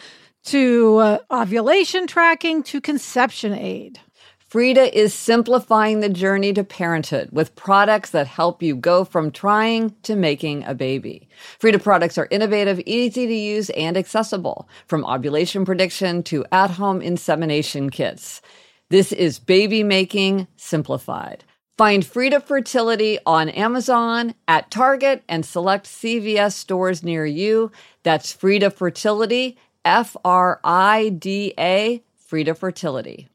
to 0.45 0.97
uh, 0.97 1.18
ovulation 1.30 2.07
tracking 2.07 2.62
to 2.64 2.80
conception 2.80 3.53
aid. 3.55 4.01
Frida 4.49 4.99
is 4.99 5.12
simplifying 5.12 6.01
the 6.01 6.09
journey 6.09 6.55
to 6.55 6.64
parenthood 6.64 7.28
with 7.32 7.55
products 7.55 8.11
that 8.11 8.26
help 8.26 8.62
you 8.62 8.74
go 8.74 9.05
from 9.05 9.30
trying 9.30 9.95
to 10.05 10.16
making 10.16 10.64
a 10.64 10.74
baby. 10.74 11.28
Frida 11.59 11.80
products 11.80 12.16
are 12.16 12.28
innovative, 12.30 12.80
easy 12.86 13.26
to 13.26 13.34
use, 13.34 13.68
and 13.70 13.95
accessible, 13.95 14.66
from 14.86 15.05
ovulation 15.05 15.66
prediction 15.66 16.22
to 16.22 16.47
at 16.51 16.70
home 16.70 17.03
insemination 17.03 17.91
kits. 17.91 18.41
This 18.89 19.12
is 19.12 19.39
baby 19.39 19.82
making 19.82 20.49
simplified. 20.57 21.45
Find 21.76 22.05
Frida 22.05 22.41
Fertility 22.41 23.18
on 23.26 23.51
Amazon, 23.51 24.34
at 24.49 24.70
Target, 24.70 25.22
and 25.28 25.45
select 25.45 25.84
CVS 25.86 26.55
stores 26.55 27.03
near 27.05 27.26
you. 27.26 27.70
That's 28.03 28.32
Frida 28.32 28.70
Fertility, 28.70 29.59
F 29.89 30.18
R 30.22 30.61
I 30.64 31.09
D 31.09 31.55
A, 31.59 32.03
Frida 32.14 32.55
Fertility. 32.55 33.26